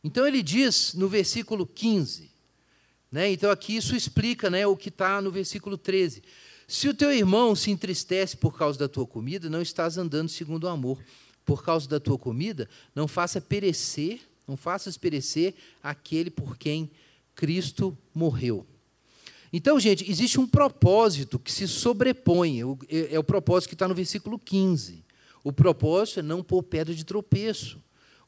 Então 0.04 0.26
ele 0.28 0.42
diz 0.42 0.94
no 0.94 1.08
versículo 1.08 1.66
15, 1.66 2.32
né, 3.12 3.30
então 3.32 3.52
aqui 3.52 3.76
isso 3.76 3.96
explica 3.96 4.50
né, 4.50 4.66
o 4.66 4.76
que 4.76 4.90
está 4.90 5.22
no 5.22 5.30
versículo 5.30 5.78
13. 5.78 6.24
Se 6.68 6.88
o 6.88 6.94
teu 6.94 7.12
irmão 7.12 7.54
se 7.56 7.70
entristece 7.70 8.38
por 8.38 8.58
causa 8.58 8.80
da 8.80 8.88
tua 8.88 9.06
comida, 9.06 9.50
não 9.50 9.62
estás 9.62 9.98
andando 9.98 10.30
segundo 10.30 10.64
o 10.64 10.70
amor 10.70 10.98
por 11.46 11.64
causa 11.64 11.88
da 11.88 12.00
tua 12.00 12.18
comida, 12.18 12.70
não 12.96 13.08
faça 13.08 13.42
perecer, 13.42 14.22
não 14.48 14.56
faças 14.56 14.98
perecer 14.98 15.54
aquele 15.84 16.30
por 16.30 16.58
quem 16.58 16.90
Cristo 17.36 17.98
morreu. 18.14 18.66
Então, 19.54 19.80
gente, 19.80 20.10
existe 20.10 20.40
um 20.40 20.48
propósito 20.48 21.38
que 21.38 21.52
se 21.52 21.68
sobrepõe, 21.68 22.62
é, 22.88 23.16
é 23.16 23.20
o 23.20 23.24
propósito 23.24 23.70
que 23.70 23.76
está 23.76 23.88
no 23.88 23.94
versículo 23.94 24.40
15. 24.40 25.04
O 25.44 25.52
propósito 25.52 26.20
é 26.20 26.24
não 26.24 26.42
pôr 26.42 26.64
pedra 26.64 26.96
de 26.96 27.04
tropeço, 27.04 27.82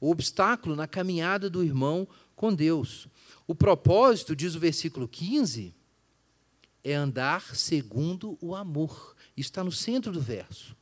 o 0.04 0.12
obstáculo 0.12 0.76
na 0.76 0.86
caminhada 0.86 1.50
do 1.50 1.64
irmão 1.64 2.06
com 2.36 2.54
Deus. 2.54 3.08
O 3.48 3.56
propósito, 3.56 4.36
diz 4.36 4.54
o 4.54 4.60
versículo 4.60 5.08
15, 5.08 5.74
é 6.84 6.94
andar 6.94 7.56
segundo 7.56 8.38
o 8.42 8.54
amor. 8.54 9.16
Isso 9.38 9.50
está 9.50 9.64
no 9.64 9.72
centro 9.72 10.12
do 10.12 10.20
verso. 10.20 10.76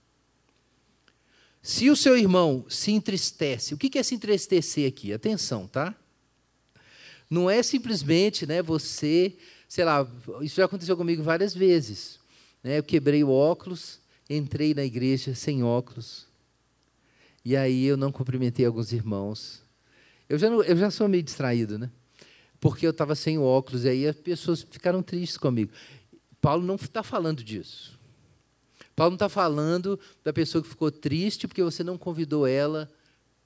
Se 1.62 1.88
o 1.92 1.96
seu 1.96 2.18
irmão 2.18 2.66
se 2.68 2.90
entristece, 2.90 3.76
o 3.76 3.78
que 3.78 4.00
é 4.00 4.02
se 4.02 4.16
entristecer 4.16 4.88
aqui? 4.88 5.14
Atenção, 5.14 5.68
tá? 5.68 5.96
Não 7.30 7.48
é 7.48 7.62
simplesmente 7.62 8.48
né, 8.48 8.64
você, 8.64 9.38
sei 9.70 9.86
lá, 9.86 10.08
isso 10.42 10.56
já 10.56 10.66
aconteceu 10.66 10.98
comigo 10.98 11.22
várias 11.22 11.54
vezes. 11.54 12.20
Né, 12.64 12.80
eu 12.80 12.84
quebrei 12.84 13.24
o 13.24 13.30
óculos, 13.30 14.00
entrei 14.28 14.74
na 14.74 14.84
igreja 14.84 15.36
sem 15.36 15.64
óculos, 15.64 16.26
e 17.44 17.56
aí 17.56 17.86
eu 17.86 17.98
não 17.98 18.12
cumprimentei 18.12 18.66
alguns 18.66 18.92
irmãos. 18.92 19.62
Eu 20.30 20.38
já, 20.38 20.50
não, 20.50 20.64
eu 20.64 20.78
já 20.78 20.92
sou 20.92 21.08
meio 21.08 21.24
distraído, 21.24 21.78
né? 21.78 21.92
Porque 22.60 22.86
eu 22.86 22.92
estava 22.92 23.16
sem 23.16 23.40
óculos, 23.40 23.86
e 23.86 23.90
aí 23.90 24.08
as 24.08 24.16
pessoas 24.16 24.62
ficaram 24.70 25.02
tristes 25.02 25.38
comigo. 25.38 25.72
Paulo 26.40 26.64
não 26.64 26.76
está 26.76 27.04
falando 27.04 27.44
disso. 27.44 28.00
Paulo 28.96 29.12
não 29.12 29.16
está 29.16 29.30
falando 29.30 30.00
da 30.24 30.32
pessoa 30.32 30.62
que 30.62 30.70
ficou 30.70 30.92
triste 30.92 31.48
porque 31.48 31.64
você 31.64 31.84
não 31.84 31.98
convidou 31.98 32.46
ela 32.46 32.92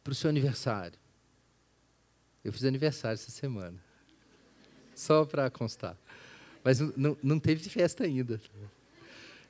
para 0.03 0.11
o 0.11 0.15
seu 0.15 0.29
aniversário. 0.29 0.97
Eu 2.43 2.53
fiz 2.53 2.63
aniversário 2.63 3.15
essa 3.15 3.31
semana. 3.31 3.83
Só 4.93 5.25
para 5.25 5.49
constar. 5.49 5.97
Mas 6.63 6.79
não, 6.79 7.17
não 7.21 7.39
teve 7.39 7.67
festa 7.69 8.03
ainda. 8.03 8.39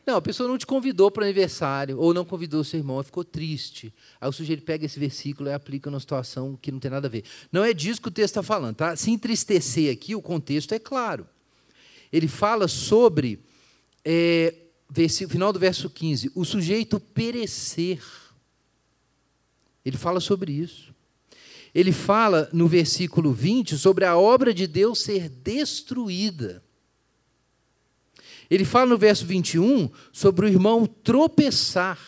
Não, 0.06 0.18
a 0.18 0.22
pessoa 0.22 0.48
não 0.48 0.58
te 0.58 0.68
convidou 0.68 1.10
para 1.10 1.22
o 1.22 1.24
aniversário, 1.24 2.00
ou 2.00 2.14
não 2.14 2.24
convidou 2.24 2.62
o 2.62 2.64
seu 2.64 2.80
irmão, 2.80 3.02
ficou 3.04 3.24
triste. 3.24 3.92
Aí 4.22 4.30
o 4.30 4.32
sujeito 4.32 4.64
pega 4.64 4.86
esse 4.86 5.00
versículo 5.00 5.50
e 5.50 5.54
aplica 5.54 5.90
numa 5.90 6.00
situação 6.00 6.58
que 6.62 6.72
não 6.72 6.80
tem 6.80 6.92
nada 6.92 7.08
a 7.08 7.10
ver. 7.10 7.24
Não 7.52 7.64
é 7.64 7.74
disso 7.74 8.02
que 8.02 8.10
o 8.10 8.12
texto 8.12 8.34
está 8.34 8.44
falando, 8.44 8.76
tá? 8.76 8.96
Se 8.96 9.10
entristecer 9.10 9.92
aqui, 9.92 10.14
o 10.14 10.22
contexto 10.22 10.74
é 10.74 10.80
claro. 10.80 11.28
Ele 12.14 12.28
fala 12.28 12.68
sobre 12.68 13.40
é, 14.04 14.54
final 15.28 15.52
do 15.52 15.60
verso 15.60 15.90
15, 15.90 16.32
o 16.36 16.46
sujeito 16.46 17.00
perecer. 17.00 18.00
Ele 19.84 19.98
fala 19.98 20.20
sobre 20.20 20.52
isso. 20.52 20.94
Ele 21.74 21.92
fala 21.92 22.48
no 22.54 22.68
versículo 22.68 23.34
20 23.34 23.78
sobre 23.78 24.06
a 24.06 24.16
obra 24.16 24.54
de 24.54 24.68
Deus 24.68 25.02
ser 25.02 25.28
destruída. 25.28 26.64
Ele 28.50 28.66
fala 28.66 28.88
no 28.88 28.98
verso 28.98 29.26
21 29.26 29.90
sobre 30.12 30.46
o 30.46 30.50
irmão 30.50 30.86
tropeçar. 30.86 32.00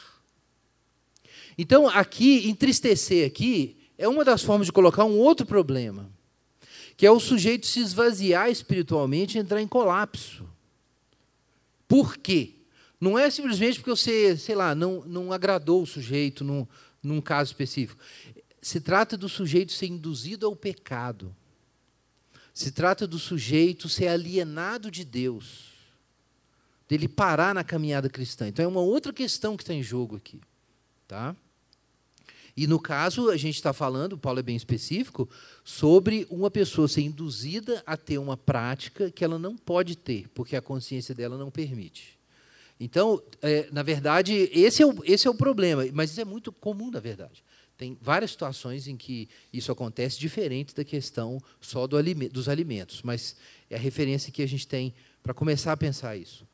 Então, 1.58 1.88
aqui, 1.90 2.48
entristecer 2.48 3.26
aqui, 3.26 3.78
é 3.98 4.08
uma 4.08 4.24
das 4.24 4.44
formas 4.44 4.68
de 4.68 4.74
colocar 4.74 5.06
um 5.06 5.18
outro 5.18 5.46
problema, 5.46 6.10
que 6.96 7.06
é 7.06 7.12
o 7.12 7.20
sujeito 7.20 7.66
se 7.66 7.80
esvaziar 7.80 8.50
espiritualmente 8.50 9.38
e 9.38 9.42
entrar 9.42 9.62
em 9.62 9.68
colapso. 9.68 10.48
Por 11.88 12.18
quê? 12.18 12.54
Não 13.00 13.18
é 13.18 13.30
simplesmente 13.30 13.80
porque 13.80 13.90
você, 13.90 14.36
sei 14.38 14.56
lá, 14.56 14.76
não, 14.76 15.04
não 15.06 15.32
agradou 15.32 15.82
o 15.82 15.88
sujeito 15.88 16.44
num, 16.44 16.68
num 17.02 17.22
caso 17.22 17.52
específico. 17.52 18.02
Se 18.62 18.82
trata 18.82 19.16
do 19.16 19.30
sujeito 19.30 19.72
ser 19.72 19.88
induzido 19.88 20.46
ao 20.46 20.56
pecado. 20.56 21.36
Se 22.54 22.72
trata 22.72 23.08
do 23.08 23.20
sujeito 23.20 23.88
ser 23.88 24.08
alienado 24.08 24.90
de 24.92 25.06
Deus. 25.06 25.77
Dele 26.88 27.08
parar 27.08 27.54
na 27.54 27.64
caminhada 27.64 28.10
cristã. 28.10 28.48
Então 28.48 28.64
é 28.64 28.68
uma 28.68 28.82
outra 28.82 29.12
questão 29.12 29.58
que 29.58 29.64
está 29.64 29.74
em 29.74 29.84
jogo 29.84 30.16
aqui. 30.16 30.40
Tá? 31.08 31.36
E 32.58 32.66
no 32.66 32.80
caso, 32.80 33.30
a 33.30 33.38
gente 33.38 33.54
está 33.54 33.72
falando, 33.72 34.18
Paulo 34.18 34.40
é 34.40 34.44
bem 34.44 34.56
específico, 34.56 35.30
sobre 35.64 36.26
uma 36.28 36.50
pessoa 36.50 36.88
ser 36.88 37.02
induzida 37.02 37.84
a 37.86 37.96
ter 37.96 38.18
uma 38.18 38.36
prática 38.36 39.12
que 39.12 39.24
ela 39.24 39.38
não 39.38 39.56
pode 39.56 39.96
ter, 39.96 40.28
porque 40.30 40.56
a 40.56 40.62
consciência 40.62 41.14
dela 41.14 41.38
não 41.38 41.52
permite. 41.52 42.18
Então, 42.80 43.22
é, 43.44 43.68
na 43.72 43.84
verdade, 43.84 44.50
esse 44.52 44.82
é, 44.82 44.88
o, 44.88 45.04
esse 45.04 45.28
é 45.28 45.30
o 45.30 45.36
problema, 45.36 45.86
mas 45.94 46.10
isso 46.10 46.22
é 46.22 46.26
muito 46.26 46.52
comum, 46.52 46.90
na 46.90 47.00
verdade. 47.00 47.44
Tem 47.78 47.96
várias 48.02 48.32
situações 48.32 48.88
em 48.88 48.98
que 48.98 49.30
isso 49.54 49.72
acontece, 49.72 50.18
diferente 50.20 50.74
da 50.74 50.84
questão 50.84 51.40
só 51.62 51.86
do 51.86 51.96
alime 51.96 52.28
dos 52.28 52.50
alimentos, 52.50 53.04
mas 53.04 53.36
é 53.70 53.76
a 53.76 53.80
referência 53.80 54.32
que 54.32 54.42
a 54.42 54.48
gente 54.48 54.68
tem 54.68 54.96
para 55.22 55.32
começar 55.32 55.74
a 55.74 55.78
pensar 55.78 56.18
isso. 56.18 56.47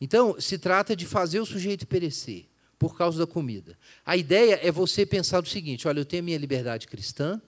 Então, 0.00 0.40
se 0.40 0.58
trata 0.58 0.94
de 0.94 1.06
fazer 1.06 1.40
o 1.40 1.46
sujeito 1.46 1.86
perecer 1.86 2.46
por 2.78 2.96
causa 2.96 3.18
da 3.18 3.26
comida. 3.26 3.76
A 4.06 4.16
ideia 4.16 4.60
é 4.62 4.70
você 4.70 5.04
pensar 5.04 5.42
o 5.42 5.46
seguinte: 5.46 5.88
olha, 5.88 6.00
eu 6.00 6.04
tenho 6.04 6.22
a 6.22 6.26
minha 6.26 6.38
liberdade 6.38 6.86
cristã 6.86 7.40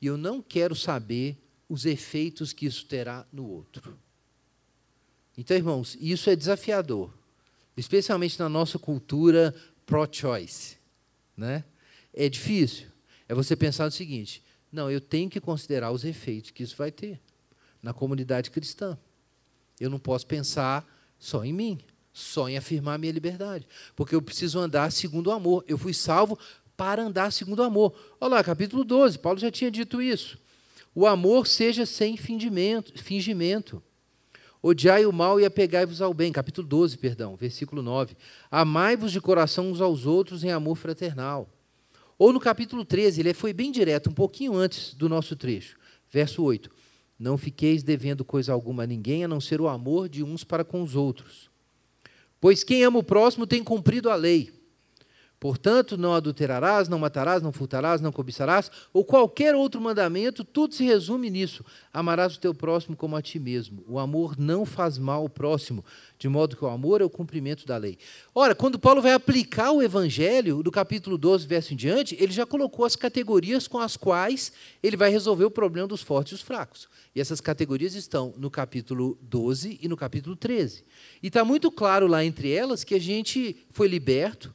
e 0.00 0.06
eu 0.06 0.16
não 0.16 0.40
quero 0.40 0.76
saber 0.76 1.36
os 1.68 1.84
efeitos 1.84 2.52
que 2.52 2.66
isso 2.66 2.86
terá 2.86 3.26
no 3.32 3.48
outro. 3.48 3.98
Então, 5.36 5.56
irmãos, 5.56 5.96
isso 6.00 6.30
é 6.30 6.36
desafiador 6.36 7.10
especialmente 7.76 8.38
na 8.38 8.48
nossa 8.48 8.78
cultura 8.78 9.54
pro-choice. 9.86 10.76
Né? 11.36 11.64
É 12.12 12.28
difícil. 12.28 12.86
É 13.28 13.34
você 13.34 13.56
pensar 13.56 13.86
o 13.86 13.90
seguinte: 13.90 14.42
não, 14.70 14.90
eu 14.90 15.00
tenho 15.00 15.30
que 15.30 15.40
considerar 15.40 15.90
os 15.90 16.04
efeitos 16.04 16.50
que 16.50 16.62
isso 16.62 16.76
vai 16.76 16.90
ter 16.90 17.20
na 17.82 17.92
comunidade 17.92 18.50
cristã. 18.50 18.98
Eu 19.80 19.90
não 19.90 19.98
posso 19.98 20.26
pensar 20.26 20.86
só 21.24 21.42
em 21.42 21.54
mim, 21.54 21.78
só 22.12 22.50
em 22.50 22.58
afirmar 22.58 22.96
a 22.96 22.98
minha 22.98 23.12
liberdade, 23.12 23.66
porque 23.96 24.14
eu 24.14 24.20
preciso 24.20 24.58
andar 24.58 24.92
segundo 24.92 25.28
o 25.28 25.32
amor. 25.32 25.64
Eu 25.66 25.78
fui 25.78 25.94
salvo 25.94 26.38
para 26.76 27.02
andar 27.02 27.32
segundo 27.32 27.60
o 27.60 27.62
amor. 27.62 27.94
Olha 28.20 28.34
lá, 28.34 28.44
capítulo 28.44 28.84
12, 28.84 29.18
Paulo 29.18 29.38
já 29.38 29.50
tinha 29.50 29.70
dito 29.70 30.02
isso. 30.02 30.38
O 30.94 31.06
amor 31.06 31.46
seja 31.46 31.86
sem 31.86 32.16
fingimento. 32.18 32.92
fingimento. 33.02 33.82
Odiai 34.62 35.06
o 35.06 35.12
mal 35.12 35.40
e 35.40 35.46
apegai-vos 35.46 36.02
ao 36.02 36.12
bem. 36.12 36.30
Capítulo 36.30 36.66
12, 36.68 36.98
perdão, 36.98 37.36
versículo 37.36 37.82
9. 37.82 38.16
Amai-vos 38.50 39.10
de 39.10 39.20
coração 39.20 39.70
uns 39.70 39.80
aos 39.80 40.04
outros 40.04 40.44
em 40.44 40.50
amor 40.50 40.76
fraternal. 40.76 41.48
Ou 42.18 42.34
no 42.34 42.38
capítulo 42.38 42.84
13, 42.84 43.20
ele 43.20 43.32
foi 43.32 43.52
bem 43.54 43.72
direto, 43.72 44.10
um 44.10 44.14
pouquinho 44.14 44.54
antes 44.54 44.92
do 44.94 45.08
nosso 45.08 45.34
trecho. 45.34 45.76
Verso 46.10 46.42
8. 46.42 46.70
Não 47.18 47.38
fiqueis 47.38 47.82
devendo 47.82 48.24
coisa 48.24 48.52
alguma 48.52 48.82
a 48.82 48.86
ninguém, 48.86 49.24
a 49.24 49.28
não 49.28 49.40
ser 49.40 49.60
o 49.60 49.68
amor 49.68 50.08
de 50.08 50.22
uns 50.22 50.44
para 50.44 50.64
com 50.64 50.82
os 50.82 50.96
outros. 50.96 51.50
Pois 52.40 52.64
quem 52.64 52.82
ama 52.82 52.98
o 52.98 53.04
próximo 53.04 53.46
tem 53.46 53.62
cumprido 53.62 54.10
a 54.10 54.14
lei. 54.14 54.52
Portanto, 55.44 55.98
não 55.98 56.14
adulterarás, 56.14 56.88
não 56.88 56.98
matarás, 56.98 57.42
não 57.42 57.52
furtarás, 57.52 58.00
não 58.00 58.10
cobiçarás, 58.10 58.70
ou 58.94 59.04
qualquer 59.04 59.54
outro 59.54 59.78
mandamento, 59.78 60.42
tudo 60.42 60.74
se 60.74 60.82
resume 60.84 61.28
nisso. 61.28 61.62
Amarás 61.92 62.34
o 62.34 62.40
teu 62.40 62.54
próximo 62.54 62.96
como 62.96 63.14
a 63.14 63.20
ti 63.20 63.38
mesmo. 63.38 63.84
O 63.86 63.98
amor 63.98 64.38
não 64.38 64.64
faz 64.64 64.96
mal 64.96 65.20
ao 65.20 65.28
próximo, 65.28 65.84
de 66.18 66.30
modo 66.30 66.56
que 66.56 66.64
o 66.64 66.68
amor 66.68 67.02
é 67.02 67.04
o 67.04 67.10
cumprimento 67.10 67.66
da 67.66 67.76
lei. 67.76 67.98
Ora, 68.34 68.54
quando 68.54 68.78
Paulo 68.78 69.02
vai 69.02 69.12
aplicar 69.12 69.70
o 69.70 69.82
evangelho, 69.82 70.62
do 70.62 70.72
capítulo 70.72 71.18
12, 71.18 71.46
verso 71.46 71.74
em 71.74 71.76
diante, 71.76 72.16
ele 72.18 72.32
já 72.32 72.46
colocou 72.46 72.86
as 72.86 72.96
categorias 72.96 73.68
com 73.68 73.78
as 73.78 73.98
quais 73.98 74.50
ele 74.82 74.96
vai 74.96 75.10
resolver 75.10 75.44
o 75.44 75.50
problema 75.50 75.86
dos 75.86 76.00
fortes 76.00 76.32
e 76.32 76.34
os 76.36 76.40
fracos. 76.40 76.88
E 77.14 77.20
essas 77.20 77.42
categorias 77.42 77.94
estão 77.94 78.32
no 78.38 78.50
capítulo 78.50 79.18
12 79.20 79.78
e 79.82 79.88
no 79.88 79.96
capítulo 79.98 80.36
13. 80.36 80.86
E 81.22 81.26
está 81.26 81.44
muito 81.44 81.70
claro 81.70 82.06
lá 82.06 82.24
entre 82.24 82.50
elas 82.50 82.82
que 82.82 82.94
a 82.94 82.98
gente 82.98 83.54
foi 83.70 83.88
liberto 83.88 84.54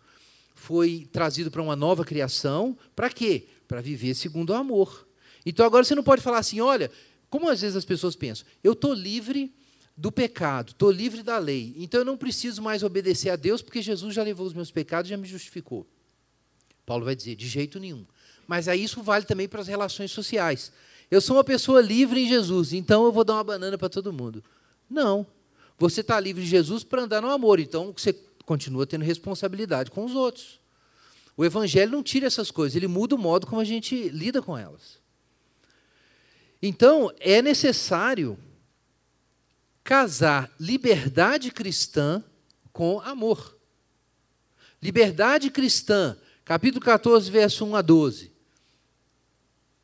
foi 0.60 1.08
trazido 1.10 1.50
para 1.50 1.62
uma 1.62 1.76
nova 1.76 2.04
criação, 2.04 2.78
para 2.94 3.10
quê? 3.10 3.48
Para 3.66 3.80
viver 3.80 4.14
segundo 4.14 4.50
o 4.50 4.54
amor. 4.54 5.08
Então 5.46 5.66
agora 5.66 5.86
você 5.86 5.96
não 5.96 6.04
pode 6.04 6.22
falar 6.22 6.40
assim, 6.40 6.60
olha, 6.60 6.92
como 7.30 7.50
às 7.50 7.62
vezes 7.62 7.78
as 7.78 7.86
pessoas 7.86 8.14
pensam, 8.16 8.46
eu 8.62 8.74
estou 8.74 8.94
livre 8.94 9.54
do 9.96 10.12
pecado, 10.12 10.72
estou 10.72 10.92
livre 10.92 11.24
da 11.24 11.38
lei, 11.38 11.74
então 11.78 12.02
eu 12.02 12.06
não 12.06 12.18
preciso 12.18 12.62
mais 12.62 12.84
obedecer 12.84 13.30
a 13.30 13.38
Deus, 13.38 13.62
porque 13.62 13.82
Jesus 13.82 14.14
já 14.14 14.22
levou 14.22 14.46
os 14.46 14.54
meus 14.54 14.70
pecados 14.70 15.10
e 15.10 15.12
já 15.12 15.18
me 15.18 15.28
justificou. 15.28 15.88
Paulo 16.86 17.06
vai 17.06 17.16
dizer, 17.16 17.36
de 17.36 17.48
jeito 17.48 17.80
nenhum. 17.80 18.06
Mas 18.46 18.68
aí 18.68 18.84
isso 18.84 19.02
vale 19.02 19.24
também 19.26 19.48
para 19.48 19.62
as 19.62 19.68
relações 19.68 20.12
sociais. 20.12 20.74
Eu 21.10 21.22
sou 21.22 21.38
uma 21.38 21.44
pessoa 21.44 21.82
livre 21.82 22.20
em 22.20 22.28
Jesus, 22.28 22.74
então 22.74 23.06
eu 23.06 23.14
vou 23.14 23.24
dar 23.24 23.36
uma 23.36 23.44
banana 23.44 23.78
para 23.78 23.88
todo 23.90 24.12
mundo. 24.12 24.44
Não. 24.90 25.26
Você 25.78 26.02
está 26.02 26.20
livre 26.20 26.44
em 26.44 26.48
Jesus 26.48 26.84
para 26.84 27.04
andar 27.04 27.22
no 27.22 27.30
amor, 27.30 27.62
então 27.62 27.94
você 27.96 28.14
continua 28.50 28.88
tendo 28.88 29.06
responsabilidade 29.06 29.92
com 29.92 30.04
os 30.04 30.16
outros. 30.16 30.60
O 31.38 31.46
Evangelho 31.46 31.92
não 31.92 32.02
tira 32.02 32.26
essas 32.26 32.50
coisas, 32.50 32.76
ele 32.76 32.88
muda 32.88 33.14
o 33.14 33.18
modo 33.18 33.46
como 33.46 33.62
a 33.62 33.64
gente 33.64 34.10
lida 34.10 34.42
com 34.42 34.58
elas. 34.58 34.98
Então, 36.60 37.14
é 37.20 37.44
necessário 37.44 38.40
casar 39.84 40.52
liberdade 40.60 41.52
cristã 41.52 42.24
com 42.74 43.00
amor. 43.02 43.56
Liberdade 44.82 45.52
cristã, 45.52 46.18
capítulo 46.44 46.84
14, 46.84 47.30
verso 47.30 47.64
1 47.68 47.76
a 47.76 47.82
12. 47.84 48.32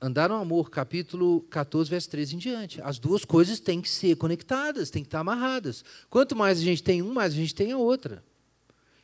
Andar 0.01 0.29
no 0.29 0.35
amor, 0.35 0.71
capítulo 0.71 1.41
14, 1.51 1.87
verso 1.87 2.09
13 2.09 2.35
em 2.35 2.39
diante. 2.39 2.81
As 2.81 2.97
duas 2.97 3.23
coisas 3.23 3.59
têm 3.59 3.79
que 3.79 3.89
ser 3.89 4.15
conectadas, 4.15 4.89
têm 4.89 5.03
que 5.03 5.07
estar 5.07 5.19
amarradas. 5.19 5.85
Quanto 6.09 6.35
mais 6.35 6.57
a 6.57 6.63
gente 6.63 6.81
tem 6.81 7.03
um, 7.03 7.13
mais 7.13 7.31
a 7.31 7.35
gente 7.35 7.53
tem 7.53 7.71
a 7.71 7.77
outra. 7.77 8.23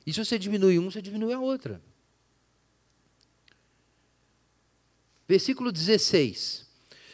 E 0.05 0.11
se 0.13 0.23
você 0.23 0.37
diminui 0.39 0.79
um, 0.79 0.89
você 0.89 1.01
diminui 1.01 1.33
a 1.33 1.39
outra. 1.39 1.81
Versículo 5.27 5.71
16. 5.71 6.65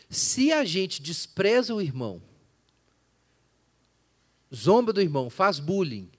Se 0.10 0.52
a 0.52 0.64
gente 0.64 1.02
despreza 1.02 1.76
o 1.76 1.82
irmão, 1.82 2.22
zomba 4.54 4.94
do 4.94 5.02
irmão, 5.02 5.30
faz 5.30 5.60
bullying, 5.60 6.10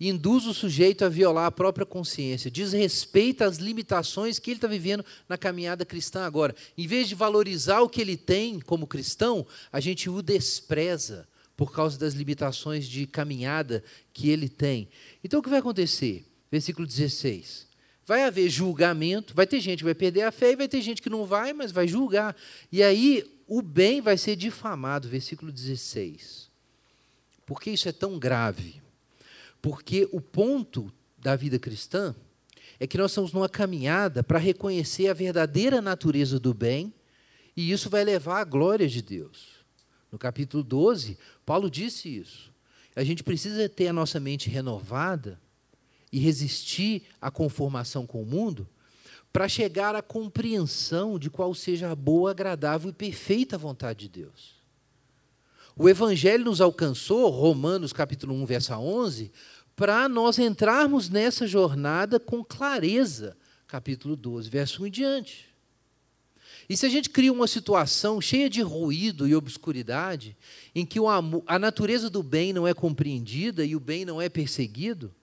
induz 0.00 0.46
o 0.46 0.54
sujeito 0.54 1.04
a 1.04 1.08
violar 1.08 1.46
a 1.46 1.50
própria 1.50 1.84
consciência, 1.84 2.50
desrespeita 2.50 3.44
as 3.44 3.58
limitações 3.58 4.38
que 4.38 4.50
ele 4.50 4.58
está 4.58 4.68
vivendo 4.68 5.04
na 5.28 5.36
caminhada 5.36 5.84
cristã 5.84 6.24
agora. 6.24 6.54
Em 6.76 6.86
vez 6.86 7.08
de 7.08 7.14
valorizar 7.14 7.80
o 7.80 7.88
que 7.88 8.00
ele 8.00 8.16
tem 8.16 8.60
como 8.60 8.86
cristão, 8.86 9.46
a 9.70 9.80
gente 9.80 10.08
o 10.08 10.22
despreza 10.22 11.28
por 11.62 11.72
causa 11.72 11.96
das 11.96 12.14
limitações 12.14 12.88
de 12.88 13.06
caminhada 13.06 13.84
que 14.12 14.28
ele 14.28 14.48
tem. 14.48 14.88
Então 15.22 15.38
o 15.38 15.42
que 15.44 15.48
vai 15.48 15.60
acontecer? 15.60 16.26
Versículo 16.50 16.88
16. 16.88 17.68
Vai 18.04 18.24
haver 18.24 18.50
julgamento, 18.50 19.32
vai 19.32 19.46
ter 19.46 19.60
gente 19.60 19.78
que 19.78 19.84
vai 19.84 19.94
perder 19.94 20.22
a 20.22 20.32
fé 20.32 20.50
e 20.50 20.56
vai 20.56 20.66
ter 20.66 20.82
gente 20.82 21.00
que 21.00 21.08
não 21.08 21.24
vai, 21.24 21.52
mas 21.52 21.70
vai 21.70 21.86
julgar. 21.86 22.34
E 22.72 22.82
aí 22.82 23.24
o 23.46 23.62
bem 23.62 24.00
vai 24.00 24.18
ser 24.18 24.34
difamado, 24.34 25.08
versículo 25.08 25.52
16. 25.52 26.50
Por 27.46 27.60
que 27.60 27.70
isso 27.70 27.88
é 27.88 27.92
tão 27.92 28.18
grave? 28.18 28.82
Porque 29.60 30.08
o 30.10 30.20
ponto 30.20 30.92
da 31.16 31.36
vida 31.36 31.60
cristã 31.60 32.12
é 32.80 32.88
que 32.88 32.98
nós 32.98 33.12
estamos 33.12 33.32
numa 33.32 33.48
caminhada 33.48 34.24
para 34.24 34.40
reconhecer 34.40 35.06
a 35.06 35.14
verdadeira 35.14 35.80
natureza 35.80 36.40
do 36.40 36.52
bem, 36.52 36.92
e 37.56 37.70
isso 37.70 37.88
vai 37.88 38.02
levar 38.02 38.40
à 38.40 38.44
glória 38.44 38.88
de 38.88 39.00
Deus. 39.00 39.51
No 40.12 40.18
capítulo 40.18 40.62
12, 40.62 41.18
Paulo 41.44 41.70
disse 41.70 42.14
isso. 42.14 42.52
A 42.94 43.02
gente 43.02 43.24
precisa 43.24 43.66
ter 43.70 43.88
a 43.88 43.92
nossa 43.92 44.20
mente 44.20 44.50
renovada 44.50 45.40
e 46.12 46.18
resistir 46.18 47.04
à 47.18 47.30
conformação 47.30 48.06
com 48.06 48.22
o 48.22 48.26
mundo 48.26 48.68
para 49.32 49.48
chegar 49.48 49.96
à 49.96 50.02
compreensão 50.02 51.18
de 51.18 51.30
qual 51.30 51.54
seja 51.54 51.90
a 51.90 51.96
boa, 51.96 52.32
agradável 52.32 52.90
e 52.90 52.92
perfeita 52.92 53.56
vontade 53.56 54.00
de 54.00 54.20
Deus. 54.20 54.60
O 55.74 55.88
Evangelho 55.88 56.44
nos 56.44 56.60
alcançou, 56.60 57.30
Romanos 57.30 57.94
capítulo 57.94 58.34
1, 58.34 58.44
verso 58.44 58.74
11, 58.74 59.32
para 59.74 60.06
nós 60.06 60.38
entrarmos 60.38 61.08
nessa 61.08 61.46
jornada 61.46 62.20
com 62.20 62.44
clareza, 62.44 63.34
capítulo 63.66 64.14
12, 64.14 64.50
verso 64.50 64.82
1 64.82 64.86
em 64.86 64.90
diante. 64.90 65.51
E 66.72 66.76
se 66.76 66.86
a 66.86 66.88
gente 66.88 67.10
cria 67.10 67.30
uma 67.30 67.46
situação 67.46 68.18
cheia 68.18 68.48
de 68.48 68.62
ruído 68.62 69.28
e 69.28 69.34
obscuridade, 69.34 70.34
em 70.74 70.86
que 70.86 70.98
a 71.46 71.58
natureza 71.58 72.08
do 72.08 72.22
bem 72.22 72.50
não 72.50 72.66
é 72.66 72.72
compreendida 72.72 73.62
e 73.62 73.76
o 73.76 73.80
bem 73.80 74.06
não 74.06 74.22
é 74.22 74.30
perseguido, 74.30 75.14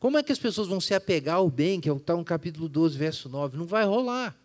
como 0.00 0.18
é 0.18 0.22
que 0.24 0.32
as 0.32 0.38
pessoas 0.40 0.66
vão 0.66 0.80
se 0.80 0.92
apegar 0.92 1.36
ao 1.36 1.48
bem, 1.48 1.80
que 1.80 1.88
é 1.88 1.94
está 1.94 2.16
no 2.16 2.24
capítulo 2.24 2.68
12, 2.68 2.98
verso 2.98 3.28
9? 3.28 3.56
Não 3.56 3.66
vai 3.66 3.84
rolar. 3.84 4.36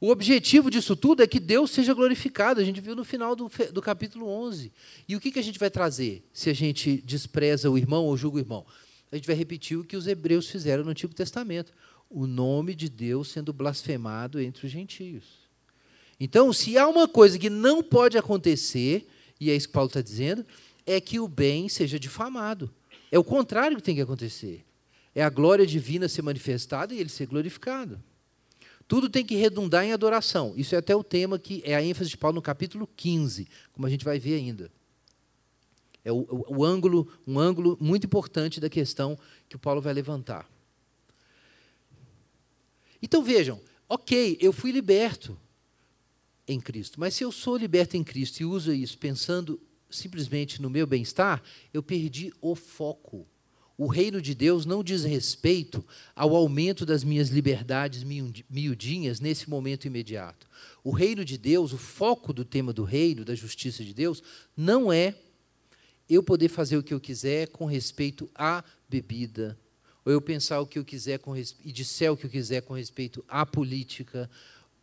O 0.00 0.10
objetivo 0.10 0.72
disso 0.72 0.96
tudo 0.96 1.22
é 1.22 1.26
que 1.28 1.38
Deus 1.38 1.70
seja 1.70 1.94
glorificado. 1.94 2.60
A 2.60 2.64
gente 2.64 2.80
viu 2.80 2.96
no 2.96 3.04
final 3.04 3.36
do, 3.36 3.48
do 3.72 3.80
capítulo 3.80 4.26
11. 4.26 4.72
E 5.08 5.14
o 5.14 5.20
que, 5.20 5.30
que 5.30 5.38
a 5.38 5.42
gente 5.42 5.60
vai 5.60 5.70
trazer 5.70 6.28
se 6.32 6.50
a 6.50 6.52
gente 6.52 7.00
despreza 7.06 7.70
o 7.70 7.78
irmão 7.78 8.06
ou 8.06 8.16
julga 8.16 8.38
o 8.38 8.40
irmão? 8.40 8.66
A 9.12 9.14
gente 9.14 9.26
vai 9.28 9.36
repetir 9.36 9.78
o 9.78 9.84
que 9.84 9.96
os 9.96 10.08
hebreus 10.08 10.50
fizeram 10.50 10.82
no 10.82 10.90
Antigo 10.90 11.14
Testamento 11.14 11.72
o 12.10 12.26
nome 12.26 12.74
de 12.74 12.88
Deus 12.88 13.28
sendo 13.28 13.52
blasfemado 13.52 14.40
entre 14.40 14.66
os 14.66 14.72
gentios. 14.72 15.24
Então, 16.18 16.52
se 16.52 16.76
há 16.76 16.88
uma 16.88 17.06
coisa 17.06 17.38
que 17.38 17.50
não 17.50 17.82
pode 17.82 18.18
acontecer, 18.18 19.08
e 19.40 19.50
é 19.50 19.54
isso 19.54 19.68
que 19.68 19.74
Paulo 19.74 19.88
está 19.88 20.00
dizendo, 20.00 20.44
é 20.86 21.00
que 21.00 21.20
o 21.20 21.28
bem 21.28 21.68
seja 21.68 21.98
difamado. 21.98 22.72
É 23.10 23.18
o 23.18 23.24
contrário 23.24 23.76
que 23.76 23.82
tem 23.82 23.94
que 23.94 24.00
acontecer. 24.00 24.64
É 25.14 25.22
a 25.22 25.30
glória 25.30 25.66
divina 25.66 26.08
ser 26.08 26.22
manifestada 26.22 26.94
e 26.94 26.98
ele 26.98 27.08
ser 27.08 27.26
glorificado. 27.26 28.02
Tudo 28.86 29.08
tem 29.08 29.24
que 29.24 29.36
redundar 29.36 29.84
em 29.84 29.92
adoração. 29.92 30.54
Isso 30.56 30.74
é 30.74 30.78
até 30.78 30.96
o 30.96 31.04
tema 31.04 31.38
que 31.38 31.62
é 31.64 31.74
a 31.74 31.82
ênfase 31.82 32.08
de 32.08 32.16
Paulo 32.16 32.36
no 32.36 32.42
capítulo 32.42 32.88
15, 32.96 33.46
como 33.72 33.86
a 33.86 33.90
gente 33.90 34.04
vai 34.04 34.18
ver 34.18 34.34
ainda. 34.34 34.70
É 36.04 36.10
o, 36.10 36.20
o, 36.20 36.58
o 36.58 36.64
ângulo, 36.64 37.06
um 37.26 37.38
ângulo 37.38 37.76
muito 37.80 38.06
importante 38.06 38.60
da 38.60 38.70
questão 38.70 39.18
que 39.48 39.56
o 39.56 39.58
Paulo 39.58 39.80
vai 39.80 39.92
levantar. 39.92 40.48
Então 43.02 43.22
vejam, 43.22 43.60
ok, 43.88 44.36
eu 44.40 44.52
fui 44.52 44.70
liberto 44.72 45.38
em 46.46 46.60
Cristo, 46.60 46.98
mas 46.98 47.14
se 47.14 47.24
eu 47.24 47.30
sou 47.30 47.56
liberto 47.56 47.96
em 47.96 48.02
Cristo 48.02 48.40
e 48.40 48.44
uso 48.44 48.72
isso 48.72 48.98
pensando 48.98 49.60
simplesmente 49.90 50.60
no 50.60 50.70
meu 50.70 50.86
bem-estar, 50.86 51.42
eu 51.72 51.82
perdi 51.82 52.32
o 52.40 52.54
foco. 52.54 53.26
O 53.76 53.86
reino 53.86 54.20
de 54.20 54.34
Deus 54.34 54.66
não 54.66 54.82
diz 54.82 55.04
respeito 55.04 55.86
ao 56.14 56.34
aumento 56.34 56.84
das 56.84 57.04
minhas 57.04 57.28
liberdades 57.28 58.02
miudinhas 58.02 59.20
nesse 59.20 59.48
momento 59.48 59.86
imediato. 59.86 60.48
O 60.82 60.90
reino 60.90 61.24
de 61.24 61.38
Deus, 61.38 61.72
o 61.72 61.78
foco 61.78 62.32
do 62.32 62.44
tema 62.44 62.72
do 62.72 62.82
reino, 62.82 63.24
da 63.24 63.36
justiça 63.36 63.84
de 63.84 63.94
Deus, 63.94 64.20
não 64.56 64.92
é 64.92 65.14
eu 66.08 66.24
poder 66.24 66.48
fazer 66.48 66.76
o 66.76 66.82
que 66.82 66.92
eu 66.92 67.00
quiser 67.00 67.48
com 67.48 67.66
respeito 67.66 68.28
à 68.34 68.64
bebida, 68.88 69.56
ou 70.08 70.12
eu 70.12 70.22
pensar 70.22 70.58
o 70.58 70.66
que 70.66 70.78
eu 70.78 70.84
quiser 70.86 71.18
com, 71.18 71.36
e 71.36 71.70
disser 71.70 72.10
o 72.10 72.16
que 72.16 72.24
eu 72.24 72.30
quiser 72.30 72.62
com 72.62 72.72
respeito 72.72 73.22
à 73.28 73.44
política, 73.44 74.28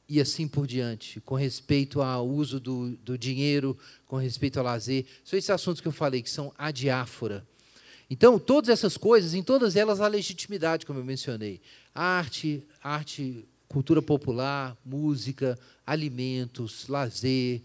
e 0.07 0.21
assim 0.21 0.47
por 0.47 0.67
diante, 0.67 1.19
com 1.21 1.33
respeito 1.33 1.99
ao 1.99 2.29
uso 2.29 2.59
do, 2.59 2.95
do 2.97 3.17
dinheiro, 3.17 3.75
com 4.05 4.17
respeito 4.17 4.59
ao 4.59 4.65
lazer. 4.65 5.03
São 5.23 5.35
esses 5.35 5.49
assuntos 5.49 5.81
que 5.81 5.87
eu 5.87 5.91
falei, 5.91 6.21
que 6.21 6.29
são 6.29 6.53
a 6.55 6.69
diáfora. 6.69 7.43
Então, 8.07 8.37
todas 8.37 8.69
essas 8.69 8.97
coisas, 8.97 9.33
em 9.33 9.41
todas 9.41 9.75
elas 9.75 9.99
há 9.99 10.07
legitimidade, 10.07 10.85
como 10.85 10.99
eu 10.99 11.03
mencionei. 11.03 11.59
Arte, 11.91 12.63
arte, 12.83 13.47
cultura 13.67 14.03
popular, 14.03 14.77
música, 14.85 15.57
alimentos, 15.87 16.87
lazer, 16.87 17.63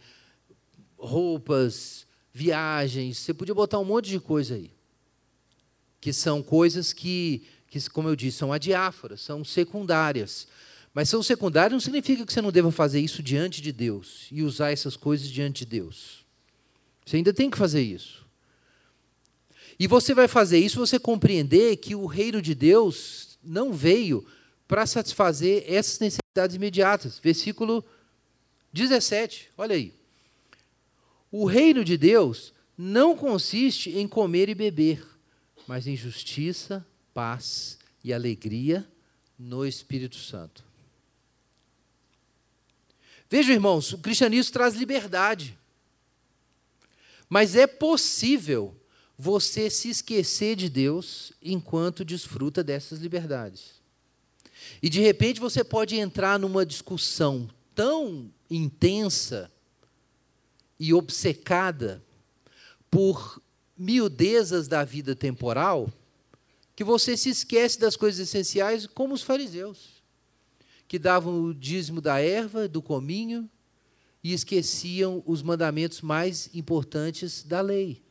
roupas, 0.96 2.06
viagens. 2.32 3.18
Você 3.18 3.34
podia 3.34 3.54
botar 3.54 3.78
um 3.78 3.84
monte 3.84 4.08
de 4.08 4.18
coisa 4.18 4.54
aí. 4.54 4.79
Que 6.00 6.12
são 6.12 6.42
coisas 6.42 6.92
que, 6.92 7.42
que 7.68 7.88
como 7.90 8.08
eu 8.08 8.16
disse, 8.16 8.38
são 8.38 8.52
adiáforas, 8.52 9.20
são 9.20 9.44
secundárias. 9.44 10.48
Mas 10.94 11.08
são 11.08 11.22
secundárias 11.22 11.72
não 11.72 11.80
significa 11.80 12.26
que 12.26 12.32
você 12.32 12.40
não 12.40 12.50
deva 12.50 12.72
fazer 12.72 13.00
isso 13.00 13.22
diante 13.22 13.62
de 13.62 13.72
Deus 13.72 14.26
e 14.30 14.42
usar 14.42 14.72
essas 14.72 14.96
coisas 14.96 15.28
diante 15.28 15.60
de 15.60 15.66
Deus. 15.66 16.26
Você 17.04 17.16
ainda 17.16 17.32
tem 17.32 17.50
que 17.50 17.58
fazer 17.58 17.82
isso. 17.82 18.26
E 19.78 19.86
você 19.86 20.12
vai 20.12 20.28
fazer 20.28 20.58
isso 20.58 20.78
você 20.78 20.98
compreender 20.98 21.76
que 21.76 21.94
o 21.94 22.06
reino 22.06 22.42
de 22.42 22.54
Deus 22.54 23.38
não 23.42 23.72
veio 23.72 24.26
para 24.68 24.86
satisfazer 24.86 25.64
essas 25.66 25.98
necessidades 25.98 26.54
imediatas. 26.54 27.18
Versículo 27.18 27.84
17, 28.72 29.48
olha 29.56 29.74
aí. 29.74 29.94
O 31.32 31.44
reino 31.44 31.84
de 31.84 31.96
Deus 31.96 32.52
não 32.76 33.16
consiste 33.16 33.90
em 33.96 34.06
comer 34.06 34.48
e 34.48 34.54
beber, 34.54 35.04
mas 35.70 35.86
em 35.86 35.94
justiça, 35.94 36.84
paz 37.14 37.78
e 38.02 38.12
alegria 38.12 38.84
no 39.38 39.64
Espírito 39.64 40.16
Santo. 40.16 40.64
Veja, 43.30 43.52
irmãos, 43.52 43.92
o 43.92 43.98
cristianismo 43.98 44.52
traz 44.52 44.74
liberdade. 44.74 45.56
Mas 47.28 47.54
é 47.54 47.68
possível 47.68 48.74
você 49.16 49.70
se 49.70 49.88
esquecer 49.88 50.56
de 50.56 50.68
Deus 50.68 51.32
enquanto 51.40 52.04
desfruta 52.04 52.64
dessas 52.64 52.98
liberdades. 52.98 53.80
E 54.82 54.88
de 54.88 54.98
repente 54.98 55.38
você 55.38 55.62
pode 55.62 55.94
entrar 55.94 56.36
numa 56.36 56.66
discussão 56.66 57.48
tão 57.76 58.28
intensa 58.50 59.48
e 60.80 60.92
obcecada 60.92 62.02
por 62.90 63.40
miudezas 63.80 64.68
da 64.68 64.84
vida 64.84 65.16
temporal 65.16 65.90
que 66.76 66.84
você 66.84 67.16
se 67.16 67.30
esquece 67.30 67.80
das 67.80 67.96
coisas 67.96 68.20
essenciais, 68.20 68.86
como 68.86 69.14
os 69.14 69.22
fariseus 69.22 70.00
que 70.90 70.98
davam 70.98 71.44
o 71.44 71.54
dízimo 71.54 72.00
da 72.00 72.18
erva, 72.18 72.66
do 72.66 72.82
cominho, 72.82 73.48
e 74.24 74.32
esqueciam 74.32 75.22
os 75.24 75.40
mandamentos 75.40 76.00
mais 76.00 76.50
importantes 76.52 77.44
da 77.44 77.60
lei. 77.60 78.02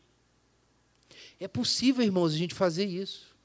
É 1.41 1.45
possível, 1.45 2.05
irmãos, 2.05 2.34
a 2.34 2.38
gente 2.38 2.55
fazer 2.55 2.86
isso. 2.86 3.36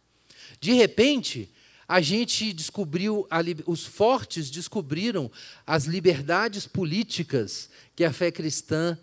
De 0.60 0.72
repente, 0.72 1.50
a 1.88 2.00
gente 2.00 2.52
descobriu, 2.52 3.26
a, 3.28 3.40
os 3.66 3.84
fortes 3.84 4.50
descobriram 4.50 5.28
as 5.66 5.86
liberdades 5.86 6.64
políticas 6.64 7.68
que 7.96 8.04
a 8.04 8.12
fé 8.12 8.30
cristã, 8.30 8.96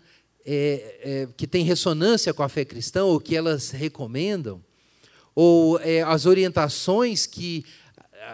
é, 0.44 0.98
é, 1.02 1.28
que 1.36 1.46
tem 1.46 1.64
ressonância 1.64 2.34
com 2.34 2.42
a 2.42 2.48
fé 2.48 2.64
cristã, 2.64 3.04
ou 3.04 3.20
que 3.20 3.36
elas 3.36 3.70
recomendam, 3.70 4.62
ou 5.34 5.78
é, 5.80 6.02
as 6.02 6.26
orientações 6.26 7.26
que 7.26 7.64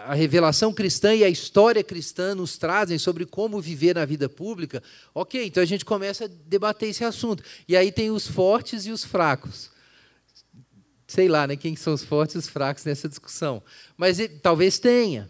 a 0.05 0.13
revelação 0.13 0.71
cristã 0.71 1.13
e 1.15 1.23
a 1.23 1.29
história 1.29 1.83
cristã 1.83 2.35
nos 2.35 2.57
trazem 2.57 2.97
sobre 2.97 3.25
como 3.25 3.59
viver 3.59 3.95
na 3.95 4.05
vida 4.05 4.29
pública, 4.29 4.83
ok, 5.13 5.45
então 5.45 5.61
a 5.61 5.65
gente 5.65 5.83
começa 5.83 6.25
a 6.25 6.29
debater 6.45 6.89
esse 6.89 7.03
assunto. 7.03 7.43
E 7.67 7.75
aí 7.75 7.91
tem 7.91 8.11
os 8.11 8.27
fortes 8.27 8.85
e 8.85 8.91
os 8.91 9.03
fracos. 9.03 9.71
Sei 11.07 11.27
lá, 11.27 11.47
né, 11.47 11.55
quem 11.55 11.75
são 11.75 11.93
os 11.93 12.03
fortes 12.03 12.35
e 12.35 12.37
os 12.37 12.47
fracos 12.47 12.85
nessa 12.85 13.09
discussão. 13.09 13.63
Mas 13.97 14.17
talvez 14.41 14.77
tenha 14.77 15.29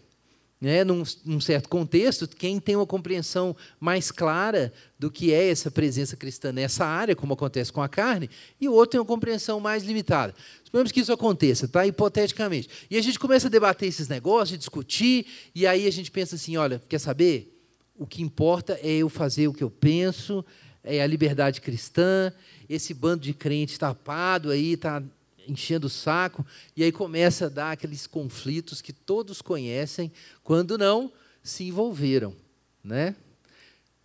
né, 0.60 0.84
num, 0.84 1.02
num, 1.24 1.40
certo 1.40 1.68
contexto, 1.70 2.28
quem 2.28 2.60
tem 2.60 2.76
uma 2.76 2.86
compreensão 2.86 3.56
mais 3.80 4.10
clara 4.10 4.70
do 4.98 5.10
que 5.10 5.32
é 5.32 5.48
essa 5.48 5.70
presença 5.70 6.16
cristã 6.16 6.52
nessa 6.52 6.84
área, 6.84 7.16
como 7.16 7.32
acontece 7.32 7.72
com 7.72 7.80
a 7.80 7.88
carne, 7.88 8.28
e 8.60 8.68
o 8.68 8.72
outro 8.74 8.90
tem 8.90 9.00
uma 9.00 9.06
compreensão 9.06 9.58
mais 9.58 9.82
limitada. 9.82 10.34
Suponhamos 10.62 10.92
que 10.92 11.00
isso 11.00 11.12
aconteça, 11.12 11.66
tá? 11.66 11.86
hipoteticamente. 11.86 12.68
E 12.90 12.98
a 12.98 13.02
gente 13.02 13.18
começa 13.18 13.46
a 13.46 13.50
debater 13.50 13.88
esses 13.88 14.06
negócios, 14.06 14.58
discutir, 14.58 15.26
e 15.54 15.66
aí 15.66 15.86
a 15.86 15.90
gente 15.90 16.10
pensa 16.10 16.36
assim: 16.36 16.56
olha, 16.58 16.80
quer 16.88 16.98
saber? 16.98 17.56
O 17.96 18.06
que 18.06 18.22
importa 18.22 18.78
é 18.82 18.90
eu 18.90 19.08
fazer 19.08 19.48
o 19.48 19.52
que 19.52 19.64
eu 19.64 19.70
penso, 19.70 20.44
é 20.82 21.02
a 21.02 21.06
liberdade 21.06 21.60
cristã, 21.60 22.32
esse 22.68 22.94
bando 22.94 23.22
de 23.22 23.34
crente 23.34 23.78
tapado 23.78 24.50
aí, 24.50 24.72
está 24.72 25.02
enchendo 25.46 25.86
o 25.86 25.90
saco, 25.90 26.44
e 26.76 26.82
aí 26.82 26.92
começa 26.92 27.46
a 27.46 27.48
dar 27.48 27.72
aqueles 27.72 28.06
conflitos 28.06 28.80
que 28.80 28.92
todos 28.92 29.42
conhecem, 29.42 30.12
quando 30.42 30.78
não 30.78 31.12
se 31.42 31.64
envolveram, 31.64 32.34
né? 32.82 33.14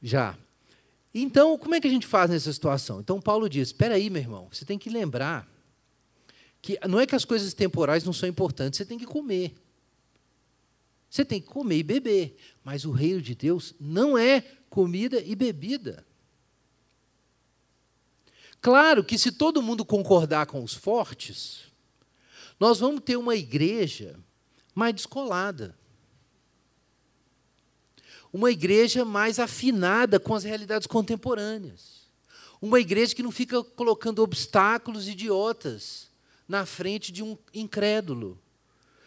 Já. 0.01 0.37
Então, 1.13 1.57
como 1.57 1.75
é 1.75 1.81
que 1.81 1.87
a 1.87 1.91
gente 1.91 2.05
faz 2.05 2.29
nessa 2.29 2.51
situação? 2.51 2.99
Então, 2.99 3.21
Paulo 3.21 3.49
diz: 3.49 3.69
espera 3.69 3.95
aí, 3.95 4.09
meu 4.09 4.21
irmão, 4.21 4.47
você 4.51 4.65
tem 4.65 4.77
que 4.77 4.89
lembrar 4.89 5.49
que 6.61 6.79
não 6.87 6.99
é 6.99 7.05
que 7.05 7.15
as 7.15 7.23
coisas 7.23 7.53
temporais 7.53 8.03
não 8.03 8.11
são 8.13 8.27
importantes, 8.27 8.77
você 8.77 8.85
tem 8.85 8.97
que 8.97 9.05
comer. 9.05 9.53
Você 11.09 11.23
tem 11.23 11.39
que 11.39 11.47
comer 11.47 11.77
e 11.77 11.83
beber, 11.83 12.35
mas 12.63 12.83
o 12.83 12.91
reino 12.91 13.21
de 13.21 13.33
Deus 13.33 13.73
não 13.79 14.17
é 14.17 14.43
comida 14.69 15.21
e 15.21 15.33
bebida. 15.35 16.05
Claro 18.65 19.03
que 19.03 19.15
se 19.19 19.31
todo 19.31 19.61
mundo 19.61 19.85
concordar 19.85 20.47
com 20.47 20.63
os 20.63 20.73
fortes, 20.73 21.65
nós 22.59 22.79
vamos 22.79 23.03
ter 23.03 23.15
uma 23.15 23.35
igreja 23.35 24.19
mais 24.73 24.95
descolada. 24.95 25.77
Uma 28.33 28.49
igreja 28.49 29.05
mais 29.05 29.37
afinada 29.37 30.19
com 30.19 30.33
as 30.33 30.43
realidades 30.43 30.87
contemporâneas. 30.87 32.07
Uma 32.59 32.79
igreja 32.79 33.13
que 33.13 33.21
não 33.21 33.31
fica 33.31 33.63
colocando 33.63 34.23
obstáculos 34.23 35.07
idiotas 35.07 36.09
na 36.47 36.65
frente 36.65 37.11
de 37.11 37.21
um 37.21 37.37
incrédulo. 37.53 38.41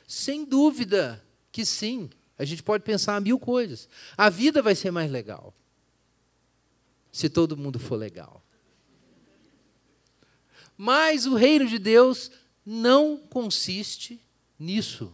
Sem 0.07 0.45
dúvida 0.45 1.21
que 1.51 1.65
sim. 1.67 2.09
A 2.39 2.45
gente 2.45 2.63
pode 2.63 2.85
pensar 2.85 3.21
mil 3.21 3.41
coisas. 3.41 3.89
A 4.17 4.31
vida 4.31 4.63
vai 4.63 4.77
ser 4.77 4.93
mais 4.93 5.11
legal. 5.11 5.53
Se 7.11 7.29
todo 7.29 7.57
mundo 7.57 7.81
for 7.81 7.97
legal. 7.97 8.41
Mas 10.79 11.27
o 11.27 11.35
reino 11.35 11.67
de 11.67 11.77
Deus 11.77 12.31
não 12.65 13.19
consiste 13.19 14.21
nisso. 14.57 15.13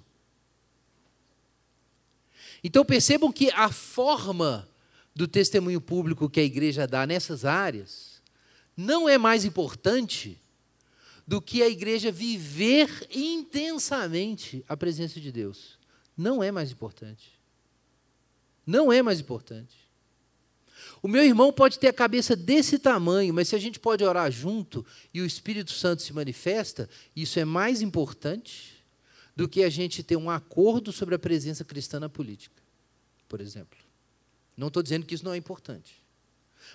Então 2.63 2.85
percebam 2.85 3.33
que 3.33 3.51
a 3.51 3.73
forma 3.73 4.69
do 5.15 5.27
testemunho 5.27 5.81
público 5.81 6.29
que 6.29 6.41
a 6.41 6.45
igreja 6.45 6.87
dá 6.87 7.07
nessas 7.07 7.45
áreas 7.45 8.23
não 8.77 9.09
é 9.09 9.17
mais 9.17 9.45
importante 9.45 10.41
do 11.27 11.41
que 11.41 11.63
a 11.63 11.69
igreja 11.69 12.13
viver 12.13 13.09
intensamente 13.11 14.65
a 14.69 14.77
presença 14.77 15.21
de 15.21 15.33
Deus. 15.33 15.79
Não 16.17 16.43
é 16.43 16.51
mais 16.51 16.71
importante. 16.71 17.39
Não 18.67 18.93
é 18.93 19.03
mais 19.03 19.21
importante. 19.21 19.84
O 21.03 21.09
meu 21.09 21.23
irmão 21.23 21.53
pode 21.53 21.79
ter 21.79 21.89
a 21.89 21.93
cabeça 21.93 22.35
desse 22.35 22.79
tamanho, 22.79 23.33
mas 23.35 23.49
se 23.49 23.57
a 23.57 23.59
gente 23.59 23.79
pode 23.79 24.05
orar 24.05 24.31
junto 24.31 24.85
e 25.13 25.21
o 25.21 25.27
Espírito 25.27 25.73
Santo 25.73 26.03
se 26.03 26.13
manifesta, 26.13 26.89
isso 27.15 27.39
é 27.39 27.45
mais 27.45 27.83
importante 27.83 28.75
do 29.37 29.49
que 29.49 29.63
a 29.63 29.71
gente 29.71 30.03
ter 30.03 30.17
um 30.17 30.31
acordo 30.31 30.93
sobre 30.93 31.15
a 31.15 31.19
presença 31.19 31.65
cristã 31.65 31.99
na 31.99 32.09
política, 32.09 32.63
por 33.29 33.41
exemplo. 33.41 33.79
Não 34.57 34.69
estou 34.69 34.83
dizendo 34.83 35.05
que 35.05 35.15
isso 35.15 35.25
não 35.25 35.33
é 35.33 35.37
importante. 35.37 36.03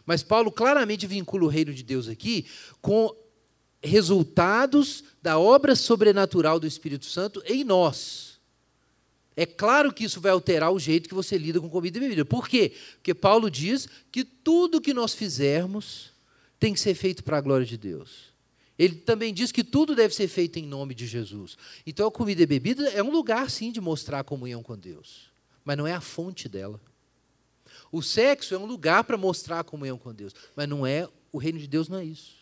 Mas 0.05 0.22
Paulo 0.22 0.51
claramente 0.51 1.07
vincula 1.07 1.45
o 1.45 1.49
reino 1.49 1.74
de 1.74 1.84
Deus 1.84 2.07
aqui 2.07 2.45
com 2.82 3.16
resultados 3.82 5.03
da 5.22 5.39
obra 5.39 5.76
sobrenatural 5.76 6.60
do 6.60 6.68
Espírito 6.68 7.05
Santo 7.05 7.41
em 7.45 7.64
nós. 7.64 8.28
É 9.39 9.45
claro 9.45 9.93
que 9.93 10.03
isso 10.03 10.19
vai 10.19 10.33
alterar 10.33 10.69
o 10.69 10.77
jeito 10.77 11.07
que 11.07 11.15
você 11.15 11.37
lida 11.37 11.61
com 11.61 11.69
comida 11.69 11.97
e 11.97 12.01
bebida. 12.01 12.25
Por 12.25 12.45
quê? 12.45 12.73
Porque 12.95 13.13
Paulo 13.13 13.49
diz 13.49 13.87
que 14.11 14.25
tudo 14.25 14.81
que 14.81 14.93
nós 14.93 15.13
fizermos 15.13 16.11
tem 16.59 16.73
que 16.73 16.79
ser 16.81 16.93
feito 16.93 17.23
para 17.23 17.37
a 17.37 17.41
glória 17.41 17.65
de 17.65 17.77
Deus. 17.77 18.33
Ele 18.77 18.95
também 18.95 19.33
diz 19.33 19.49
que 19.49 19.63
tudo 19.63 19.95
deve 19.95 20.13
ser 20.13 20.27
feito 20.27 20.59
em 20.59 20.67
nome 20.67 20.93
de 20.93 21.07
Jesus. 21.07 21.57
Então 21.87 22.05
a 22.05 22.11
comida 22.11 22.41
e 22.41 22.45
bebida 22.45 22.89
é 22.89 23.01
um 23.01 23.09
lugar, 23.09 23.49
sim, 23.49 23.71
de 23.71 23.79
mostrar 23.79 24.19
a 24.19 24.23
comunhão 24.25 24.61
com 24.61 24.77
Deus, 24.77 25.31
mas 25.63 25.77
não 25.77 25.87
é 25.87 25.93
a 25.93 26.01
fonte 26.01 26.49
dela. 26.49 26.77
O 27.93 28.01
sexo 28.01 28.53
é 28.53 28.57
um 28.57 28.65
lugar 28.65 29.05
para 29.05 29.15
mostrar 29.15 29.61
a 29.61 29.63
comunhão 29.63 29.97
com 29.97 30.13
Deus, 30.13 30.35
mas 30.53 30.67
não 30.67 30.85
é 30.85 31.07
o 31.31 31.37
reino 31.37 31.59
de 31.59 31.67
Deus, 31.67 31.87
não 31.87 31.99
é 31.99 32.03
isso. 32.03 32.35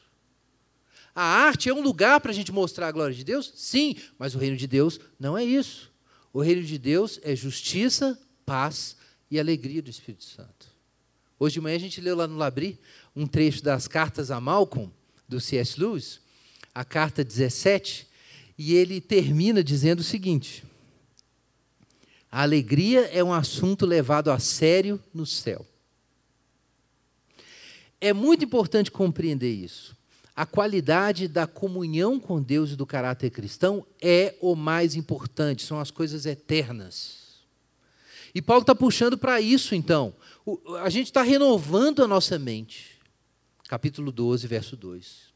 A 1.13 1.21
arte 1.21 1.69
é 1.69 1.73
um 1.75 1.81
lugar 1.81 2.19
para 2.21 2.31
a 2.31 2.33
gente 2.33 2.51
mostrar 2.51 2.87
a 2.87 2.91
glória 2.91 3.13
de 3.15 3.23
Deus? 3.23 3.53
Sim, 3.55 3.95
mas 4.17 4.33
o 4.33 4.39
reino 4.39 4.57
de 4.57 4.65
Deus 4.65 4.99
não 5.19 5.37
é 5.37 5.45
isso. 5.45 5.95
O 6.31 6.41
reino 6.41 6.63
de 6.63 6.77
Deus 6.77 7.19
é 7.23 7.35
justiça, 7.35 8.19
paz 8.45 8.95
e 9.29 9.39
alegria 9.39 9.81
do 9.81 9.89
Espírito 9.89 10.23
Santo. 10.23 10.67
Hoje 11.39 11.53
de 11.53 11.61
manhã 11.61 11.75
a 11.75 11.79
gente 11.79 12.01
leu 12.01 12.15
lá 12.15 12.27
no 12.27 12.37
Labri 12.37 12.79
um 13.15 13.27
trecho 13.27 13.63
das 13.63 13.87
cartas 13.87 14.31
a 14.31 14.39
Malcolm, 14.39 14.91
do 15.27 15.39
C.S. 15.39 15.79
Lewis, 15.79 16.21
a 16.73 16.85
carta 16.85 17.23
17, 17.23 18.07
e 18.57 18.75
ele 18.75 19.01
termina 19.01 19.63
dizendo 19.63 19.99
o 19.99 20.03
seguinte: 20.03 20.63
A 22.31 22.43
alegria 22.43 23.01
é 23.07 23.23
um 23.23 23.33
assunto 23.33 23.85
levado 23.85 24.31
a 24.31 24.39
sério 24.39 25.03
no 25.13 25.25
céu. 25.25 25.65
É 27.99 28.13
muito 28.13 28.45
importante 28.45 28.91
compreender 28.91 29.51
isso. 29.51 29.96
A 30.37 30.45
qualidade 30.45 31.27
da 31.27 31.47
comunhão 31.47 32.19
com 32.19 32.39
Deus 32.39 32.69
e 32.69 32.75
do 32.75 32.85
caráter 32.85 33.31
cristão 33.31 33.83
é 33.99 34.35
o 34.39 34.55
mais 34.55 34.93
importante, 34.95 35.63
são 35.63 35.79
as 35.79 35.89
coisas 35.89 36.27
eternas. 36.27 37.39
E 38.35 38.39
Paulo 38.39 38.61
está 38.61 38.75
puxando 38.75 39.17
para 39.17 39.41
isso, 39.41 39.73
então. 39.73 40.13
O, 40.45 40.75
a 40.75 40.91
gente 40.91 41.07
está 41.07 41.23
renovando 41.23 42.03
a 42.03 42.07
nossa 42.07 42.37
mente. 42.37 42.99
Capítulo 43.67 44.11
12, 44.11 44.45
verso 44.45 44.77
2. 44.77 45.26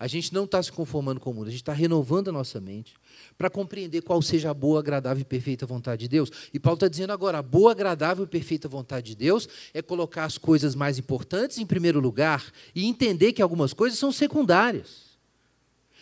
A 0.00 0.06
gente 0.06 0.32
não 0.32 0.44
está 0.44 0.62
se 0.62 0.72
conformando 0.72 1.20
com 1.20 1.30
o 1.30 1.34
mundo, 1.34 1.48
a 1.48 1.50
gente 1.50 1.60
está 1.60 1.74
renovando 1.74 2.28
a 2.28 2.32
nossa 2.32 2.58
mente 2.58 2.94
para 3.36 3.50
compreender 3.50 4.00
qual 4.00 4.22
seja 4.22 4.48
a 4.48 4.54
boa, 4.54 4.80
agradável 4.80 5.20
e 5.20 5.24
perfeita 5.26 5.66
vontade 5.66 6.00
de 6.00 6.08
Deus. 6.08 6.30
E 6.54 6.58
Paulo 6.58 6.76
está 6.76 6.88
dizendo 6.88 7.12
agora: 7.12 7.36
a 7.36 7.42
boa, 7.42 7.72
agradável 7.72 8.24
e 8.24 8.26
perfeita 8.26 8.66
vontade 8.66 9.08
de 9.08 9.16
Deus 9.16 9.46
é 9.74 9.82
colocar 9.82 10.24
as 10.24 10.38
coisas 10.38 10.74
mais 10.74 10.98
importantes 10.98 11.58
em 11.58 11.66
primeiro 11.66 12.00
lugar 12.00 12.50
e 12.74 12.86
entender 12.86 13.34
que 13.34 13.42
algumas 13.42 13.74
coisas 13.74 13.98
são 13.98 14.10
secundárias. 14.10 15.10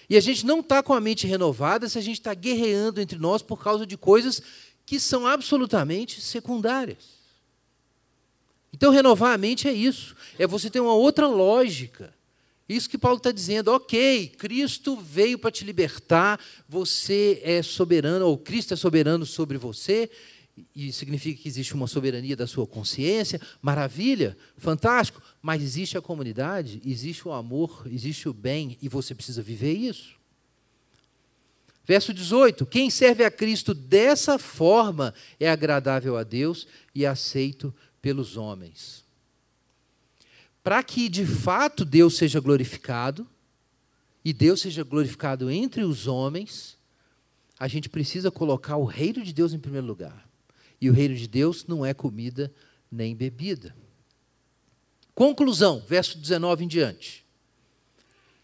E 0.09 0.17
a 0.17 0.21
gente 0.21 0.47
não 0.47 0.61
está 0.61 0.81
com 0.81 0.95
a 0.95 1.01
mente 1.01 1.27
renovada 1.27 1.89
se 1.89 1.99
a 1.99 2.01
gente 2.01 2.21
está 2.21 2.33
guerreando 2.33 3.01
entre 3.01 3.19
nós 3.19 3.43
por 3.43 3.61
causa 3.61 3.85
de 3.85 3.97
coisas 3.97 4.41
que 4.87 5.01
são 5.01 5.27
absolutamente 5.27 6.21
secundárias. 6.21 7.19
Então, 8.73 8.93
renovar 8.93 9.35
a 9.35 9.39
mente 9.39 9.67
é 9.67 9.73
isso, 9.73 10.15
é 10.39 10.47
você 10.47 10.71
ter 10.71 10.79
uma 10.79 10.95
outra 10.95 11.27
lógica. 11.27 12.17
Isso 12.69 12.91
que 12.91 12.99
Paulo 12.99 13.17
está 13.17 13.33
dizendo, 13.33 13.69
ok, 13.69 14.29
Cristo 14.37 14.97
veio 14.97 15.39
para 15.39 15.51
te 15.51 15.65
libertar, 15.65 16.39
você 16.69 17.41
é 17.43 17.63
soberano, 17.63 18.27
ou 18.27 18.37
Cristo 18.37 18.75
é 18.75 18.77
soberano 18.77 19.25
sobre 19.25 19.57
você, 19.57 20.11
e 20.75 20.93
significa 20.93 21.41
que 21.41 21.49
existe 21.49 21.73
uma 21.75 21.87
soberania 21.87 22.37
da 22.37 22.47
sua 22.47 22.67
consciência, 22.67 23.41
maravilha, 23.63 24.37
fantástico, 24.57 25.23
mas 25.41 25.63
existe 25.63 25.97
a 25.97 26.03
comunidade, 26.03 26.83
existe 26.85 27.27
o 27.27 27.33
amor, 27.33 27.87
existe 27.91 28.29
o 28.29 28.35
bem, 28.35 28.77
e 28.83 28.89
você 28.89 29.15
precisa 29.15 29.41
viver 29.41 29.73
isso. 29.73 30.19
Verso 31.87 32.13
18: 32.13 32.67
Quem 32.67 32.91
serve 32.91 33.25
a 33.25 33.31
Cristo 33.31 33.73
dessa 33.73 34.39
forma 34.39 35.15
é 35.41 35.49
agradável 35.49 36.19
a 36.19 36.23
Deus 36.23 36.67
e 36.95 37.07
aceito 37.07 37.75
pelos 38.03 38.37
homens. 38.37 39.08
Para 40.63 40.83
que 40.83 41.09
de 41.09 41.25
fato 41.25 41.85
Deus 41.85 42.17
seja 42.17 42.41
glorificado, 42.41 43.27
e 44.25 44.33
Deus 44.33 44.61
seja 44.61 44.83
glorificado 44.83 45.51
entre 45.51 45.83
os 45.83 46.07
homens, 46.07 46.77
a 47.59 47.67
gente 47.67 47.89
precisa 47.89 48.31
colocar 48.31 48.77
o 48.77 48.85
reino 48.85 49.25
de 49.25 49.33
Deus 49.33 49.53
em 49.53 49.59
primeiro 49.59 49.87
lugar. 49.87 50.29
E 50.81 50.91
o 50.91 50.93
reino 50.93 51.15
de 51.15 51.27
Deus 51.27 51.65
não 51.67 51.85
é 51.85 51.95
comida 51.95 52.53
nem 52.91 53.17
bebida. 53.17 53.75
Conclusão, 55.15 55.83
verso 55.87 56.19
19 56.19 56.65
em 56.65 56.69
diante. 56.69 57.25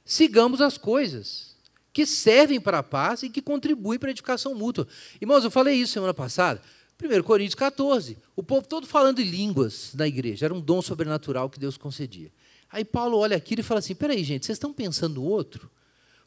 Sigamos 0.04 0.60
as 0.60 0.76
coisas 0.76 1.54
que 1.92 2.04
servem 2.04 2.60
para 2.60 2.80
a 2.80 2.82
paz 2.82 3.22
e 3.22 3.30
que 3.30 3.40
contribuem 3.40 3.98
para 3.98 4.08
a 4.08 4.10
edificação 4.10 4.54
mútua. 4.54 4.88
Irmãos, 5.20 5.44
eu 5.44 5.50
falei 5.50 5.76
isso 5.76 5.92
semana 5.92 6.12
passada. 6.12 6.60
1 7.02 7.22
Coríntios 7.22 7.54
14. 7.54 8.18
O 8.36 8.42
povo 8.42 8.66
todo 8.66 8.86
falando 8.86 9.20
em 9.20 9.24
línguas 9.24 9.92
na 9.94 10.06
igreja. 10.06 10.46
Era 10.46 10.54
um 10.54 10.60
dom 10.60 10.80
sobrenatural 10.80 11.50
que 11.50 11.58
Deus 11.58 11.76
concedia. 11.76 12.32
Aí 12.70 12.84
Paulo 12.84 13.18
olha 13.18 13.36
aquilo 13.36 13.60
e 13.60 13.64
fala 13.64 13.80
assim: 13.80 13.94
peraí, 13.94 14.22
gente, 14.24 14.46
vocês 14.46 14.56
estão 14.56 14.72
pensando 14.72 15.14
no 15.14 15.22
outro? 15.22 15.70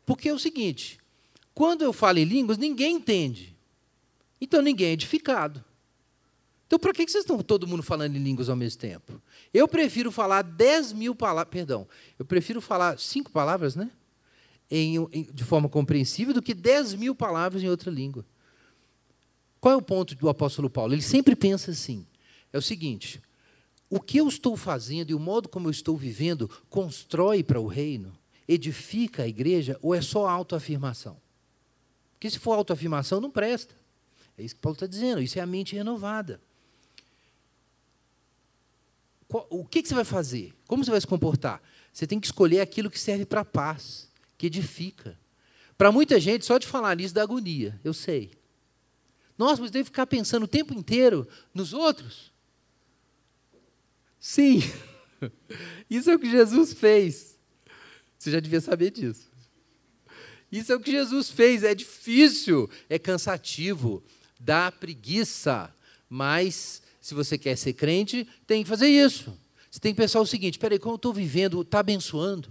Porque 0.06 0.30
é 0.30 0.34
o 0.34 0.40
seguinte: 0.40 1.00
quando 1.54 1.84
eu 1.84 1.94
falo 1.94 2.20
em 2.20 2.26
línguas, 2.26 2.58
ninguém 2.58 2.96
entende. 2.96 3.56
Então 4.40 4.62
ninguém 4.62 4.90
é 4.90 4.94
edificado. 4.94 5.64
Então, 6.66 6.78
para 6.78 6.92
que 6.92 7.08
vocês 7.08 7.24
estão 7.24 7.40
todo 7.40 7.66
mundo 7.66 7.82
falando 7.82 8.18
em 8.18 8.20
línguas 8.20 8.50
ao 8.50 8.56
mesmo 8.56 8.80
tempo? 8.82 9.22
Eu 9.54 9.70
prefiro 9.70 10.12
falar 10.12 10.42
10 10.42 10.92
mil 10.92 11.16
palavras, 11.16 11.50
perdão, 11.50 11.88
eu 12.20 12.26
prefiro 12.26 12.60
falar 12.60 13.00
cinco 13.00 13.32
palavras, 13.32 13.74
né? 13.74 13.90
em, 14.70 14.98
em, 15.12 15.24
de 15.34 15.44
forma 15.44 15.70
compreensível 15.70 16.34
do 16.34 16.42
que 16.42 16.54
10 16.54 16.96
mil 16.96 17.16
palavras 17.16 17.64
em 17.64 17.70
outra 17.70 17.90
língua. 17.90 18.26
Qual 19.60 19.74
é 19.74 19.78
o 19.78 19.82
ponto 19.82 20.16
do 20.16 20.30
apóstolo 20.30 20.70
Paulo? 20.70 20.94
Ele 20.94 21.02
sempre 21.02 21.36
pensa 21.36 21.72
assim: 21.72 22.06
é 22.52 22.58
o 22.58 22.62
seguinte, 22.62 23.22
o 23.90 24.00
que 24.00 24.18
eu 24.18 24.28
estou 24.28 24.56
fazendo 24.58 25.12
e 25.12 25.14
o 25.14 25.20
modo 25.20 25.48
como 25.48 25.68
eu 25.68 25.72
estou 25.72 25.96
vivendo 25.96 26.50
constrói 26.70 27.44
para 27.44 27.60
o 27.60 27.68
reino, 27.68 28.18
edifica 28.48 29.24
a 29.24 29.28
igreja 29.28 29.78
ou 29.82 29.96
é 29.96 30.02
só 30.02 30.28
autoafirmação? 30.28 31.18
Porque 32.14 32.30
se 32.30 32.40
for 32.40 32.54
autoafirmação, 32.54 33.22
não 33.22 33.30
presta. 33.30 33.76
É 34.38 34.44
isso 34.44 34.56
que 34.56 34.62
Paulo 34.62 34.76
está 34.76 34.86
dizendo, 34.86 35.22
isso 35.22 35.40
é 35.40 35.42
a 35.42 35.46
mente 35.46 35.76
renovada. 35.76 36.42
O 39.50 39.66
que, 39.66 39.86
você 39.86 39.94
vai 39.94 40.06
fazer? 40.06 40.54
Como 40.68 40.84
você 40.84 40.92
vai 40.92 41.02
se 41.02 41.08
comportar? 41.08 41.62
Você 41.92 42.08
tem 42.08 42.20
que 42.20 42.28
escolher 42.28 42.62
aquilo 42.62 42.90
que 42.90 43.00
serve 43.00 43.26
para 43.26 43.42
a 43.42 43.46
paz 43.46 44.08
que 44.38 44.48
edifica. 44.48 45.18
Para 45.78 45.92
muita 45.92 46.20
gente, 46.20 46.46
só 46.46 46.58
de 46.58 46.66
falar 46.66 46.96
nisso 46.96 47.14
dá 47.14 47.24
agonia, 47.24 47.80
eu 47.84 47.94
sei. 47.94 48.32
Nossa, 49.38 49.62
mas 49.62 49.72
deve 49.72 49.86
ficar 49.86 50.08
pensando 50.08 50.44
o 50.44 50.48
tempo 50.48 50.74
inteiro 50.74 51.28
nos 51.54 51.74
outros? 51.74 52.32
Sim, 54.20 54.62
isso 55.90 56.10
é 56.10 56.16
o 56.16 56.20
que 56.20 56.30
Jesus 56.30 56.74
fez. 56.74 57.38
Você 58.18 58.32
já 58.32 58.40
devia 58.40 58.60
saber 58.60 58.92
disso. 58.92 59.30
Isso 60.52 60.72
é 60.72 60.76
o 60.76 60.80
que 60.80 60.92
Jesus 60.92 61.30
fez. 61.30 61.64
É 61.64 61.76
difícil, 61.76 62.70
é 62.90 62.98
cansativo, 62.98 64.04
dá 64.40 64.72
preguiça. 64.72 65.74
Mas, 66.10 66.82
se 67.00 67.14
você 67.14 67.38
quer 67.38 67.56
ser 67.58 67.74
crente, 67.74 68.28
tem 68.48 68.64
que 68.64 68.70
fazer 68.70 68.88
isso. 68.88 69.38
Você 69.70 69.80
tem 69.80 69.94
que 69.94 70.02
pensar 70.02 70.20
o 70.20 70.26
seguinte: 70.26 70.58
peraí, 70.58 70.80
como 70.80 70.94
eu 70.94 70.98
estou 70.98 71.14
vivendo, 71.14 71.62
está 71.62 71.80
abençoando? 71.80 72.50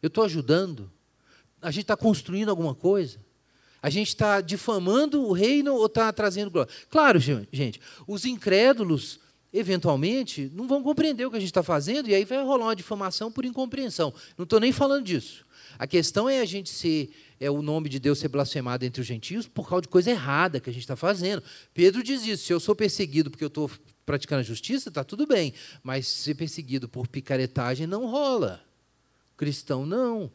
Eu 0.00 0.08
estou 0.08 0.22
ajudando? 0.22 0.92
a 1.64 1.70
gente 1.70 1.84
está 1.84 1.96
construindo 1.96 2.50
alguma 2.50 2.74
coisa? 2.74 3.18
A 3.84 3.90
gente 3.90 4.08
está 4.08 4.40
difamando 4.40 5.22
o 5.22 5.32
reino 5.34 5.74
ou 5.74 5.84
está 5.84 6.10
trazendo 6.10 6.50
glória? 6.50 6.72
Claro, 6.88 7.20
gente, 7.20 7.78
os 8.06 8.24
incrédulos, 8.24 9.20
eventualmente, 9.52 10.50
não 10.54 10.66
vão 10.66 10.82
compreender 10.82 11.26
o 11.26 11.30
que 11.30 11.36
a 11.36 11.38
gente 11.38 11.50
está 11.50 11.62
fazendo 11.62 12.08
e 12.08 12.14
aí 12.14 12.24
vai 12.24 12.42
rolar 12.42 12.64
uma 12.64 12.74
difamação 12.74 13.30
por 13.30 13.44
incompreensão. 13.44 14.14
Não 14.38 14.44
estou 14.44 14.58
nem 14.58 14.72
falando 14.72 15.04
disso. 15.04 15.44
A 15.78 15.86
questão 15.86 16.26
é 16.26 16.40
a 16.40 16.46
gente 16.46 16.70
ser, 16.70 17.10
é 17.38 17.50
o 17.50 17.60
nome 17.60 17.90
de 17.90 17.98
Deus 17.98 18.18
ser 18.18 18.28
blasfemado 18.28 18.86
entre 18.86 19.02
os 19.02 19.06
gentios 19.06 19.46
por 19.46 19.68
causa 19.68 19.82
de 19.82 19.88
coisa 19.88 20.10
errada 20.10 20.60
que 20.60 20.70
a 20.70 20.72
gente 20.72 20.84
está 20.84 20.96
fazendo. 20.96 21.42
Pedro 21.74 22.02
diz 22.02 22.26
isso: 22.26 22.46
se 22.46 22.54
eu 22.54 22.60
sou 22.60 22.74
perseguido 22.74 23.30
porque 23.30 23.44
eu 23.44 23.48
estou 23.48 23.70
praticando 24.06 24.40
a 24.40 24.44
justiça, 24.44 24.88
está 24.88 25.04
tudo 25.04 25.26
bem, 25.26 25.52
mas 25.82 26.08
ser 26.08 26.36
perseguido 26.36 26.88
por 26.88 27.06
picaretagem 27.06 27.86
não 27.86 28.06
rola. 28.06 28.64
Cristão 29.36 29.84
não. 29.84 30.32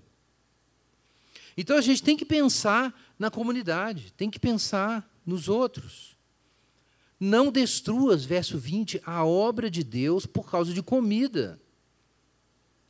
Então 1.57 1.75
a 1.75 1.81
gente 1.81 2.03
tem 2.03 2.15
que 2.15 2.23
pensar 2.23 2.93
na 3.19 3.29
comunidade, 3.29 4.13
tem 4.13 4.31
que 4.31 4.39
pensar 4.39 5.07
nos 5.25 5.49
outros. 5.49 6.17
Não 7.19 7.51
destruas, 7.51 8.23
verso 8.23 8.57
20, 8.57 9.01
a 9.05 9.25
obra 9.25 9.69
de 9.69 9.83
Deus 9.83 10.25
por 10.25 10.49
causa 10.49 10.73
de 10.73 10.81
comida. 10.81 11.59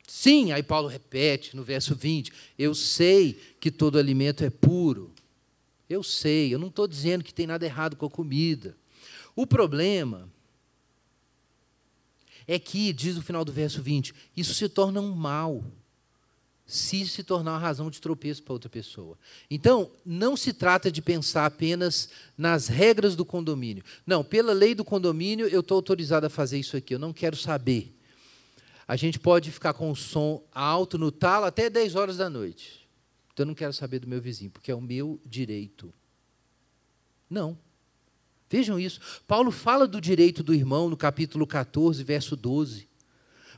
Sim, 0.06 0.52
aí 0.52 0.62
Paulo 0.62 0.88
repete 0.88 1.56
no 1.56 1.64
verso 1.64 1.96
20: 1.96 2.32
Eu 2.56 2.74
sei 2.74 3.34
que 3.58 3.72
todo 3.72 3.98
alimento 3.98 4.44
é 4.44 4.50
puro. 4.50 5.12
Eu 5.88 6.04
sei, 6.04 6.54
eu 6.54 6.58
não 6.58 6.68
estou 6.68 6.86
dizendo 6.86 7.24
que 7.24 7.34
tem 7.34 7.48
nada 7.48 7.66
errado 7.66 7.96
com 7.96 8.06
a 8.06 8.10
comida. 8.10 8.76
O 9.34 9.44
problema 9.44 10.28
é 12.46 12.58
que, 12.58 12.92
diz 12.92 13.16
o 13.16 13.22
final 13.22 13.44
do 13.44 13.52
verso 13.52 13.82
20, 13.82 14.14
isso 14.36 14.54
se 14.54 14.68
torna 14.68 15.00
um 15.00 15.12
mal 15.12 15.64
se 16.70 17.06
se 17.06 17.24
tornar 17.24 17.52
uma 17.52 17.58
razão 17.58 17.90
de 17.90 18.00
tropeço 18.00 18.42
para 18.42 18.52
outra 18.52 18.70
pessoa. 18.70 19.18
Então, 19.50 19.90
não 20.06 20.36
se 20.36 20.52
trata 20.52 20.90
de 20.90 21.02
pensar 21.02 21.46
apenas 21.46 22.08
nas 22.38 22.68
regras 22.68 23.16
do 23.16 23.24
condomínio. 23.24 23.82
Não, 24.06 24.22
pela 24.22 24.52
lei 24.52 24.74
do 24.74 24.84
condomínio, 24.84 25.48
eu 25.48 25.60
estou 25.60 25.74
autorizado 25.74 26.26
a 26.26 26.30
fazer 26.30 26.58
isso 26.58 26.76
aqui, 26.76 26.94
eu 26.94 26.98
não 26.98 27.12
quero 27.12 27.36
saber. 27.36 27.96
A 28.86 28.94
gente 28.94 29.18
pode 29.18 29.50
ficar 29.50 29.72
com 29.72 29.90
o 29.90 29.96
som 29.96 30.42
alto 30.52 30.96
no 30.96 31.10
talo 31.10 31.46
até 31.46 31.68
10 31.68 31.96
horas 31.96 32.16
da 32.16 32.30
noite. 32.30 32.88
Então, 33.32 33.44
eu 33.44 33.48
não 33.48 33.54
quero 33.54 33.72
saber 33.72 33.98
do 33.98 34.08
meu 34.08 34.20
vizinho, 34.20 34.50
porque 34.50 34.70
é 34.70 34.74
o 34.74 34.80
meu 34.80 35.20
direito. 35.26 35.92
Não. 37.28 37.58
Vejam 38.48 38.78
isso. 38.78 39.00
Paulo 39.26 39.50
fala 39.50 39.86
do 39.86 40.00
direito 40.00 40.42
do 40.42 40.52
irmão 40.52 40.90
no 40.90 40.96
capítulo 40.96 41.46
14, 41.46 42.02
verso 42.02 42.36
12. 42.36 42.89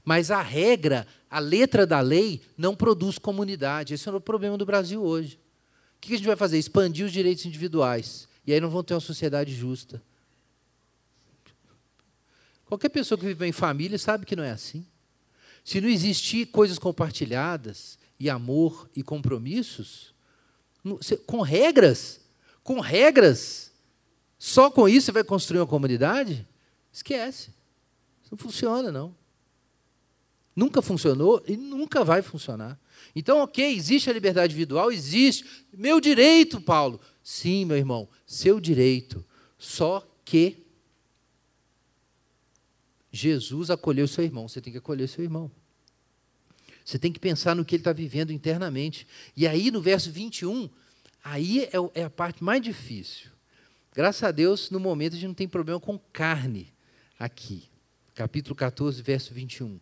Mas 0.05 0.30
a 0.30 0.42
regra, 0.42 1.07
a 1.30 1.38
letra 1.38 1.86
da 1.86 2.00
lei, 2.00 2.42
não 2.57 2.74
produz 2.74 3.18
comunidade. 3.18 3.94
Esse 3.94 4.09
é 4.09 4.12
o 4.12 4.20
problema 4.20 4.59
do 4.59 4.66
Brasil 4.66 5.03
hoje. 5.03 5.38
O 5.96 6.00
que 6.00 6.14
a 6.14 6.16
gente 6.16 6.26
vai 6.26 6.36
fazer? 6.36 6.59
Expandir 6.59 7.07
os 7.07 7.12
direitos 7.12 7.46
individuais. 7.46 8.28
E 8.46 8.53
aí 8.53 8.61
não 8.61 8.70
vão 8.70 8.82
ter 8.82 8.94
uma 8.94 9.00
sociedade 9.00 9.55
justa. 9.55 10.03
Qualquer 12.66 12.88
pessoa 12.88 13.18
que 13.18 13.26
vive 13.26 13.46
em 13.46 13.53
família 13.53 13.98
sabe 13.98 14.26
que 14.26 14.34
não 14.34 14.42
é 14.42 14.50
assim. 14.50 14.86
Se 15.64 15.80
não 15.80 15.88
existir 15.88 16.46
coisas 16.46 16.78
compartilhadas, 16.78 17.98
e 18.22 18.30
amor 18.30 18.88
e 18.94 19.03
compromissos, 19.03 20.14
com 21.26 21.40
regras, 21.40 22.20
com 22.62 22.78
regras, 22.78 23.72
só 24.38 24.70
com 24.70 24.88
isso 24.88 25.07
você 25.07 25.12
vai 25.12 25.24
construir 25.24 25.59
uma 25.59 25.66
comunidade? 25.66 26.46
Esquece. 26.92 27.50
Isso 28.22 28.30
não 28.30 28.38
funciona, 28.38 28.92
não. 28.92 29.12
Nunca 30.55 30.82
funcionou 30.82 31.42
e 31.46 31.57
nunca 31.57 32.05
vai 32.05 32.20
funcionar. 32.22 32.78
Então, 33.14 33.38
ok, 33.38 33.74
existe 33.74 34.11
a 34.11 34.12
liberdade 34.12 34.53
individual, 34.53 34.92
existe. 34.92 35.44
Meu 35.72 36.00
direito, 36.00 36.61
Paulo. 36.61 37.00
Sim, 37.22 37.64
meu 37.64 37.76
irmão, 37.76 38.09
seu 38.26 38.61
direito. 38.61 39.24
Só 39.59 40.07
que 40.24 40.66
Jesus 43.12 43.70
acolheu 43.70 44.09
seu 44.09 44.24
irmão, 44.24 44.48
você 44.48 44.61
tem 44.61 44.72
que 44.72 44.78
acolher 44.78 45.09
seu 45.09 45.22
irmão. 45.22 45.50
Você 46.84 46.98
tem 46.98 47.12
que 47.12 47.20
pensar 47.20 47.55
no 47.55 47.64
que 47.64 47.76
ele 47.76 47.80
está 47.80 47.92
vivendo 47.92 48.32
internamente. 48.32 49.07
E 49.36 49.46
aí, 49.46 49.70
no 49.70 49.80
verso 49.80 50.11
21, 50.11 50.68
aí 51.22 51.64
é, 51.64 52.00
é 52.00 52.05
a 52.05 52.11
parte 52.11 52.42
mais 52.42 52.61
difícil. 52.61 53.30
Graças 53.94 54.22
a 54.22 54.30
Deus, 54.30 54.70
no 54.70 54.80
momento, 54.80 55.12
a 55.12 55.16
gente 55.16 55.28
não 55.28 55.34
tem 55.34 55.46
problema 55.46 55.78
com 55.78 55.98
carne 55.98 56.72
aqui. 57.18 57.68
Capítulo 58.14 58.55
14, 58.55 59.00
verso 59.03 59.32
21. 59.32 59.78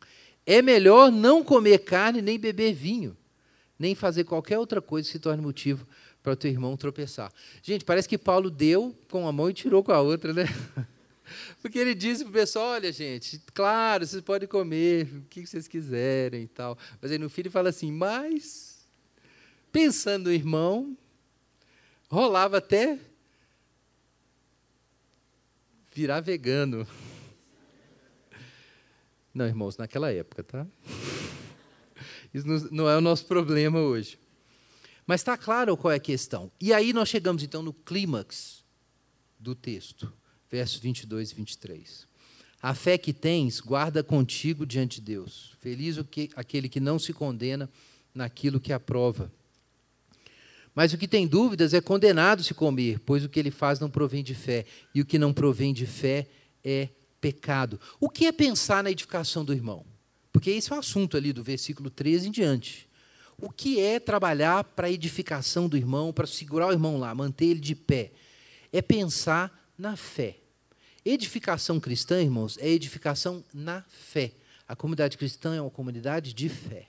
É 0.46 0.62
melhor 0.62 1.10
não 1.10 1.44
comer 1.44 1.78
carne, 1.78 2.22
nem 2.22 2.38
beber 2.38 2.72
vinho, 2.72 3.16
nem 3.78 3.94
fazer 3.94 4.24
qualquer 4.24 4.58
outra 4.58 4.80
coisa 4.80 5.06
que 5.06 5.12
se 5.12 5.18
torne 5.18 5.42
motivo 5.42 5.86
para 6.22 6.32
o 6.32 6.36
teu 6.36 6.50
irmão 6.50 6.76
tropeçar. 6.76 7.32
Gente, 7.62 7.84
parece 7.84 8.08
que 8.08 8.18
Paulo 8.18 8.50
deu 8.50 8.96
com 9.10 9.26
a 9.26 9.32
mão 9.32 9.48
e 9.48 9.54
tirou 9.54 9.82
com 9.82 9.92
a 9.92 10.00
outra, 10.00 10.32
né? 10.32 10.44
Porque 11.62 11.78
ele 11.78 11.94
disse 11.94 12.24
para 12.24 12.30
o 12.30 12.34
pessoal: 12.34 12.70
olha, 12.70 12.92
gente, 12.92 13.40
claro, 13.54 14.06
vocês 14.06 14.22
podem 14.22 14.48
comer 14.48 15.06
o 15.14 15.22
que 15.28 15.46
vocês 15.46 15.68
quiserem 15.68 16.42
e 16.42 16.48
tal. 16.48 16.76
Mas 17.00 17.10
aí 17.10 17.18
no 17.18 17.30
fim 17.30 17.42
ele 17.42 17.50
fala 17.50 17.68
assim: 17.68 17.92
mas, 17.92 18.84
pensando 19.72 20.24
no 20.24 20.32
irmão, 20.32 20.96
rolava 22.08 22.58
até 22.58 22.98
virar 25.92 26.20
vegano. 26.20 26.86
Não, 29.32 29.46
irmãos, 29.46 29.76
naquela 29.76 30.12
época, 30.12 30.42
tá? 30.42 30.66
Isso 32.32 32.46
não 32.72 32.88
é 32.88 32.96
o 32.96 33.00
nosso 33.00 33.26
problema 33.26 33.80
hoje. 33.80 34.18
Mas 35.06 35.20
está 35.20 35.36
claro 35.36 35.76
qual 35.76 35.92
é 35.92 35.96
a 35.96 36.00
questão. 36.00 36.50
E 36.60 36.72
aí 36.72 36.92
nós 36.92 37.08
chegamos 37.08 37.42
então 37.42 37.62
no 37.62 37.72
clímax 37.72 38.64
do 39.38 39.54
texto 39.54 40.12
versos 40.50 40.78
22 40.80 41.30
e 41.30 41.34
23. 41.34 42.08
A 42.62 42.74
fé 42.74 42.98
que 42.98 43.12
tens, 43.12 43.60
guarda 43.60 44.02
contigo 44.02 44.66
diante 44.66 45.00
de 45.00 45.06
Deus. 45.06 45.54
Feliz 45.60 45.96
o 45.96 46.04
que, 46.04 46.28
aquele 46.34 46.68
que 46.68 46.80
não 46.80 46.98
se 46.98 47.12
condena 47.12 47.70
naquilo 48.14 48.60
que 48.60 48.72
aprova. 48.72 49.32
Mas 50.74 50.92
o 50.92 50.98
que 50.98 51.08
tem 51.08 51.26
dúvidas 51.26 51.72
é 51.72 51.80
condenado 51.80 52.42
se 52.44 52.52
comer, 52.52 53.00
pois 53.00 53.24
o 53.24 53.28
que 53.28 53.38
ele 53.38 53.50
faz 53.50 53.80
não 53.80 53.90
provém 53.90 54.22
de 54.22 54.34
fé, 54.34 54.66
e 54.94 55.00
o 55.00 55.06
que 55.06 55.18
não 55.18 55.32
provém 55.32 55.72
de 55.72 55.86
fé 55.86 56.28
é 56.62 56.88
pecado. 57.20 57.80
O 57.98 58.08
que 58.08 58.26
é 58.26 58.32
pensar 58.32 58.82
na 58.82 58.90
edificação 58.90 59.44
do 59.44 59.52
irmão? 59.52 59.84
Porque 60.32 60.50
esse 60.50 60.72
é 60.72 60.76
o 60.76 60.78
assunto 60.78 61.16
ali 61.16 61.32
do 61.32 61.42
versículo 61.42 61.90
13 61.90 62.28
em 62.28 62.30
diante. 62.30 62.88
O 63.36 63.50
que 63.50 63.80
é 63.80 63.98
trabalhar 63.98 64.64
para 64.64 64.86
a 64.86 64.90
edificação 64.90 65.68
do 65.68 65.76
irmão, 65.76 66.12
para 66.12 66.26
segurar 66.26 66.68
o 66.68 66.72
irmão 66.72 66.98
lá, 66.98 67.14
manter 67.14 67.46
ele 67.46 67.60
de 67.60 67.74
pé? 67.74 68.12
É 68.72 68.82
pensar 68.82 69.68
na 69.76 69.96
fé. 69.96 70.36
Edificação 71.04 71.80
cristã, 71.80 72.20
irmãos, 72.20 72.58
é 72.58 72.68
edificação 72.68 73.42
na 73.52 73.82
fé. 73.88 74.32
A 74.68 74.76
comunidade 74.76 75.16
cristã 75.16 75.54
é 75.54 75.60
uma 75.60 75.70
comunidade 75.70 76.34
de 76.34 76.48
fé. 76.48 76.88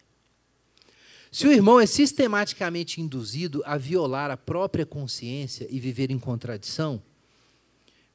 Se 1.31 1.47
o 1.47 1.51
irmão 1.51 1.79
é 1.79 1.85
sistematicamente 1.85 2.99
induzido 2.99 3.63
a 3.65 3.77
violar 3.77 4.29
a 4.29 4.35
própria 4.35 4.85
consciência 4.85 5.65
e 5.69 5.79
viver 5.79 6.11
em 6.11 6.19
contradição, 6.19 7.01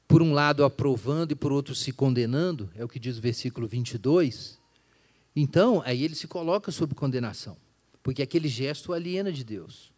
por 0.06 0.22
um 0.22 0.32
lado 0.32 0.64
aprovando 0.64 1.32
e 1.32 1.34
por 1.34 1.52
outro 1.52 1.74
se 1.74 1.92
condenando, 1.92 2.70
é 2.74 2.84
o 2.84 2.88
que 2.88 2.98
diz 2.98 3.18
o 3.18 3.20
versículo 3.20 3.66
22, 3.66 4.58
então 5.34 5.82
aí 5.84 6.04
ele 6.04 6.14
se 6.14 6.26
coloca 6.26 6.70
sob 6.70 6.94
condenação, 6.94 7.56
porque 8.02 8.22
aquele 8.22 8.48
gesto 8.48 8.92
aliena 8.92 9.32
de 9.32 9.44
Deus. 9.44 9.92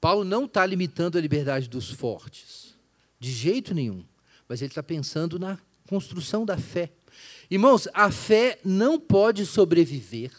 Paulo 0.00 0.24
não 0.24 0.44
está 0.44 0.64
limitando 0.64 1.18
a 1.18 1.20
liberdade 1.20 1.68
dos 1.68 1.90
fortes, 1.90 2.74
de 3.18 3.32
jeito 3.32 3.74
nenhum 3.74 4.04
mas 4.48 4.62
ele 4.62 4.70
está 4.70 4.82
pensando 4.82 5.38
na 5.38 5.58
construção 5.86 6.44
da 6.44 6.56
fé. 6.56 6.90
Irmãos, 7.50 7.86
a 7.92 8.10
fé 8.10 8.58
não 8.64 8.98
pode 8.98 9.44
sobreviver 9.44 10.32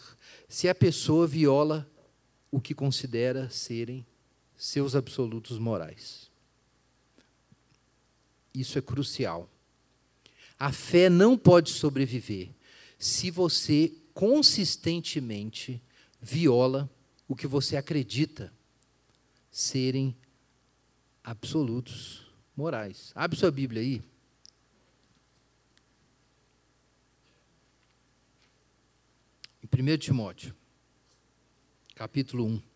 se 0.48 0.68
a 0.68 0.74
pessoa 0.74 1.26
viola 1.26 1.88
o 2.50 2.60
que 2.60 2.74
considera 2.74 3.48
serem 3.48 4.04
seus 4.56 4.96
absolutos 4.96 5.58
morais. 5.58 6.29
Isso 8.54 8.78
é 8.78 8.82
crucial. 8.82 9.48
A 10.58 10.72
fé 10.72 11.08
não 11.08 11.38
pode 11.38 11.70
sobreviver 11.70 12.50
se 12.98 13.30
você 13.30 13.94
consistentemente 14.12 15.82
viola 16.20 16.90
o 17.26 17.34
que 17.34 17.46
você 17.46 17.76
acredita 17.76 18.52
serem 19.50 20.14
absolutos 21.24 22.26
morais. 22.56 23.12
Abre 23.14 23.38
sua 23.38 23.50
Bíblia 23.50 23.80
aí. 23.80 24.02
Em 29.62 29.94
1 29.94 29.98
Timóteo, 29.98 30.54
capítulo 31.94 32.44
1. 32.44 32.69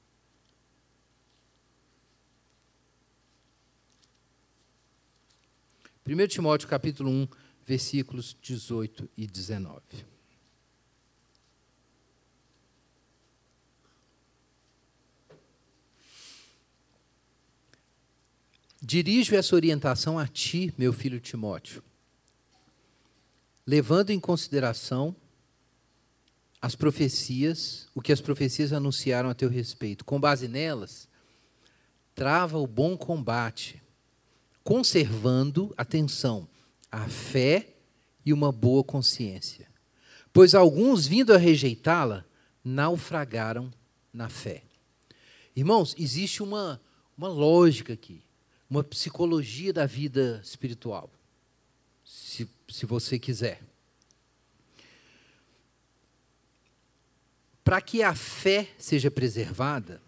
Primeiro 6.05 6.31
Timóteo 6.31 6.69
capítulo 6.69 7.11
1, 7.11 7.29
versículos 7.65 8.37
18 8.43 9.09
e 9.17 9.27
19. 9.27 9.81
Dirijo 18.83 19.35
essa 19.35 19.55
orientação 19.55 20.19
a 20.19 20.29
ti, 20.29 20.75
meu 20.77 20.93
filho 20.93 21.19
Timóteo, 21.19 21.83
levando 23.67 24.11
em 24.11 24.21
consideração 24.21 25.17
as 26.61 26.75
profecias, 26.75 27.89
o 27.95 28.03
que 28.03 28.13
as 28.13 28.21
profecias 28.21 28.75
anunciaram 28.75 29.31
a 29.31 29.35
teu 29.35 29.49
respeito. 29.49 30.05
Com 30.05 30.21
base 30.21 30.49
nelas, 30.49 31.09
trava 32.15 32.59
o 32.59 32.67
bom 32.67 32.95
combate, 32.95 33.83
conservando, 34.65 35.73
atenção, 35.77 36.49
a 36.91 37.07
fé 37.07 37.69
e 38.27 38.33
uma 38.33 38.51
boa 38.51 38.83
consciência. 38.83 39.69
Pois 40.33 40.55
alguns, 40.55 41.07
vindo 41.07 41.33
a 41.33 41.37
rejeitá-la, 41.37 42.25
naufragaram 42.65 43.73
na 44.13 44.29
fé. 44.29 44.65
Irmãos, 45.55 45.95
existe 45.97 46.43
uma, 46.43 46.81
uma 47.17 47.29
lógica 47.29 47.93
aqui 47.93 48.25
uma 48.69 48.83
psicologia 48.83 49.73
da 49.73 49.87
vida 49.87 50.41
espiritual, 50.43 51.09
se, 52.05 52.49
se 52.69 52.87
você 52.87 53.19
quiser. 53.19 53.63
Para 57.63 57.81
que 57.81 58.03
a 58.03 58.15
fé 58.15 58.69
seja 58.77 59.11
preservada, 59.11 60.03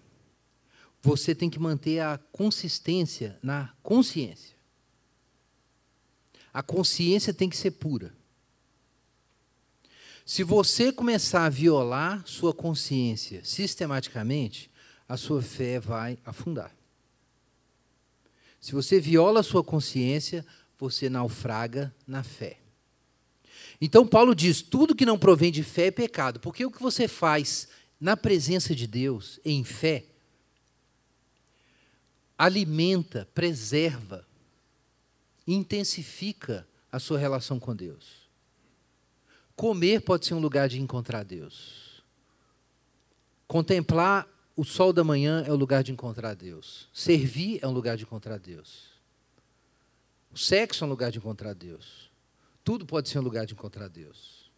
você 1.03 1.35
tem 1.35 1.49
que 1.49 1.59
manter 1.59 2.01
a 2.01 2.19
consistência 2.33 3.39
na 3.43 3.73
consciência. 3.83 4.57
A 6.53 6.63
consciência 6.63 7.35
tem 7.35 7.49
que 7.49 7.57
ser 7.57 7.73
pura. 7.73 8.15
Se 10.25 10.43
você 10.43 10.91
começar 10.91 11.45
a 11.45 11.49
violar 11.49 12.27
sua 12.27 12.53
consciência 12.53 13.45
sistematicamente, 13.45 14.71
a 15.09 15.17
sua 15.17 15.41
fé 15.41 15.79
vai 15.79 16.19
afundar. 16.25 16.75
Se 18.61 18.73
você 18.73 18.99
viola 18.99 19.41
a 19.41 19.45
sua 19.45 19.63
consciência, 19.63 20.45
você 20.77 21.09
naufraga 21.09 21.95
na 22.07 22.25
fé. 22.25 22.59
Então 23.81 24.07
Paulo 24.07 24.35
diz: 24.35 24.63
tudo 24.63 24.97
que 24.97 25.07
não 25.07 25.19
provém 25.19 25.53
de 25.53 25.63
fé 25.63 25.87
é 25.87 25.91
pecado, 25.91 26.41
porque 26.41 26.67
o 26.67 26.71
que 26.71 26.83
você 26.83 27.07
faz 27.07 27.69
na 28.01 28.17
presença 28.17 28.75
de 28.75 28.87
Deus, 28.87 29.39
em 29.45 29.63
fé, 29.63 30.07
alimenta, 32.39 33.29
preserva, 33.35 34.27
intensifica 35.47 36.67
a 36.91 36.99
sua 36.99 37.19
relação 37.19 37.59
com 37.59 37.75
Deus. 37.75 38.27
Comer 39.55 40.01
pode 40.03 40.27
ser 40.27 40.35
um 40.35 40.41
lugar 40.41 40.69
de 40.69 40.81
encontrar 40.81 41.25
Deus. 41.25 42.03
Contemplar 43.47 44.29
o 44.57 44.65
sol 44.65 44.93
da 44.93 45.05
manhã 45.05 45.45
é 45.47 45.53
o 45.53 45.57
lugar 45.57 45.83
de 45.83 45.93
encontrar 45.93 46.35
Deus. 46.35 46.89
Servir 46.93 47.59
é 47.63 47.69
um 47.69 47.73
lugar 47.73 47.97
de 47.97 48.05
encontrar 48.05 48.39
Deus. 48.39 48.97
O 50.33 50.39
sexo 50.39 50.85
é 50.85 50.87
um 50.87 50.91
lugar 50.91 51.11
de 51.11 51.19
encontrar 51.19 51.55
Deus. 51.55 52.11
Tudo 52.65 52.85
pode 52.85 53.09
ser 53.09 53.19
um 53.19 53.23
lugar 53.23 53.47
de 53.47 53.55
encontrar 53.55 53.89
Deus. 53.89 54.51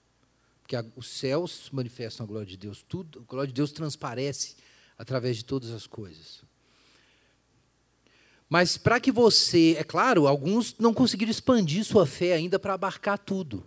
Porque 0.63 0.75
a, 0.75 0.85
os 0.97 1.07
céus 1.07 1.69
manifestam 1.73 2.25
a 2.25 2.27
glória 2.27 2.47
de 2.47 2.57
Deus. 2.57 2.83
Tudo, 2.83 3.21
a 3.21 3.23
glória 3.23 3.49
de 3.49 3.55
Deus 3.55 3.71
transparece 3.71 4.57
através 4.97 5.37
de 5.37 5.45
todas 5.45 5.71
as 5.71 5.87
coisas. 5.87 6.43
Mas 8.49 8.79
para 8.79 8.99
que 8.99 9.13
você, 9.13 9.77
é 9.79 9.85
claro, 9.85 10.27
alguns 10.27 10.75
não 10.79 10.95
conseguiram 10.95 11.31
expandir 11.31 11.85
sua 11.85 12.07
fé 12.07 12.33
ainda 12.33 12.59
para 12.59 12.75
abarcar 12.75 13.19
tudo. 13.19 13.67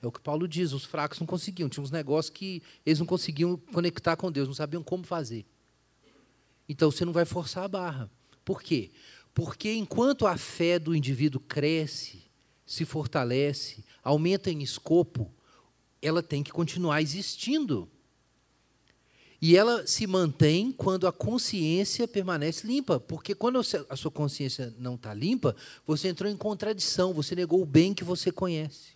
É 0.00 0.06
o 0.06 0.12
que 0.12 0.20
Paulo 0.20 0.46
diz, 0.48 0.72
os 0.72 0.84
fracos 0.84 1.18
não 1.20 1.26
conseguiam, 1.26 1.68
tinha 1.68 1.82
uns 1.82 1.90
negócios 1.90 2.30
que 2.30 2.62
eles 2.84 2.98
não 2.98 3.06
conseguiam 3.06 3.56
conectar 3.72 4.16
com 4.16 4.30
Deus, 4.30 4.48
não 4.48 4.54
sabiam 4.54 4.82
como 4.82 5.04
fazer. 5.04 5.44
Então 6.68 6.90
você 6.90 7.04
não 7.04 7.12
vai 7.12 7.24
forçar 7.24 7.64
a 7.64 7.68
barra. 7.68 8.10
Por 8.44 8.62
quê? 8.62 8.90
Porque 9.34 9.72
enquanto 9.72 10.26
a 10.26 10.36
fé 10.36 10.78
do 10.78 10.94
indivíduo 10.94 11.40
cresce, 11.40 12.22
se 12.66 12.84
fortalece, 12.84 13.84
aumenta 14.02 14.50
em 14.50 14.62
escopo, 14.62 15.32
ela 16.00 16.22
tem 16.22 16.42
que 16.42 16.50
continuar 16.50 17.00
existindo. 17.00 17.88
E 19.42 19.56
ela 19.56 19.84
se 19.88 20.06
mantém 20.06 20.70
quando 20.70 21.04
a 21.04 21.12
consciência 21.12 22.06
permanece 22.06 22.64
limpa. 22.64 23.00
Porque 23.00 23.34
quando 23.34 23.58
a 23.58 23.96
sua 23.96 24.10
consciência 24.12 24.72
não 24.78 24.94
está 24.94 25.12
limpa, 25.12 25.56
você 25.84 26.06
entrou 26.06 26.30
em 26.30 26.36
contradição, 26.36 27.12
você 27.12 27.34
negou 27.34 27.60
o 27.60 27.66
bem 27.66 27.92
que 27.92 28.04
você 28.04 28.30
conhece. 28.30 28.92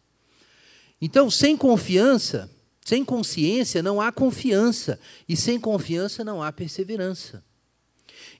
Então, 1.02 1.28
sem 1.28 1.56
confiança, 1.56 2.48
sem 2.80 3.04
consciência 3.04 3.82
não 3.82 4.00
há 4.00 4.12
confiança, 4.12 5.00
e 5.28 5.36
sem 5.36 5.58
confiança 5.58 6.22
não 6.22 6.40
há 6.40 6.52
perseverança. 6.52 7.42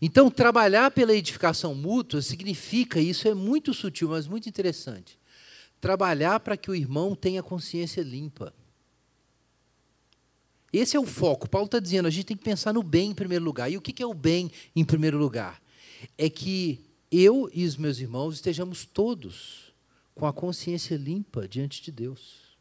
Então, 0.01 0.31
trabalhar 0.31 0.93
pela 0.93 1.13
edificação 1.13 1.75
mútua 1.75 2.23
significa, 2.23 3.01
isso 3.01 3.27
é 3.27 3.35
muito 3.35 3.75
sutil, 3.75 4.11
mas 4.11 4.29
muito 4.29 4.49
interessante, 4.49 5.19
trabalhar 5.81 6.39
para 6.39 6.57
que 6.57 6.71
o 6.71 6.75
irmão 6.75 7.17
tenha 7.17 7.43
consciência 7.43 8.01
limpa. 8.01 8.55
Esse 10.77 10.97
é 10.97 11.01
o 11.01 11.07
foco. 11.07 11.49
Paulo 11.49 11.67
está 11.67 11.79
dizendo, 11.79 12.07
a 12.07 12.11
gente 12.11 12.27
tem 12.27 12.37
que 12.37 12.45
pensar 12.45 12.73
no 12.75 12.83
bem 12.83 13.11
em 13.11 13.15
primeiro 13.15 13.45
lugar. 13.45 13.71
E 13.71 13.77
o 13.77 13.81
que 13.81 14.03
é 14.03 14.07
o 14.07 14.13
bem 14.13 14.51
em 14.75 14.85
primeiro 14.85 15.17
lugar? 15.17 15.63
É 16.19 16.29
que 16.29 16.81
eu 17.11 17.51
e 17.55 17.65
os 17.65 17.77
meus 17.79 17.99
irmãos 17.99 18.35
estejamos 18.35 18.85
todos 18.85 19.73
com 20.15 20.27
a 20.27 20.33
consciência 20.33 20.97
limpa 20.97 21.49
diante 21.49 21.83
de 21.83 21.91
Deus. 21.91 22.57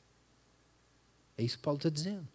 É 1.37 1.43
isso 1.43 1.57
que 1.57 1.63
Paulo 1.63 1.77
está 1.77 1.89
dizendo. 1.89 2.25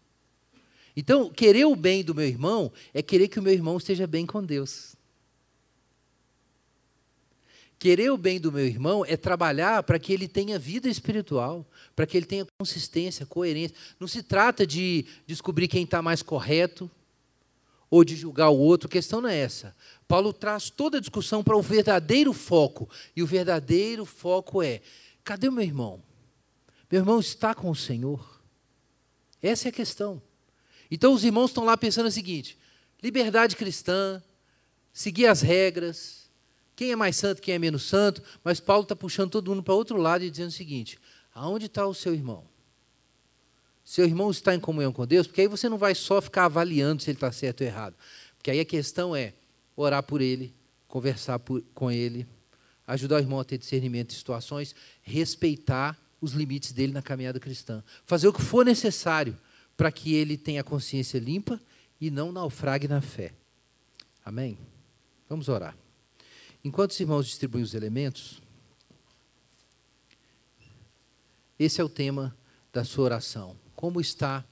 Então, 0.95 1.31
querer 1.31 1.65
o 1.65 1.75
bem 1.75 2.05
do 2.05 2.15
meu 2.15 2.27
irmão 2.27 2.71
é 2.93 3.01
querer 3.01 3.29
que 3.29 3.39
o 3.39 3.43
meu 3.43 3.53
irmão 3.53 3.79
esteja 3.79 4.07
bem 4.07 4.27
com 4.27 4.45
Deus. 4.45 4.95
Querer 7.81 8.11
o 8.11 8.19
bem 8.19 8.39
do 8.39 8.53
meu 8.53 8.67
irmão 8.67 9.07
é 9.07 9.17
trabalhar 9.17 9.83
para 9.85 9.99
que 9.99 10.13
ele 10.13 10.29
tenha 10.29 10.59
vida 10.59 10.87
espiritual, 10.87 11.67
para 11.97 12.07
que 12.07 12.15
ele 12.15 12.27
tenha 12.27 12.47
consistência, 12.59 13.25
coerência. 13.25 13.75
Não 13.99 14.07
se 14.07 14.23
trata 14.23 14.67
de 14.67 15.07
descobrir 15.27 15.67
quem 15.67 15.85
está 15.85 16.03
mais 16.03 16.23
correto 16.23 16.91
ou 17.89 18.05
de 18.05 18.15
julgar 18.15 18.51
o 18.51 18.59
outro, 18.59 18.87
a 18.87 18.91
questão 18.91 19.23
não 19.23 19.31
é 19.31 19.39
essa. 19.39 19.75
Paulo 20.07 20.31
traz 20.31 20.69
toda 20.69 20.99
a 20.99 21.01
discussão 21.01 21.43
para 21.43 21.57
o 21.57 21.63
verdadeiro 21.63 22.35
foco, 22.35 22.87
e 23.17 23.23
o 23.23 23.27
verdadeiro 23.27 24.05
foco 24.05 24.63
é: 24.63 24.83
cadê 25.25 25.49
o 25.49 25.53
meu 25.53 25.65
irmão? 25.65 26.03
Meu 26.91 27.01
irmão 27.01 27.19
está 27.19 27.55
com 27.55 27.71
o 27.71 27.75
Senhor. 27.75 28.43
Essa 29.41 29.69
é 29.69 29.71
a 29.71 29.73
questão. 29.73 30.21
Então 30.91 31.15
os 31.15 31.25
irmãos 31.25 31.49
estão 31.49 31.65
lá 31.65 31.79
pensando 31.79 32.09
o 32.09 32.13
seguinte: 32.13 32.59
liberdade 33.03 33.57
cristã, 33.57 34.23
seguir 34.93 35.29
as 35.29 35.41
regras, 35.41 36.20
quem 36.81 36.93
é 36.93 36.97
mais 36.97 37.15
santo, 37.15 37.43
quem 37.43 37.55
é 37.55 37.59
menos 37.59 37.83
santo, 37.83 38.23
mas 38.43 38.59
Paulo 38.59 38.85
está 38.85 38.97
puxando 38.97 39.31
todo 39.31 39.51
mundo 39.51 39.63
para 39.63 39.75
outro 39.75 39.99
lado 39.99 40.25
e 40.25 40.31
dizendo 40.31 40.49
o 40.49 40.53
seguinte: 40.53 40.99
aonde 41.35 41.67
está 41.67 41.87
o 41.87 41.93
seu 41.93 42.15
irmão? 42.15 42.43
Seu 43.85 44.07
irmão 44.07 44.31
está 44.31 44.55
em 44.55 44.59
comunhão 44.59 44.91
com 44.91 45.07
Deus, 45.07 45.27
porque 45.27 45.43
aí 45.43 45.47
você 45.47 45.69
não 45.69 45.77
vai 45.77 45.95
só 45.95 46.23
ficar 46.23 46.47
avaliando 46.47 47.03
se 47.03 47.11
ele 47.11 47.19
está 47.19 47.31
certo 47.31 47.61
ou 47.61 47.67
errado. 47.67 47.95
Porque 48.35 48.51
aí 48.51 48.61
a 48.61 48.65
questão 48.65 49.15
é 49.15 49.35
orar 49.77 50.03
por 50.03 50.23
ele, 50.23 50.55
conversar 50.89 51.39
por, 51.39 51.63
com 51.75 51.91
ele, 51.91 52.27
ajudar 52.87 53.17
o 53.17 53.19
irmão 53.19 53.41
a 53.41 53.45
ter 53.45 53.59
discernimento 53.59 54.09
de 54.09 54.15
situações, 54.15 54.75
respeitar 55.03 55.99
os 56.19 56.33
limites 56.33 56.73
dele 56.73 56.95
na 56.95 57.03
caminhada 57.03 57.39
cristã. 57.39 57.85
Fazer 58.07 58.27
o 58.27 58.33
que 58.33 58.41
for 58.41 58.65
necessário 58.65 59.37
para 59.77 59.93
que 59.93 60.15
ele 60.15 60.39
tenha 60.39 60.63
a 60.63 60.65
consciência 60.65 61.19
limpa 61.19 61.61
e 62.01 62.11
não 62.11 62.33
naufrague 62.33 62.89
na 62.89 63.03
fé. 63.03 63.35
Amém? 64.25 64.57
Vamos 65.29 65.47
orar. 65.51 65.77
Enquanto 66.63 66.91
os 66.91 67.01
irmãos 67.01 67.27
distribuem 67.27 67.65
os 67.65 67.75
elementos, 67.75 68.43
esse 71.59 71.81
é 71.81 71.85
o 71.85 71.89
tema 71.89 72.37
da 72.73 72.85
sua 72.85 73.05
oração. 73.05 73.57
Como 73.75 74.01
está, 74.01 74.45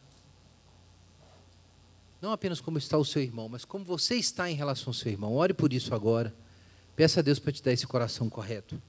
não 2.21 2.33
apenas 2.33 2.61
como 2.61 2.79
está 2.79 2.97
o 2.97 3.05
seu 3.05 3.23
irmão, 3.23 3.49
mas 3.49 3.65
como 3.65 3.85
você 3.85 4.15
está 4.17 4.51
em 4.51 4.55
relação 4.55 4.91
ao 4.91 4.95
seu 4.95 5.13
irmão. 5.13 5.35
Ore 5.35 5.53
por 5.53 5.73
isso 5.73 5.95
agora. 5.95 6.35
Peça 6.97 7.21
a 7.21 7.23
Deus 7.23 7.39
para 7.39 7.53
te 7.53 7.63
dar 7.63 7.73
esse 7.73 7.87
coração 7.87 8.29
correto. 8.29 8.81